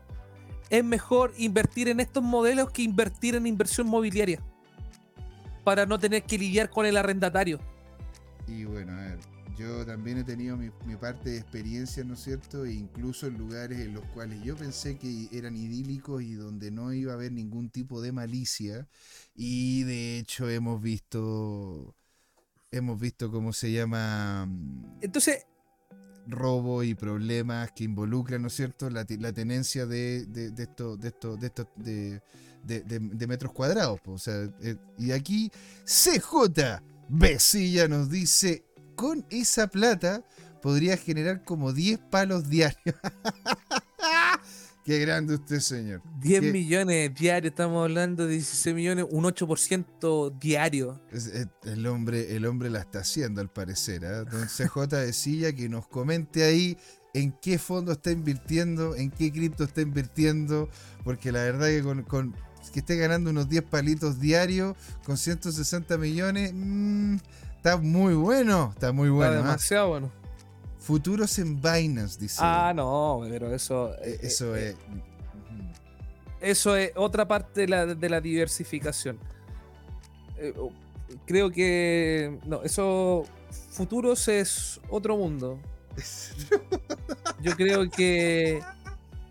es 0.70 0.84
mejor 0.84 1.34
invertir 1.38 1.88
en 1.88 2.00
estos 2.00 2.24
modelos 2.24 2.72
que 2.72 2.84
invertir 2.84 3.36
en 3.36 3.48
inversión 3.48 3.88
mobiliaria 3.88 4.40
para 5.64 5.86
no 5.86 6.00
tener 6.00 6.24
que 6.24 6.38
lidiar 6.38 6.70
con 6.70 6.86
el 6.86 6.98
arrendatario. 6.98 7.60
Y 8.48 8.66
bueno, 8.66 8.94
a 8.94 9.02
ver, 9.02 9.33
yo 9.64 9.86
también 9.86 10.18
he 10.18 10.24
tenido 10.24 10.57
mi, 10.57 10.70
parte 10.99 11.32
de 11.32 11.38
experiencia, 11.38 12.03
¿no 12.03 12.14
es 12.14 12.24
cierto? 12.24 12.66
E 12.66 12.74
incluso 12.74 13.28
en 13.28 13.38
lugares 13.38 13.80
en 13.80 13.93
los 13.93 14.05
cuales 14.07 14.41
yo 14.43 14.55
pensé 14.55 14.97
que 14.97 15.30
eran 15.32 15.55
idílicos 15.55 16.22
y 16.22 16.34
donde 16.34 16.72
no 16.72 16.93
iba 16.93 17.14
a 17.14 17.16
haber 17.16 17.32
ningún 17.32 17.70
tipo 17.70 18.01
de 18.01 18.11
malicia. 18.11 18.88
Y 19.36 19.84
de 19.84 20.20
hecho 20.20 20.49
hemos 20.49 20.82
visto, 20.82 21.95
hemos 22.72 22.99
visto 22.99 23.32
cómo 23.32 23.53
se 23.53 23.72
llama... 23.72 24.45
Mm, 24.47 24.99
Entonces... 25.01 25.45
Robo 26.26 26.84
y 26.84 26.95
problemas 26.95 27.74
que 27.74 27.84
involucran, 27.84 28.41
¿no 28.41 28.47
es 28.47 28.53
cierto?, 28.53 28.89
la, 28.89 29.03
tenencia 29.03 29.86
de, 29.86 30.26
de, 30.26 30.51
de 30.51 30.64
esto, 30.64 30.95
de 30.95 31.09
esto, 31.09 31.36
de 31.36 31.47
esto, 31.47 31.70
de, 31.76 32.22
de, 32.64 33.28
metros 33.28 33.51
cuadrados. 33.51 33.99
O 34.05 34.18
sea, 34.18 34.49
eh, 34.61 34.78
y 34.97 35.11
aquí 35.11 35.51
CJ 35.84 36.82
Besilla 37.09 37.88
nos 37.88 38.09
dice 38.09 38.64
con 38.96 39.26
esa 39.30 39.68
plata 39.68 40.24
podría 40.62 40.98
generar 40.98 41.44
como 41.44 41.74
10 41.74 42.00
palos 42.10 42.50
diarios. 42.50 42.96
Qué 44.86 45.00
grande 45.00 45.36
usted, 45.36 45.60
señor. 45.60 46.02
10 46.20 46.52
millones 46.52 47.16
diarios, 47.16 47.52
estamos 47.52 47.84
hablando 47.84 48.26
de 48.26 48.34
16 48.34 48.76
millones, 48.76 49.06
un 49.10 49.24
8% 49.24 50.38
diario. 50.39 51.02
el, 51.64 51.88
hombre, 51.88 52.36
el 52.36 52.46
hombre 52.46 52.70
la 52.70 52.80
está 52.80 53.00
haciendo, 53.00 53.39
al 53.39 53.50
parecer. 53.50 54.04
¿eh? 54.04 54.26
Don 54.30 54.48
CJ 54.48 54.88
decía 54.98 55.54
que 55.54 55.70
nos 55.70 55.88
comente 55.88 56.44
ahí 56.44 56.78
en 57.14 57.32
qué 57.32 57.58
fondo 57.60 57.94
está 57.94 58.12
invirtiendo, 58.12 58.96
en 58.96 59.10
qué 59.10 59.32
cripto 59.32 59.64
está 59.64 59.82
invirtiendo, 59.82 60.70
porque 61.06 61.32
la 61.32 61.44
verdad 61.44 61.68
que 61.68 62.04
con, 62.04 62.36
que 62.74 62.80
esté 62.80 62.98
ganando 62.98 63.30
unos 63.30 63.48
10 63.48 63.64
palitos 63.64 64.20
diarios 64.20 64.76
con 65.06 65.18
160 65.18 65.98
millones, 65.98 66.52
mmm, 66.54 67.18
Está 67.64 67.78
muy 67.78 68.14
bueno, 68.14 68.72
está 68.74 68.91
muy 68.91 69.07
bueno. 69.07 69.36
Está 69.36 69.39
¿ah? 69.39 69.47
demasiado 69.47 69.88
bueno. 69.88 70.11
Futuros 70.80 71.39
en 71.39 71.61
Binance, 71.61 72.20
dice. 72.20 72.41
Ah, 72.43 72.74
no, 72.76 73.22
pero 73.30 73.55
eso. 73.55 73.93
Eh, 74.03 74.16
eh, 74.16 74.20
eso 74.24 74.53
eh, 74.53 74.72
es. 74.72 74.76
Eso 76.41 76.76
es 76.76 76.91
otra 76.95 77.26
parte 77.26 77.66
de 77.66 78.09
la, 78.09 78.20
diversificación. 78.20 79.18
creo 81.26 81.49
que. 81.51 82.38
No, 82.45 82.64
eso. 82.64 83.24
Futuros 83.70 84.28
es 84.28 84.82
otro 84.89 85.16
mundo. 85.16 85.57
Yo 87.41 87.55
creo 87.55 87.89
que. 87.89 88.61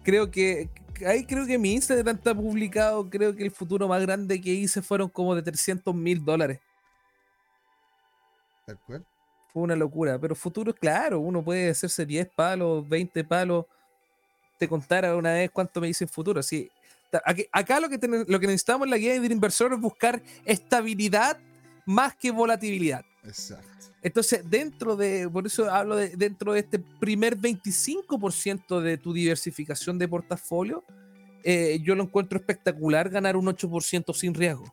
Creo 0.05 0.31
que. 0.31 0.71
Ahí 1.07 1.27
creo 1.27 1.47
que 1.47 1.59
mi 1.59 1.75
Instagram 1.75 2.17
está 2.17 2.35
publicado. 2.35 3.11
Creo 3.11 3.37
que 3.37 3.45
el 3.45 3.51
futuro 3.51 3.87
más 3.89 4.01
grande 4.01 4.41
que 4.41 4.55
hice 4.55 4.81
fueron 4.81 5.11
como 5.11 5.35
de 5.35 5.43
300 5.43 5.95
mil 5.95 6.25
dólares. 6.25 6.61
¿Tal 8.67 8.79
cual? 8.81 9.05
Fue 9.53 9.63
una 9.63 9.77
locura. 9.77 10.19
Pero 10.19 10.35
futuro, 10.35 10.75
claro, 10.75 11.21
uno 11.21 11.43
puede 11.43 11.71
hacerse 11.71 12.07
10 12.07 12.29
palos, 12.35 12.89
20 12.89 13.25
palos. 13.25 13.67
Te 14.59 14.69
contara 14.69 15.17
una 15.17 15.35
vez 15.35 15.51
cuánto 15.51 15.81
me 15.81 15.89
hice 15.89 16.05
en 16.05 16.09
futuro. 16.09 16.41
Así, 16.41 16.71
acá 17.53 17.81
lo 17.81 17.89
que, 17.89 17.99
lo 18.27 18.41
que 18.41 18.47
necesitamos 18.47 18.87
en 18.87 18.91
la 18.91 18.99
guía 18.99 19.21
de 19.21 19.27
inversor 19.27 19.73
es 19.73 19.81
buscar 19.81 20.23
estabilidad 20.45 21.39
más 21.85 22.15
que 22.17 22.31
volatilidad. 22.31 23.05
Exacto. 23.25 23.69
Entonces, 24.03 24.49
dentro 24.49 24.97
de, 24.97 25.29
por 25.29 25.47
eso 25.47 25.71
hablo 25.71 25.97
de, 25.97 26.09
dentro 26.11 26.53
de 26.53 26.61
este 26.61 26.79
primer 26.79 27.37
25% 27.39 28.81
de 28.81 28.99
tu 28.99 29.13
diversificación 29.13 29.97
de 29.99 30.09
portafolio, 30.09 30.85
eh, 31.45 31.79
yo 31.83 31.95
lo 31.95 32.03
encuentro 32.03 32.39
espectacular 32.39 33.09
ganar 33.09 33.37
un 33.37 33.47
8% 33.47 34.13
sin 34.15 34.35
riesgo. 34.35 34.65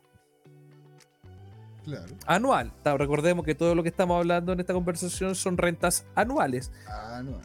Claro. 1.84 2.14
Anual. 2.26 2.72
Recordemos 2.84 3.44
que 3.44 3.54
todo 3.54 3.74
lo 3.74 3.82
que 3.82 3.88
estamos 3.88 4.18
hablando 4.18 4.52
en 4.52 4.60
esta 4.60 4.72
conversación 4.72 5.34
son 5.34 5.56
rentas 5.56 6.04
anuales. 6.14 6.70
Anual. 6.86 7.42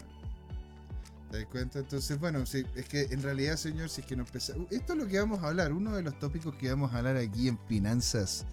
¿Te 1.32 1.38
das 1.38 1.48
cuenta? 1.48 1.80
Entonces, 1.80 2.20
bueno, 2.20 2.44
es 2.44 2.88
que 2.90 3.08
en 3.12 3.24
realidad, 3.24 3.56
señor, 3.56 3.90
si 3.90 4.02
es 4.02 4.08
que 4.08 4.16
nos 4.16 4.28
empezamos. 4.28 4.72
Esto 4.72 4.94
es 4.94 5.00
lo 5.00 5.08
que 5.08 5.20
vamos 5.20 5.44
a 5.44 5.48
hablar. 5.48 5.74
Uno 5.74 5.96
de 5.96 6.04
los 6.04 6.18
tópicos 6.20 6.56
que 6.56 6.70
vamos 6.70 6.94
a 6.94 6.98
hablar 6.98 7.18
aquí 7.18 7.48
en 7.48 7.58
Finanzas 7.68 8.46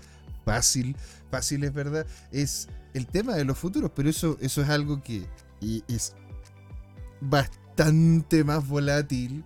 Fácil, 0.44 0.96
fácil 1.30 1.62
es 1.64 1.72
verdad, 1.72 2.06
es 2.32 2.68
el 2.94 3.06
tema 3.06 3.34
de 3.34 3.44
los 3.44 3.56
futuros, 3.56 3.92
pero 3.94 4.10
eso, 4.10 4.36
eso 4.40 4.62
es 4.62 4.68
algo 4.68 5.00
que 5.02 5.24
es 5.60 6.14
bastante 7.20 8.42
más 8.42 8.66
volátil 8.66 9.44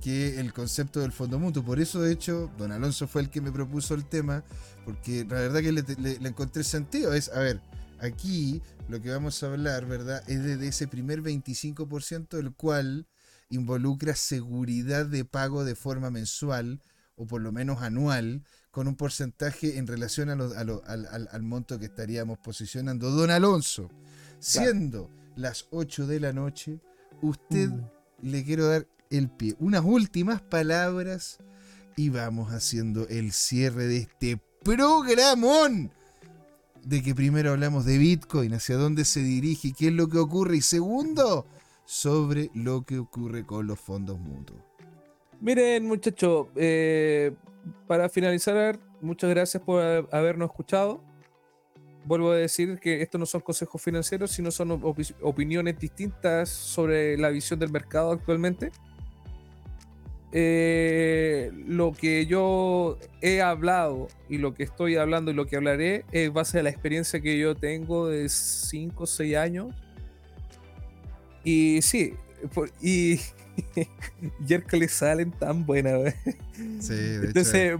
que 0.00 0.38
el 0.38 0.52
concepto 0.52 1.00
del 1.00 1.10
fondo 1.10 1.38
mutuo. 1.38 1.64
Por 1.64 1.80
eso, 1.80 2.00
de 2.00 2.12
hecho, 2.12 2.50
don 2.56 2.70
Alonso 2.70 3.08
fue 3.08 3.22
el 3.22 3.30
que 3.30 3.40
me 3.40 3.50
propuso 3.50 3.94
el 3.94 4.04
tema, 4.04 4.44
porque 4.86 5.26
la 5.28 5.40
verdad 5.40 5.60
que 5.60 5.72
le, 5.72 6.28
encontré 6.28 6.62
sentido. 6.62 7.12
Es, 7.12 7.28
a 7.30 7.40
ver, 7.40 7.60
aquí 7.98 8.62
lo 8.88 9.02
que 9.02 9.10
vamos 9.10 9.42
a 9.42 9.48
hablar, 9.48 9.84
¿verdad? 9.84 10.22
Es 10.28 10.44
de, 10.44 10.66
ese 10.66 10.86
primer 10.86 11.22
25%, 11.22 12.38
el 12.38 12.52
cual 12.54 13.08
involucra 13.50 14.14
seguridad 14.14 15.04
de 15.04 15.24
pago 15.24 15.64
de 15.64 15.74
forma 15.74 16.10
mensual 16.10 16.80
o 17.16 17.26
por 17.26 17.40
lo 17.40 17.50
menos 17.50 17.82
anual, 17.82 18.44
con 18.70 18.86
un 18.86 18.94
porcentaje 18.94 19.78
en 19.78 19.86
relación 19.86 20.28
a 20.30 20.34
al, 20.34 21.42
monto 21.42 21.78
que 21.78 21.86
estaríamos 21.86 22.38
posicionando. 22.38 23.10
Don 23.10 23.30
Alonso, 23.30 23.90
siendo 24.38 25.10
las 25.34 25.66
8 25.70 26.06
de 26.06 26.20
la 26.20 26.32
noche, 26.32 26.78
usted 27.22 27.70
mm. 27.70 27.86
le 28.22 28.44
quiero 28.44 28.66
dar 28.66 28.86
el 29.10 29.30
pie. 29.30 29.56
Unas 29.58 29.82
últimas 29.84 30.42
palabras 30.42 31.38
y 31.96 32.10
vamos 32.10 32.52
haciendo 32.52 33.08
el 33.08 33.32
cierre 33.32 33.86
de 33.86 33.96
este 33.96 34.40
programón. 34.66 35.92
De 36.82 37.02
que 37.02 37.14
primero 37.14 37.52
hablamos 37.52 37.84
de 37.84 37.98
Bitcoin, 37.98 38.52
hacia 38.54 38.76
dónde 38.76 39.04
se 39.04 39.20
dirige, 39.20 39.72
qué 39.76 39.88
es 39.88 39.92
lo 39.92 40.08
que 40.08 40.18
ocurre 40.18 40.56
y 40.56 40.60
segundo, 40.60 41.46
sobre 41.84 42.50
lo 42.52 42.82
que 42.82 42.98
ocurre 42.98 43.46
con 43.46 43.66
los 43.66 43.78
fondos 43.78 44.18
mutuos. 44.18 44.60
Miren, 45.40 45.86
muchachos, 45.86 46.48
eh, 46.56 47.32
para 47.86 48.08
finalizar, 48.08 48.80
muchas 49.00 49.30
gracias 49.30 49.62
por 49.62 49.82
habernos 50.12 50.50
escuchado. 50.50 51.00
Vuelvo 52.04 52.30
a 52.32 52.36
decir 52.36 52.78
que 52.80 53.02
estos 53.02 53.18
no 53.18 53.26
son 53.26 53.42
consejos 53.42 53.80
financieros, 53.80 54.30
sino 54.32 54.50
son 54.50 54.80
opiniones 55.22 55.78
distintas 55.78 56.48
sobre 56.48 57.16
la 57.18 57.30
visión 57.30 57.58
del 57.58 57.70
mercado 57.70 58.12
actualmente. 58.12 58.70
Eh, 60.38 61.50
lo 61.66 61.92
que 61.92 62.26
yo 62.26 62.98
he 63.22 63.40
hablado 63.40 64.08
y 64.28 64.36
lo 64.36 64.52
que 64.52 64.64
estoy 64.64 64.96
hablando 64.96 65.30
y 65.30 65.34
lo 65.34 65.46
que 65.46 65.56
hablaré 65.56 66.04
es 66.12 66.30
base 66.30 66.58
a 66.58 66.62
la 66.62 66.68
experiencia 66.68 67.20
que 67.20 67.38
yo 67.38 67.54
tengo 67.54 68.08
de 68.08 68.28
5 68.28 69.02
o 69.02 69.06
6 69.06 69.34
años. 69.34 69.74
Y 71.42 71.80
sí, 71.80 72.12
y 72.82 73.18
le 74.72 74.88
salen 74.88 75.30
tan 75.30 75.64
buenas. 75.64 76.14
Sí, 76.80 76.94
Entonces, 77.22 77.78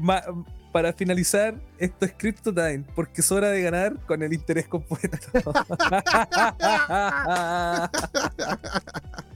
para 0.73 0.95
finalizar, 0.95 1.61
esto 1.77 2.07
es 2.07 2.15
Crypto 2.17 2.55
Time, 2.55 2.85
porque 2.95 3.21
es 3.21 3.31
hora 3.31 3.51
de 3.51 3.61
ganar 3.61 4.01
con 4.07 4.23
el 4.23 4.33
interés 4.33 4.67
compuesto. 4.67 5.19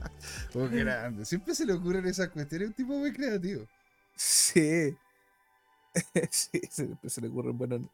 oh, 0.53 0.67
grande. 0.69 1.25
Siempre 1.25 1.55
se 1.55 1.65
le 1.65 1.73
ocurren 1.73 2.05
esas 2.05 2.29
cuestiones, 2.29 2.69
un 2.69 2.73
tipo 2.73 2.93
muy 2.93 3.11
creativo. 3.11 3.65
Sí. 4.15 4.95
sí, 6.29 6.61
siempre 6.69 7.09
se 7.09 7.21
le 7.21 7.27
ocurren 7.27 7.57
bueno. 7.57 7.89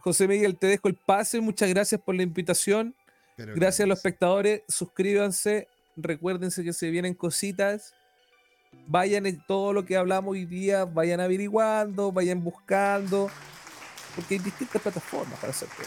José 0.00 0.28
Miguel, 0.28 0.56
te 0.56 0.68
dejo 0.68 0.88
el 0.88 0.94
pase. 0.94 1.40
Muchas 1.40 1.68
gracias 1.68 2.00
por 2.00 2.14
la 2.14 2.22
invitación. 2.22 2.94
gracias 3.36 3.80
a 3.80 3.86
los 3.86 3.98
espectadores. 3.98 4.62
Suscríbanse 4.68 5.68
recuérdense 5.96 6.62
que 6.62 6.72
se 6.72 6.90
vienen 6.90 7.14
cositas. 7.14 7.94
Vayan 8.86 9.26
en 9.26 9.42
todo 9.46 9.72
lo 9.72 9.86
que 9.86 9.96
hablamos 9.96 10.32
hoy 10.32 10.44
día, 10.44 10.84
vayan 10.84 11.20
averiguando, 11.20 12.12
vayan 12.12 12.44
buscando, 12.44 13.30
porque 14.14 14.34
hay 14.34 14.40
distintas 14.40 14.82
plataformas 14.82 15.38
para 15.40 15.50
hacer 15.50 15.68
todo. 15.68 15.86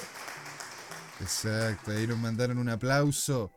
Exacto, 1.21 1.91
ahí 1.91 2.07
nos 2.07 2.17
mandaron 2.17 2.57
un 2.57 2.69
aplauso. 2.69 3.51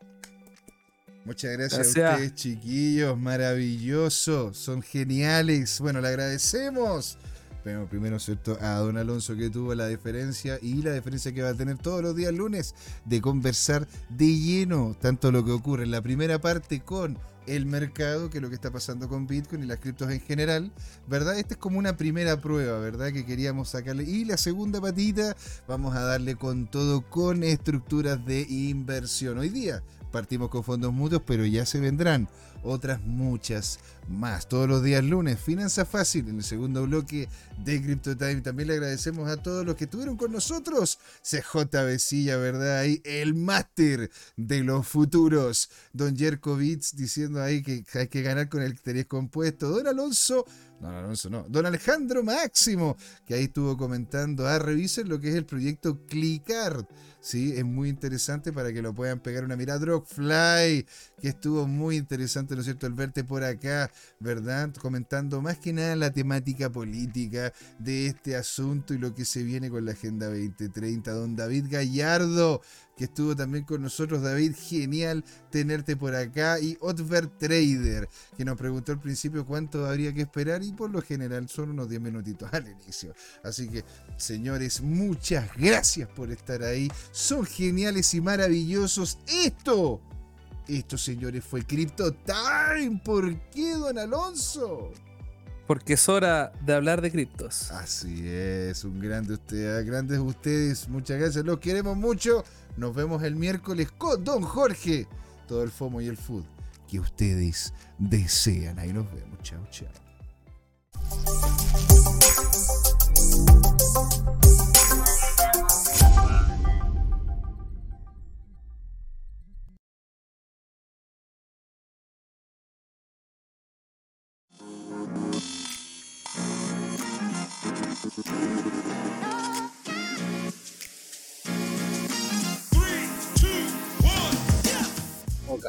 Muchas 1.25 1.53
gracias, 1.53 1.79
a 1.79 1.89
ustedes, 1.89 2.35
chiquillos, 2.35 3.17
maravilloso, 3.17 4.53
son 4.53 4.81
geniales. 4.81 5.79
Bueno, 5.79 6.01
le 6.01 6.09
agradecemos. 6.09 7.17
Pero 7.63 7.87
primero, 7.87 8.19
¿cierto? 8.19 8.57
A 8.59 8.75
don 8.79 8.97
Alonso 8.97 9.37
que 9.37 9.49
tuvo 9.49 9.73
la 9.73 9.87
diferencia 9.87 10.59
y 10.61 10.81
la 10.81 10.91
diferencia 10.91 11.31
que 11.31 11.41
va 11.41 11.49
a 11.49 11.53
tener 11.53 11.77
todos 11.77 12.01
los 12.01 12.13
días 12.13 12.33
lunes 12.33 12.75
de 13.05 13.21
conversar 13.21 13.87
de 14.09 14.37
lleno 14.37 14.97
tanto 14.99 15.31
lo 15.31 15.45
que 15.45 15.51
ocurre 15.51 15.83
en 15.83 15.91
la 15.91 16.01
primera 16.01 16.41
parte 16.41 16.81
con 16.81 17.17
el 17.47 17.65
mercado, 17.65 18.29
que 18.29 18.39
es 18.39 18.41
lo 18.41 18.49
que 18.49 18.55
está 18.55 18.71
pasando 18.71 19.07
con 19.07 19.25
Bitcoin 19.25 19.63
y 19.63 19.65
las 19.65 19.79
criptos 19.79 20.11
en 20.11 20.19
general, 20.19 20.73
¿verdad? 21.07 21.39
Esta 21.39 21.53
es 21.53 21.57
como 21.57 21.79
una 21.79 21.95
primera 21.95 22.41
prueba, 22.41 22.79
¿verdad? 22.79 23.13
Que 23.13 23.25
queríamos 23.25 23.69
sacarle. 23.69 24.03
Y 24.03 24.25
la 24.25 24.35
segunda 24.35 24.81
patita, 24.81 25.35
vamos 25.69 25.95
a 25.95 26.01
darle 26.01 26.35
con 26.35 26.67
todo 26.69 27.01
con 27.09 27.43
estructuras 27.43 28.25
de 28.25 28.41
inversión. 28.41 29.37
Hoy 29.37 29.49
día 29.49 29.83
partimos 30.13 30.49
con 30.49 30.63
fondos 30.63 30.93
mutuos, 30.93 31.23
pero 31.25 31.43
ya 31.43 31.65
se 31.65 31.79
vendrán 31.79 32.29
otras 32.61 33.01
muchas 33.01 33.79
más. 34.07 34.47
Todos 34.47 34.69
los 34.69 34.83
días 34.83 35.03
lunes, 35.03 35.39
Finanza 35.39 35.85
Fácil, 35.85 36.29
en 36.29 36.37
el 36.37 36.43
segundo 36.43 36.83
bloque 36.83 37.27
de 37.65 37.81
Crypto 37.81 38.15
Time. 38.15 38.41
También 38.41 38.67
le 38.67 38.75
agradecemos 38.75 39.27
a 39.27 39.37
todos 39.37 39.65
los 39.65 39.75
que 39.75 39.85
estuvieron 39.85 40.15
con 40.15 40.31
nosotros. 40.31 40.99
CJ 41.23 41.83
Besilla, 41.85 42.37
¿verdad? 42.37 42.79
Ahí 42.79 43.01
el 43.03 43.33
máster 43.33 44.11
de 44.37 44.63
los 44.63 44.87
futuros. 44.87 45.69
Don 45.91 46.15
Jerkovitz 46.15 46.95
diciendo 46.95 47.41
ahí 47.41 47.63
que 47.63 47.83
hay 47.95 48.07
que 48.07 48.21
ganar 48.21 48.47
con 48.47 48.61
el 48.61 48.71
interés 48.71 49.07
compuesto. 49.07 49.69
Don 49.69 49.87
Alonso 49.87 50.45
no, 50.83 50.89
Alonso 50.89 51.29
no. 51.29 51.45
Don 51.47 51.65
Alejandro 51.65 52.23
Máximo, 52.23 52.97
que 53.25 53.35
ahí 53.35 53.45
estuvo 53.45 53.77
comentando. 53.77 54.45
Ah, 54.45 54.59
revisen 54.59 55.07
lo 55.07 55.17
que 55.19 55.29
es 55.29 55.35
el 55.35 55.45
proyecto 55.45 56.05
Clickart. 56.07 56.89
Sí, 57.23 57.53
es 57.55 57.63
muy 57.63 57.87
interesante 57.87 58.51
para 58.51 58.73
que 58.73 58.81
lo 58.81 58.93
puedan 58.93 59.21
pegar 59.21 59.45
una 59.45 59.55
mirada. 59.55 59.79
Drogfly, 59.79 60.85
que 61.21 61.29
estuvo 61.29 61.65
muy 61.65 61.95
interesante, 61.95 62.53
¿no 62.53 62.59
es 62.59 62.65
cierto?, 62.65 62.85
el 62.85 62.91
verte 62.91 63.23
por 63.23 63.45
acá, 63.45 63.89
¿verdad? 64.19 64.73
Comentando 64.73 65.41
más 65.41 65.57
que 65.57 65.71
nada 65.71 65.95
la 65.95 66.11
temática 66.11 66.69
política 66.69 67.53
de 67.79 68.07
este 68.07 68.35
asunto 68.35 68.93
y 68.93 68.97
lo 68.97 69.15
que 69.15 69.23
se 69.23 69.41
viene 69.41 69.69
con 69.69 69.85
la 69.85 69.93
Agenda 69.93 70.27
2030. 70.27 71.13
Don 71.13 71.37
David 71.37 71.67
Gallardo, 71.69 72.61
que 72.95 73.05
estuvo 73.05 73.35
también 73.35 73.63
con 73.63 73.81
nosotros. 73.81 74.21
David, 74.21 74.55
genial 74.55 75.23
tenerte 75.49 75.95
por 75.95 76.15
acá. 76.15 76.59
Y 76.59 76.77
Otver 76.79 77.27
Trader, 77.27 78.07
que 78.37 78.45
nos 78.45 78.57
preguntó 78.57 78.91
al 78.91 78.99
principio 78.99 79.45
cuánto 79.45 79.85
habría 79.85 80.13
que 80.13 80.21
esperar. 80.21 80.63
Y 80.63 80.73
por 80.73 80.89
lo 80.89 81.01
general 81.01 81.47
son 81.49 81.71
unos 81.71 81.89
10 81.89 82.01
minutitos 82.01 82.49
al 82.53 82.67
inicio. 82.67 83.13
Así 83.43 83.67
que, 83.69 83.83
señores, 84.17 84.81
muchas 84.81 85.49
gracias 85.55 86.09
por 86.09 86.31
estar 86.31 86.63
ahí. 86.63 86.91
Son 87.11 87.45
geniales 87.45 88.13
y 88.13 88.21
maravillosos. 88.21 89.19
Esto, 89.27 90.01
esto, 90.67 90.97
señores, 90.97 91.43
fue 91.43 91.63
Crypto 91.63 92.13
Time. 92.13 93.01
¿Por 93.03 93.39
qué, 93.49 93.73
don 93.73 93.97
Alonso? 93.97 94.91
Porque 95.67 95.93
es 95.93 96.09
hora 96.09 96.51
de 96.61 96.73
hablar 96.73 97.01
de 97.01 97.09
criptos. 97.09 97.71
Así 97.71 98.27
es, 98.27 98.83
un 98.83 98.99
grande 98.99 99.33
usted, 99.35 99.85
grandes 99.85 100.19
ustedes, 100.19 100.89
muchas 100.89 101.17
gracias, 101.17 101.45
los 101.45 101.59
queremos 101.59 101.95
mucho. 101.95 102.43
Nos 102.77 102.95
vemos 102.95 103.23
el 103.23 103.35
miércoles 103.35 103.91
con 103.91 104.23
Don 104.23 104.41
Jorge. 104.43 105.07
Todo 105.47 105.63
el 105.63 105.71
FOMO 105.71 106.01
y 106.01 106.07
el 106.07 106.17
food 106.17 106.45
que 106.87 106.99
ustedes 106.99 107.73
desean. 107.97 108.79
Ahí 108.79 108.93
nos 108.93 109.05
vemos. 109.13 109.39
Chao, 109.41 109.65
chao. 109.71 109.89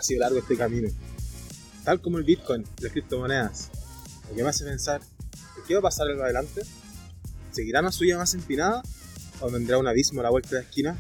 Sido 0.05 0.21
largo 0.21 0.39
este 0.39 0.57
camino. 0.57 0.89
Tal 1.85 2.01
como 2.01 2.19
el 2.19 2.25
Bitcoin, 2.25 2.65
las 2.81 2.93
criptomonedas. 2.93 3.71
Lo 4.29 4.37
que 4.37 4.43
me 4.43 4.49
hace 4.49 4.65
pensar, 4.65 5.01
¿qué 5.67 5.75
va 5.75 5.81
a 5.81 5.83
pasar 5.83 6.11
en 6.11 6.21
adelante? 6.21 6.63
¿Seguirá 7.51 7.81
una 7.81 7.93
suya 7.93 8.17
más 8.17 8.35
empinada? 8.35 8.83
¿O 9.41 9.51
vendrá 9.51 9.79
un 9.79 9.87
abismo 9.87 10.21
a 10.21 10.25
la 10.25 10.31
vuelta 10.31 10.51
de 10.51 10.57
la 10.57 10.63
esquina? 10.63 10.99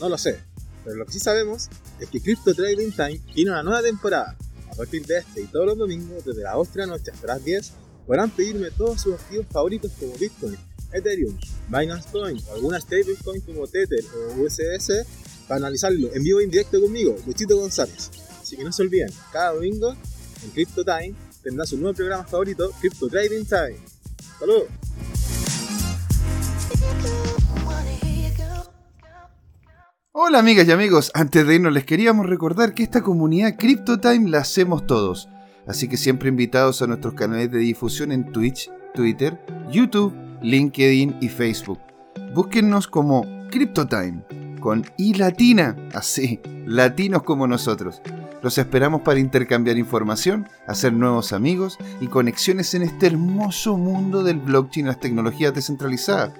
No 0.00 0.08
lo 0.08 0.18
sé, 0.18 0.38
pero 0.84 0.96
lo 0.96 1.06
que 1.06 1.12
sí 1.12 1.20
sabemos 1.20 1.68
es 1.98 2.08
que 2.08 2.20
Crypto 2.20 2.54
Trading 2.54 2.90
Time 2.92 3.20
tiene 3.34 3.50
una 3.50 3.62
nueva 3.62 3.82
temporada. 3.82 4.36
A 4.70 4.74
partir 4.76 5.06
de 5.06 5.18
este 5.18 5.40
y 5.40 5.46
todos 5.46 5.66
los 5.66 5.78
domingos, 5.78 6.24
desde 6.24 6.42
las 6.42 6.54
8 6.54 6.70
de 6.74 6.80
la 6.80 6.86
noche 6.86 7.10
hasta 7.10 7.26
las 7.26 7.44
10, 7.44 7.72
podrán 8.06 8.30
pedirme 8.30 8.70
todos 8.70 9.00
sus 9.00 9.14
activos 9.14 9.46
favoritos 9.50 9.90
como 9.98 10.12
Bitcoin, 10.16 10.56
Ethereum, 10.92 11.36
Binance 11.68 12.08
Coin 12.12 12.38
o 12.48 12.54
alguna 12.54 12.80
stablecoin 12.80 13.40
como 13.40 13.66
Tether 13.66 14.04
o 14.14 14.42
USDC 14.42 15.06
para 15.46 15.58
analizarlo 15.58 16.08
en 16.12 16.22
vivo 16.22 16.40
e 16.40 16.44
indirecto 16.44 16.80
conmigo, 16.80 17.16
Luchito 17.26 17.56
González. 17.56 18.10
Así 18.40 18.56
que 18.56 18.64
no 18.64 18.72
se 18.72 18.82
olviden, 18.82 19.10
cada 19.32 19.52
domingo 19.52 19.94
en 20.44 20.50
Crypto 20.50 20.84
Time 20.84 21.14
tendrá 21.42 21.66
su 21.66 21.76
nuevo 21.78 21.94
programa 21.94 22.24
favorito, 22.24 22.70
Crypto 22.80 23.08
Trading 23.08 23.44
Time. 23.44 23.78
¡Saludos! 24.38 24.68
Hola 30.18 30.38
amigas 30.38 30.66
y 30.66 30.72
amigos, 30.72 31.10
antes 31.12 31.46
de 31.46 31.56
irnos 31.56 31.74
les 31.74 31.84
queríamos 31.84 32.24
recordar 32.24 32.72
que 32.72 32.82
esta 32.82 33.02
comunidad 33.02 33.56
CryptoTime 33.58 34.30
la 34.30 34.38
hacemos 34.38 34.86
todos, 34.86 35.28
así 35.66 35.88
que 35.88 35.98
siempre 35.98 36.30
invitados 36.30 36.80
a 36.80 36.86
nuestros 36.86 37.12
canales 37.12 37.52
de 37.52 37.58
difusión 37.58 38.12
en 38.12 38.32
Twitch, 38.32 38.70
Twitter, 38.94 39.38
YouTube, 39.70 40.14
LinkedIn 40.40 41.18
y 41.20 41.28
Facebook. 41.28 41.80
Búsquennos 42.34 42.88
como 42.88 43.26
CryptoTime, 43.50 44.24
con 44.66 44.84
latina, 44.98 45.76
así, 45.94 46.40
latinos 46.66 47.22
como 47.22 47.46
nosotros. 47.46 48.02
Los 48.42 48.58
esperamos 48.58 49.02
para 49.02 49.20
intercambiar 49.20 49.78
información, 49.78 50.48
hacer 50.66 50.92
nuevos 50.92 51.32
amigos 51.32 51.78
y 52.00 52.08
conexiones 52.08 52.74
en 52.74 52.82
este 52.82 53.06
hermoso 53.06 53.76
mundo 53.76 54.24
del 54.24 54.40
blockchain 54.40 54.86
y 54.86 54.88
las 54.88 54.98
tecnologías 54.98 55.54
descentralizadas. 55.54 56.32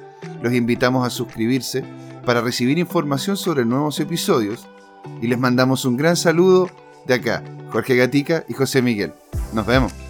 Los 0.42 0.52
invitamos 0.54 1.06
a 1.06 1.10
suscribirse 1.10 1.84
para 2.24 2.40
recibir 2.40 2.80
información 2.80 3.36
sobre 3.36 3.64
nuevos 3.64 4.00
episodios 4.00 4.66
y 5.22 5.28
les 5.28 5.38
mandamos 5.38 5.84
un 5.84 5.96
gran 5.96 6.16
saludo 6.16 6.68
de 7.06 7.14
acá, 7.14 7.44
Jorge 7.70 7.94
Gatica 7.94 8.44
y 8.48 8.54
José 8.54 8.82
Miguel. 8.82 9.14
Nos 9.52 9.66
vemos. 9.66 10.05